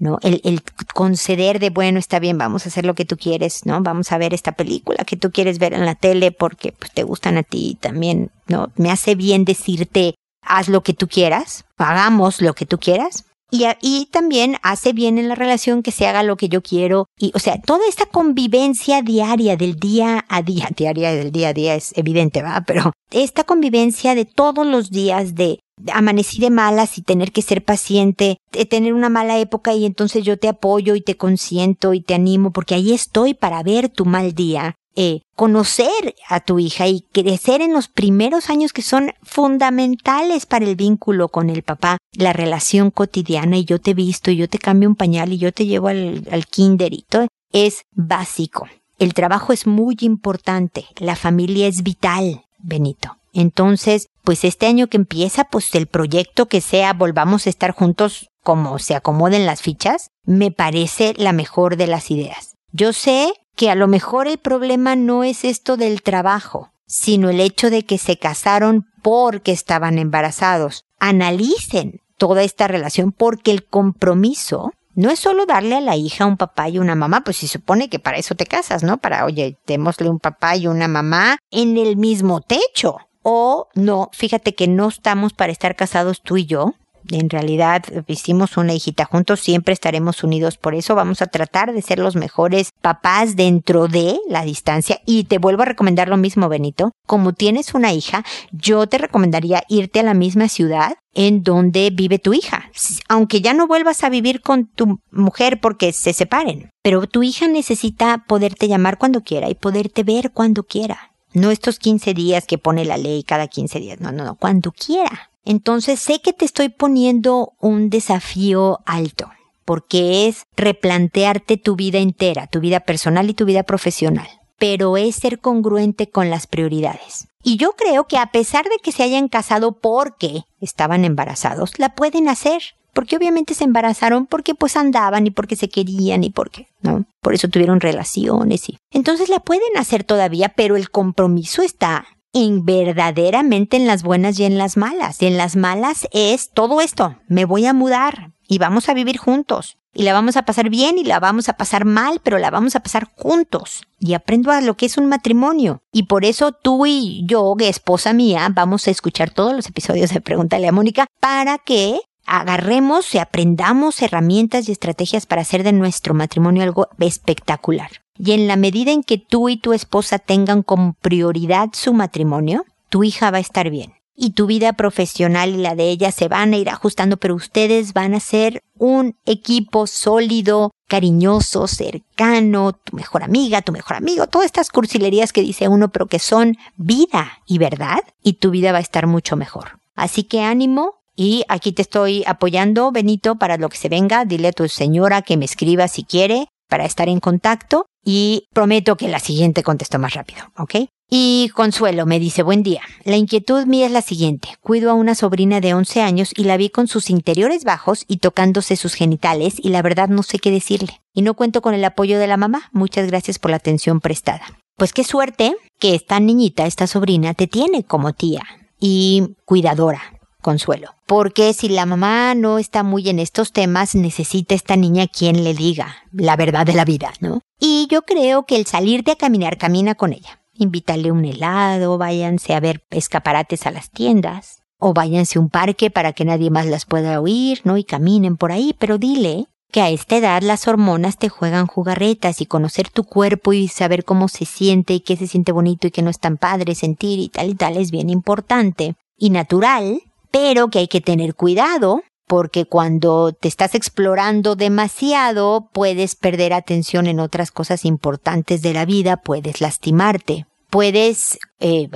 ¿No? 0.03 0.19
El, 0.23 0.41
el 0.43 0.63
conceder 0.95 1.61
de, 1.61 1.71
bueno, 1.71 2.01
está 2.01 2.19
bien, 2.19 2.37
vamos 2.37 2.67
a 2.67 2.71
hacer 2.71 2.85
lo 2.85 2.97
que 2.97 3.05
tú 3.05 3.17
quieres, 3.17 3.67
¿no? 3.67 3.81
Vamos 3.83 4.11
a 4.11 4.19
ver 4.19 4.35
esta 4.35 4.51
película 4.51 5.05
que 5.05 5.17
tú 5.17 5.31
quieres 5.31 5.61
ver 5.61 5.75
en 5.75 5.87
la 5.87 5.95
tele 5.95 6.33
porque 6.33 6.73
pues, 6.73 6.91
te 6.91 7.05
gustan 7.05 7.39
a 7.39 7.45
ti 7.45 7.79
también, 7.81 8.33
¿no? 8.49 8.73
Me 8.75 8.91
hace 8.91 9.15
bien 9.15 9.45
decirte, 9.45 10.17
haz 10.45 10.67
lo 10.67 10.83
que 10.83 10.93
tú 10.93 11.07
quieras, 11.07 11.67
hagamos 11.79 12.43
lo 12.43 12.53
que 12.55 12.67
tú 12.67 12.79
quieras, 12.79 13.27
y, 13.55 13.67
y, 13.83 14.07
también 14.07 14.57
hace 14.63 14.95
bien 14.95 15.19
en 15.19 15.29
la 15.29 15.35
relación 15.35 15.83
que 15.83 15.91
se 15.91 16.07
haga 16.07 16.23
lo 16.23 16.39
que 16.39 16.49
yo 16.49 16.63
quiero. 16.63 17.05
Y, 17.19 17.33
o 17.35 17.39
sea, 17.39 17.61
toda 17.61 17.87
esta 17.87 18.07
convivencia 18.07 19.03
diaria 19.03 19.59
del 19.59 19.77
día 19.77 20.25
a 20.27 20.41
día, 20.41 20.71
diaria 20.75 21.13
del 21.13 21.31
día 21.33 21.51
a 21.51 21.53
día 21.53 21.75
es 21.75 21.93
evidente, 21.99 22.43
¿va? 22.43 22.63
Pero 22.67 22.93
esta 23.11 23.45
convivencia 23.45 24.15
de 24.15 24.25
todos 24.25 24.67
los 24.67 24.91
días 24.91 25.35
de 25.35 25.61
amanecí 25.93 26.41
de 26.41 26.51
malas 26.51 26.99
y 26.99 27.03
tener 27.03 27.33
que 27.33 27.43
ser 27.43 27.65
paciente, 27.65 28.39
de 28.53 28.67
tener 28.67 28.95
una 28.95 29.09
mala 29.09 29.39
época 29.39 29.75
y 29.75 29.87
entonces 29.87 30.25
yo 30.25 30.39
te 30.39 30.49
apoyo 30.49 30.95
y 30.95 31.01
te 31.01 31.17
consiento 31.17 31.95
y 31.95 32.01
te 32.01 32.15
animo 32.15 32.53
porque 32.53 32.75
ahí 32.75 32.93
estoy 32.93 33.35
para 33.35 33.63
ver 33.63 33.89
tu 33.89 34.05
mal 34.05 34.35
día 34.35 34.77
eh, 34.95 35.23
conocer 35.37 36.15
a 36.29 36.41
tu 36.41 36.59
hija 36.59 36.87
y 36.87 37.01
crecer 37.13 37.63
en 37.63 37.73
los 37.73 37.89
primeros 37.89 38.51
años 38.51 38.75
que 38.75 38.83
son 38.83 39.13
fundamentales 39.23 40.45
para 40.45 40.67
el 40.67 40.77
vínculo 40.77 41.29
con 41.29 41.49
el 41.49 41.63
papá, 41.63 41.97
la 42.13 42.35
relación 42.35 42.91
cotidiana 42.91 43.57
y 43.57 43.65
yo 43.65 43.81
te 43.81 43.95
visto 43.95 44.31
y 44.31 44.37
yo 44.37 44.49
te 44.49 44.59
cambio 44.59 44.91
un 44.91 44.95
pañal 44.95 45.33
y 45.33 45.39
yo 45.39 45.51
te 45.51 45.65
llevo 45.65 45.89
al, 45.89 46.29
al 46.31 46.47
kinder 46.47 46.93
y 46.93 47.07
todo, 47.09 47.27
es 47.53 47.85
básico. 47.93 48.69
El 48.99 49.15
trabajo 49.15 49.55
es 49.55 49.67
muy 49.67 49.97
importante, 50.01 50.85
la 50.99 51.17
familia 51.17 51.69
es 51.69 51.83
vital, 51.83 52.45
Benito. 52.59 53.17
Entonces, 53.33 54.09
pues 54.23 54.45
este 54.45 54.67
año 54.67 54.89
que 54.89 54.99
empieza, 54.99 55.45
pues 55.45 55.75
el 55.75 55.87
proyecto 55.87 56.47
que 56.47 56.61
sea, 56.61 56.93
volvamos 56.93 57.47
a 57.47 57.51
estar 57.51 57.73
juntos 57.73 58.29
como 58.43 58.79
se 58.79 58.95
acomoden 58.95 59.47
las 59.47 59.63
fichas, 59.63 60.11
me 60.25 60.51
parece 60.51 61.15
la 61.17 61.33
mejor 61.33 61.77
de 61.77 61.87
las 61.87 62.11
ideas. 62.11 62.55
Yo 62.73 62.93
sé 62.93 63.33
que 63.57 63.71
a 63.71 63.75
lo 63.75 63.87
mejor 63.87 64.27
el 64.29 64.39
problema 64.39 64.97
no 64.97 65.25
es 65.25 65.45
esto 65.45 65.77
del 65.77 66.03
trabajo, 66.03 66.71
sino 66.87 67.31
el 67.31 67.41
hecho 67.41 67.71
de 67.71 67.85
que 67.85 67.99
se 67.99 68.19
casaron 68.19 68.87
porque 69.03 69.53
estaban 69.53 69.99
embarazados. 69.99 70.85
Analicen 70.99 72.01
toda 72.19 72.43
esta 72.43 72.69
relación 72.69 73.13
porque 73.13 73.51
el 73.51 73.65
compromiso 73.65 74.73
no 74.95 75.11
es 75.11 75.19
solo 75.19 75.47
darle 75.47 75.77
a 75.77 75.81
la 75.81 75.97
hija 75.97 76.27
un 76.27 76.37
papá 76.37 76.69
y 76.69 76.79
una 76.79 76.95
mamá, 76.95 77.23
pues 77.25 77.39
se 77.39 77.49
supone 77.49 77.89
que 77.89 77.99
para 77.99 78.19
eso 78.19 78.35
te 78.35 78.47
casas, 78.47 78.83
¿no? 78.83 78.99
Para, 78.99 79.25
oye, 79.25 79.57
démosle 79.67 80.11
un 80.11 80.19
papá 80.19 80.57
y 80.57 80.67
una 80.67 80.87
mamá 80.87 81.39
en 81.51 81.79
el 81.79 81.97
mismo 81.97 82.41
techo. 82.41 82.99
O 83.23 83.69
no, 83.75 84.11
fíjate 84.13 84.55
que 84.55 84.69
no 84.69 84.89
estamos 84.89 85.33
para 85.33 85.53
estar 85.53 85.77
casados 85.77 86.21
tú 86.23 86.37
y 86.37 86.47
yo, 86.47 86.75
en 87.11 87.31
realidad 87.31 87.83
hicimos 88.07 88.57
una 88.57 88.75
hijita 88.75 89.05
juntos, 89.05 89.41
siempre 89.41 89.75
estaremos 89.75 90.23
unidos. 90.23 90.57
Por 90.57 90.75
eso 90.75 90.95
vamos 90.95 91.23
a 91.23 91.27
tratar 91.27 91.73
de 91.73 91.83
ser 91.83 91.99
los 91.99 92.17
mejores 92.17 92.71
papás 92.81 93.37
dentro 93.37 93.89
de 93.89 94.19
la 94.29 94.45
distancia. 94.45 95.01
Y 95.05 95.25
te 95.25 95.39
vuelvo 95.39 95.63
a 95.63 95.67
recomendar 95.67 96.09
lo 96.09 96.17
mismo, 96.17 96.49
Benito. 96.49 96.93
Como 97.07 97.33
tienes 97.33 97.75
una 97.75 97.93
hija, 97.93 98.25
yo 98.53 98.87
te 98.87 98.99
recomendaría 98.99 99.65
irte 99.69 100.01
a 100.01 100.05
la 100.05 100.15
misma 100.15 100.49
ciudad 100.49 100.95
en 101.15 101.43
donde 101.43 101.91
vive 101.93 102.19
tu 102.19 102.33
hija. 102.33 102.71
Aunque 103.09 103.41
ya 103.41 103.53
no 103.53 103.67
vuelvas 103.67 104.05
a 104.05 104.09
vivir 104.09 104.41
con 104.41 104.67
tu 104.67 105.01
mujer 105.11 105.61
porque 105.61 105.93
se 105.93 106.13
separen. 106.13 106.71
Pero 106.83 107.07
tu 107.07 107.23
hija 107.23 107.49
necesita 107.49 108.25
poderte 108.27 108.69
llamar 108.69 108.99
cuando 108.99 109.23
quiera 109.23 109.51
y 109.51 109.55
poderte 109.55 110.05
ver 110.05 110.31
cuando 110.33 110.63
quiera. 110.63 111.12
No 111.35 111.51
estos 111.51 111.79
15 111.79 112.15
días 112.15 112.47
que 112.47 112.59
pone 112.59 112.85
la 112.85 112.97
ley 112.97 113.23
cada 113.23 113.49
15 113.49 113.81
días. 113.81 114.01
No, 114.01 114.13
no, 114.13 114.25
no. 114.25 114.37
Cuando 114.37 114.73
quiera. 114.73 115.31
Entonces 115.45 116.01
sé 116.01 116.21
que 116.21 116.33
te 116.33 116.45
estoy 116.45 116.69
poniendo 116.69 117.55
un 117.61 117.91
desafío 117.91 118.81
alto, 118.87 119.31
porque 119.65 120.29
es 120.29 120.47
replantearte 120.57 121.57
tu 121.57 121.75
vida 121.75 121.99
entera, 121.99 122.47
tu 122.47 122.61
vida 122.61 122.81
personal 122.81 123.29
y 123.29 123.35
tu 123.35 123.45
vida 123.45 123.65
profesional, 123.65 124.29
pero 124.59 124.97
es 124.97 125.17
ser 125.17 125.41
congruente 125.41 126.09
con 126.09 126.31
las 126.31 126.47
prioridades. 126.47 127.27
Y 127.43 127.57
yo 127.57 127.73
creo 127.73 128.07
que 128.07 128.19
a 128.19 128.27
pesar 128.27 128.65
de 128.67 128.79
que 128.81 128.93
se 128.93 129.03
hayan 129.03 129.29
casado 129.29 129.73
porque 129.73 130.45
estaban 130.61 131.05
embarazados, 131.05 131.79
la 131.79 131.95
pueden 131.97 132.29
hacer. 132.29 132.63
Porque 132.93 133.17
obviamente 133.17 133.55
se 133.55 133.65
embarazaron 133.65 134.27
porque 134.27 134.55
pues 134.55 134.77
andaban 134.77 135.27
y 135.27 135.31
porque 135.31 135.57
se 135.57 135.69
querían 135.69 136.25
y 136.25 136.31
porque, 136.31 136.69
¿no? 136.83 137.05
Por 137.21 137.35
eso 137.35 137.49
tuvieron 137.49 137.81
relaciones 137.81 138.69
y... 138.69 138.79
Entonces 138.91 139.29
la 139.29 139.41
pueden 139.41 139.77
hacer 139.77 140.05
todavía, 140.05 140.51
pero 140.51 140.77
el 140.77 140.91
compromiso 140.91 141.63
está 141.63 142.07
en 142.33 142.65
verdaderamente 142.65 143.77
en 143.77 143.87
las 143.87 144.03
buenas 144.03 144.39
y 144.39 144.45
en 144.45 144.59
las 144.59 144.77
malas. 144.77 145.21
Y 145.21 145.27
en 145.27 145.37
las 145.37 145.57
malas 145.57 146.09
es 146.13 146.51
todo 146.51 146.81
esto. 146.81 147.17
Me 147.29 147.45
voy 147.45 147.67
a 147.67 147.73
mudar 147.73 148.33
y 148.49 148.59
vamos 148.59 148.89
a 148.89 148.95
vivir 148.95 149.19
juntos. 149.19 149.79
Y 149.95 150.05
la 150.05 150.15
vamos 150.15 150.39
a 150.39 150.47
pasar 150.47 150.71
bien 150.71 150.97
y 150.97 151.05
la 151.05 151.21
vamos 151.21 151.51
a 151.51 151.53
pasar 151.53 151.85
mal, 151.85 152.21
pero 152.23 152.39
la 152.39 152.51
vamos 152.51 152.75
a 152.77 152.81
pasar 152.81 153.11
juntos. 153.15 153.83
Y 153.99 154.15
aprendo 154.15 154.51
a 154.51 154.63
lo 154.63 154.75
que 154.75 154.87
es 154.87 154.97
un 154.97 155.07
matrimonio. 155.07 155.83
Y 155.93 156.05
por 156.05 156.25
eso 156.25 156.53
tú 156.53 156.87
y 156.87 157.25
yo, 157.27 157.55
esposa 157.61 158.15
mía, 158.15 158.49
vamos 158.55 158.89
a 158.89 158.91
escuchar 158.91 159.31
todos 159.31 159.53
los 159.53 159.67
episodios 159.67 160.11
de 160.11 160.23
Pregúntale 160.23 160.67
a 160.67 160.73
Mónica 160.73 161.07
para 161.21 161.59
que 161.59 162.01
agarremos 162.27 163.15
y 163.15 163.19
aprendamos 163.19 164.01
herramientas 164.03 164.69
y 164.69 164.73
estrategias 164.73 165.27
para 165.27 165.43
hacer 165.43 165.63
de 165.63 165.73
nuestro 165.73 166.15
matrimonio 166.15 166.63
algo 166.63 166.89
espectacular. 166.99 167.91
Y 168.19 168.33
en 168.33 168.47
la 168.47 168.57
medida 168.57 168.93
en 168.93 169.03
que 169.03 169.19
tú 169.19 169.49
y 169.49 169.57
tu 169.57 169.73
esposa 169.73 170.19
tengan 170.19 170.63
como 170.63 170.95
prioridad 171.01 171.71
su 171.73 171.93
matrimonio, 171.93 172.65
tu 172.89 173.05
hija 173.05 173.31
va 173.31 173.39
a 173.39 173.41
estar 173.41 173.71
bien. 173.71 173.95
Y 174.15 174.31
tu 174.31 174.47
vida 174.47 174.75
profesional 174.75 175.51
y 175.51 175.57
la 175.57 175.75
de 175.75 175.89
ella 175.89 176.13
se 176.13 176.29
van 176.29 176.53
a 176.53 176.59
ir 176.59 176.69
ajustando, 176.69 177.17
pero 177.17 177.35
ustedes 177.35 177.95
van 177.95 178.15
a 178.15 178.21
ser 178.21 178.61
un 178.79 179.17
equipo 179.25 179.87
sólido, 179.87 180.71
cariñoso, 180.87 181.67
cercano, 181.67 182.73
tu 182.73 182.95
mejor 182.95 183.23
amiga, 183.23 183.63
tu 183.63 183.73
mejor 183.73 183.97
amigo, 183.97 184.27
todas 184.27 184.47
estas 184.47 184.69
cursilerías 184.69 185.33
que 185.33 185.41
dice 185.41 185.69
uno, 185.69 185.89
pero 185.89 186.07
que 186.07 186.19
son 186.19 186.59
vida 186.77 187.39
y 187.47 187.57
verdad, 187.57 188.01
y 188.23 188.35
tu 188.35 188.51
vida 188.51 188.73
va 188.73 188.79
a 188.79 188.83
estar 188.83 189.07
mucho 189.07 189.37
mejor. 189.37 189.79
Así 189.95 190.25
que 190.25 190.43
ánimo, 190.43 191.02
y 191.17 191.45
aquí 191.49 191.73
te 191.73 191.83
estoy 191.83 192.25
apoyando, 192.27 192.91
Benito, 192.93 193.37
para 193.37 193.57
lo 193.57 193.69
que 193.69 193.77
se 193.77 193.89
venga. 193.89 194.25
Dile 194.25 194.49
a 194.49 194.53
tu 194.53 194.69
señora 194.69 195.23
que 195.23 195.37
me 195.37 195.45
escriba 195.45 195.89
si 195.89 196.05
quiere 196.05 196.47
para 196.69 196.85
estar 196.85 197.09
en 197.09 197.21
contacto 197.21 197.87
y 198.05 198.47
prometo 198.53 198.97
que 198.97 199.09
la 199.09 199.21
siguiente 199.21 199.63
contesto 199.63 199.99
más 199.99 200.15
rápido, 200.15 200.45
¿ok? 200.57 200.87
Y 201.15 201.51
Consuelo 201.51 202.07
me 202.07 202.19
dice, 202.19 202.43
buen 202.43 202.63
día. 202.63 202.81
La 203.05 203.19
inquietud 203.19 203.67
mía 203.67 203.85
es 203.85 203.93
la 203.93 204.01
siguiente. 204.01 204.49
Cuido 204.63 204.91
a 204.91 204.95
una 204.95 205.15
sobrina 205.15 205.61
de 205.61 205.75
11 205.75 206.01
años 206.01 206.33
y 206.35 206.45
la 206.45 206.57
vi 206.57 206.71
con 206.71 206.89
sus 206.89 207.11
interiores 207.11 207.65
bajos 207.65 208.07
y 208.09 208.17
tocándose 208.17 208.77
sus 208.77 208.95
genitales 208.95 209.57
y 209.59 209.69
la 209.69 209.83
verdad 209.83 210.09
no 210.09 210.23
sé 210.23 210.39
qué 210.39 210.51
decirle. 210.51 211.03
Y 211.13 211.21
no 211.21 211.35
cuento 211.35 211.61
con 211.61 211.75
el 211.75 211.85
apoyo 211.85 212.19
de 212.19 212.29
la 212.29 212.39
mamá. 212.39 212.71
Muchas 212.73 213.09
gracias 213.09 213.39
por 213.39 213.51
la 213.51 213.59
atención 213.59 214.01
prestada. 214.01 214.59
Pues 214.79 214.95
qué 214.95 215.05
suerte 215.05 215.55
que 215.79 215.95
esta 215.95 216.19
niñita, 216.19 216.65
esta 216.65 216.87
sobrina, 216.87 217.35
te 217.35 217.47
tiene 217.47 217.85
como 217.85 218.15
tía 218.15 218.45
y 218.81 219.35
cuidadora. 219.45 220.01
Consuelo. 220.43 220.91
Porque 221.07 221.55
si 221.55 221.71
la 221.71 221.87
mamá 221.87 222.35
no 222.35 222.59
está 222.59 222.83
muy 222.83 223.09
en 223.09 223.19
estos 223.19 223.53
temas, 223.53 223.95
necesita 223.95 224.55
esta 224.55 224.77
niña 224.77 225.07
quien 225.07 225.45
le 225.45 225.55
diga 225.55 225.97
la 226.13 226.37
verdad 226.37 226.67
de 226.67 226.75
la 226.75 226.85
vida, 226.85 227.15
¿no? 227.21 227.41
Y 227.59 227.87
yo 227.91 228.03
creo 228.03 228.45
que 228.45 228.57
el 228.57 228.67
salirte 228.67 229.13
a 229.13 229.17
caminar, 229.17 229.57
camina 229.57 229.95
con 229.95 230.13
ella. 230.13 230.41
Invítale 230.55 231.11
un 231.11 231.25
helado, 231.25 231.97
váyanse 231.97 232.55
a 232.55 232.61
ver 232.61 232.85
escaparates 232.91 233.67
a 233.67 233.71
las 233.71 233.91
tiendas. 233.91 234.59
o 234.85 234.93
váyanse 234.93 235.39
a 235.39 235.41
un 235.41 235.49
parque 235.49 235.91
para 235.91 236.13
que 236.13 236.25
nadie 236.25 236.51
más 236.51 236.67
las 236.67 236.87
pueda 236.87 237.21
oír, 237.21 237.61
¿no? 237.63 237.79
Y 237.79 237.85
caminen 237.85 238.37
por 238.37 238.51
ahí, 238.51 238.75
pero 238.77 238.99
dile 238.99 239.47
que 239.71 239.81
a 239.81 239.91
esta 239.91 240.17
edad 240.17 240.43
las 240.43 240.67
hormonas 240.67 241.19
te 241.19 241.29
juegan 241.29 241.69
jugarretas 241.69 242.41
y 242.41 242.47
conocer 242.47 242.91
tu 242.91 243.05
cuerpo 243.05 243.53
y 243.53 243.69
saber 243.69 244.05
cómo 244.05 244.27
se 244.27 244.45
siente 244.45 244.95
y 244.95 245.01
qué 245.01 245.17
se 245.17 245.29
siente 245.29 245.53
bonito 245.53 245.87
y 245.87 245.93
qué 245.93 246.03
no 246.03 246.11
es 246.11 246.19
tan 246.19 246.37
padre 246.37 246.75
sentir 246.75 247.21
y 247.21 247.29
tal 247.29 247.49
y 247.51 247.55
tal 247.55 247.77
es 247.77 247.93
bien 247.93 248.11
importante 248.11 248.97
y 249.17 249.31
natural, 249.31 250.03
pero 250.33 250.69
que 250.69 250.81
hay 250.81 250.89
que 250.89 251.01
tener 251.01 251.37
cuidado 251.37 252.03
porque 252.27 252.65
cuando 252.65 253.33
te 253.33 253.47
estás 253.47 253.75
explorando 253.75 254.57
demasiado 254.57 255.69
puedes 255.73 256.17
perder 256.17 256.55
atención 256.55 257.07
en 257.07 257.21
otras 257.21 257.53
cosas 257.53 257.85
importantes 257.85 258.63
de 258.63 258.73
la 258.75 258.85
vida, 258.85 259.19
puedes 259.19 259.61
lastimarte 259.61 260.47
puedes, 260.73 261.39
eh, 261.61 261.91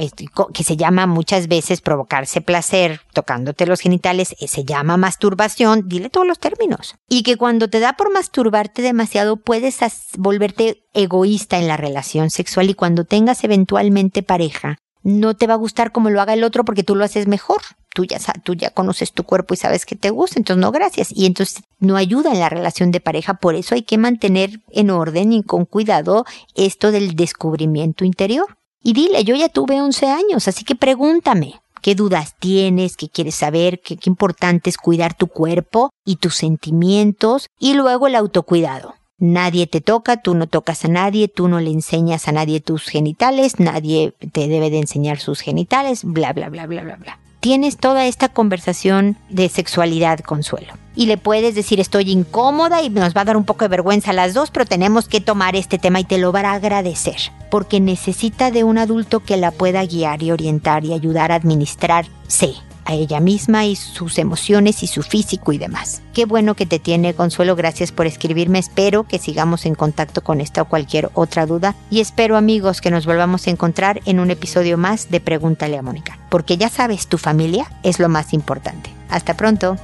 que 0.52 0.62
se 0.62 0.76
llama 0.76 1.06
muchas 1.06 1.48
veces 1.48 1.80
provocarse 1.80 2.42
placer 2.42 3.00
tocándote 3.14 3.64
los 3.64 3.80
genitales, 3.80 4.36
eh, 4.38 4.48
se 4.48 4.66
llama 4.66 4.98
masturbación, 4.98 5.88
dile 5.88 6.10
todos 6.10 6.26
los 6.26 6.38
términos. 6.38 6.94
Y 7.08 7.22
que 7.22 7.38
cuando 7.38 7.70
te 7.70 7.80
da 7.80 7.94
por 7.94 8.12
masturbarte 8.12 8.82
demasiado 8.82 9.38
puedes 9.38 9.78
volverte 10.18 10.82
egoísta 10.92 11.58
en 11.58 11.68
la 11.68 11.78
relación 11.78 12.28
sexual 12.28 12.68
y 12.68 12.74
cuando 12.74 13.06
tengas 13.06 13.44
eventualmente 13.44 14.22
pareja, 14.22 14.76
no 15.06 15.36
te 15.36 15.46
va 15.46 15.54
a 15.54 15.58
gustar 15.58 15.92
como 15.92 16.10
lo 16.10 16.20
haga 16.20 16.34
el 16.34 16.42
otro 16.42 16.64
porque 16.64 16.82
tú 16.82 16.96
lo 16.96 17.04
haces 17.04 17.28
mejor. 17.28 17.62
Tú 17.94 18.04
ya, 18.04 18.18
tú 18.42 18.54
ya 18.54 18.70
conoces 18.70 19.12
tu 19.12 19.22
cuerpo 19.22 19.54
y 19.54 19.56
sabes 19.56 19.86
que 19.86 19.94
te 19.94 20.10
gusta, 20.10 20.40
entonces 20.40 20.60
no 20.60 20.72
gracias. 20.72 21.12
Y 21.12 21.26
entonces 21.26 21.62
no 21.78 21.96
ayuda 21.96 22.32
en 22.32 22.40
la 22.40 22.48
relación 22.48 22.90
de 22.90 23.00
pareja, 23.00 23.34
por 23.34 23.54
eso 23.54 23.76
hay 23.76 23.82
que 23.82 23.98
mantener 23.98 24.60
en 24.72 24.90
orden 24.90 25.32
y 25.32 25.44
con 25.44 25.64
cuidado 25.64 26.24
esto 26.56 26.90
del 26.90 27.14
descubrimiento 27.14 28.04
interior. 28.04 28.58
Y 28.82 28.94
dile, 28.94 29.22
yo 29.22 29.36
ya 29.36 29.48
tuve 29.48 29.80
11 29.80 30.06
años, 30.10 30.48
así 30.48 30.64
que 30.64 30.74
pregúntame. 30.74 31.60
¿Qué 31.82 31.94
dudas 31.94 32.34
tienes? 32.40 32.96
¿Qué 32.96 33.08
quieres 33.08 33.36
saber? 33.36 33.80
¿Qué, 33.80 33.96
qué 33.96 34.10
importante 34.10 34.70
es 34.70 34.76
cuidar 34.76 35.14
tu 35.14 35.28
cuerpo 35.28 35.90
y 36.04 36.16
tus 36.16 36.34
sentimientos? 36.34 37.46
Y 37.60 37.74
luego 37.74 38.08
el 38.08 38.16
autocuidado. 38.16 38.95
Nadie 39.18 39.66
te 39.66 39.80
toca, 39.80 40.18
tú 40.18 40.34
no 40.34 40.46
tocas 40.46 40.84
a 40.84 40.88
nadie, 40.88 41.28
tú 41.28 41.48
no 41.48 41.60
le 41.60 41.70
enseñas 41.70 42.28
a 42.28 42.32
nadie 42.32 42.60
tus 42.60 42.84
genitales, 42.84 43.58
nadie 43.58 44.12
te 44.32 44.48
debe 44.48 44.70
de 44.70 44.78
enseñar 44.78 45.18
sus 45.18 45.40
genitales, 45.40 46.04
bla, 46.04 46.32
bla, 46.32 46.48
bla, 46.48 46.66
bla, 46.66 46.82
bla, 46.82 46.96
bla 46.96 47.18
tienes 47.46 47.76
toda 47.76 48.06
esta 48.06 48.28
conversación 48.28 49.16
de 49.30 49.48
sexualidad, 49.48 50.18
Consuelo. 50.18 50.74
Y 50.96 51.06
le 51.06 51.16
puedes 51.16 51.54
decir, 51.54 51.78
estoy 51.78 52.10
incómoda 52.10 52.82
y 52.82 52.90
nos 52.90 53.16
va 53.16 53.20
a 53.20 53.24
dar 53.24 53.36
un 53.36 53.44
poco 53.44 53.64
de 53.64 53.68
vergüenza 53.68 54.10
a 54.10 54.14
las 54.14 54.34
dos, 54.34 54.50
pero 54.50 54.66
tenemos 54.66 55.06
que 55.06 55.20
tomar 55.20 55.54
este 55.54 55.78
tema 55.78 56.00
y 56.00 56.04
te 56.04 56.18
lo 56.18 56.32
va 56.32 56.40
a 56.40 56.54
agradecer, 56.54 57.30
porque 57.48 57.78
necesita 57.78 58.50
de 58.50 58.64
un 58.64 58.78
adulto 58.78 59.20
que 59.20 59.36
la 59.36 59.52
pueda 59.52 59.84
guiar 59.84 60.24
y 60.24 60.32
orientar 60.32 60.84
y 60.84 60.92
ayudar 60.92 61.30
a 61.30 61.36
administrarse 61.36 62.54
a 62.86 62.94
ella 62.94 63.20
misma 63.20 63.66
y 63.66 63.76
sus 63.76 64.18
emociones 64.18 64.82
y 64.82 64.86
su 64.86 65.02
físico 65.02 65.52
y 65.52 65.58
demás. 65.58 66.02
Qué 66.14 66.24
bueno 66.24 66.54
que 66.54 66.66
te 66.66 66.78
tiene 66.78 67.14
Consuelo, 67.14 67.56
gracias 67.56 67.92
por 67.92 68.06
escribirme, 68.06 68.58
espero 68.58 69.04
que 69.04 69.18
sigamos 69.18 69.66
en 69.66 69.74
contacto 69.74 70.22
con 70.22 70.40
esta 70.40 70.62
o 70.62 70.68
cualquier 70.68 71.10
otra 71.14 71.46
duda 71.46 71.74
y 71.90 72.00
espero 72.00 72.36
amigos 72.36 72.80
que 72.80 72.90
nos 72.90 73.04
volvamos 73.04 73.46
a 73.46 73.50
encontrar 73.50 74.00
en 74.06 74.20
un 74.20 74.30
episodio 74.30 74.78
más 74.78 75.10
de 75.10 75.20
Pregúntale 75.20 75.76
a 75.76 75.82
Mónica, 75.82 76.18
porque 76.30 76.56
ya 76.56 76.68
sabes, 76.68 77.08
tu 77.08 77.18
familia 77.18 77.70
es 77.82 77.98
lo 77.98 78.08
más 78.08 78.32
importante. 78.32 78.90
Hasta 79.08 79.36
pronto. 79.36 79.76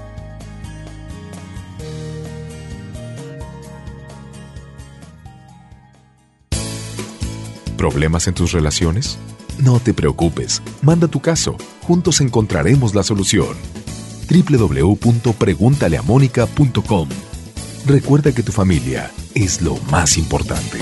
¿Problemas 7.77 8.29
en 8.29 8.35
tus 8.35 8.53
relaciones? 8.53 9.19
No 9.63 9.79
te 9.79 9.95
preocupes, 9.95 10.61
manda 10.83 11.07
tu 11.07 11.21
caso, 11.21 11.57
juntos 11.87 12.21
encontraremos 12.21 12.97
la 12.97 13.05
solución. 13.05 13.57
www.preguntaleamónica.com 14.29 17.09
Recuerda 17.87 18.33
que 18.33 18.43
tu 18.43 18.51
familia 18.51 19.13
es 19.37 19.63
lo 19.63 19.77
más 19.89 20.19
importante. 20.19 20.81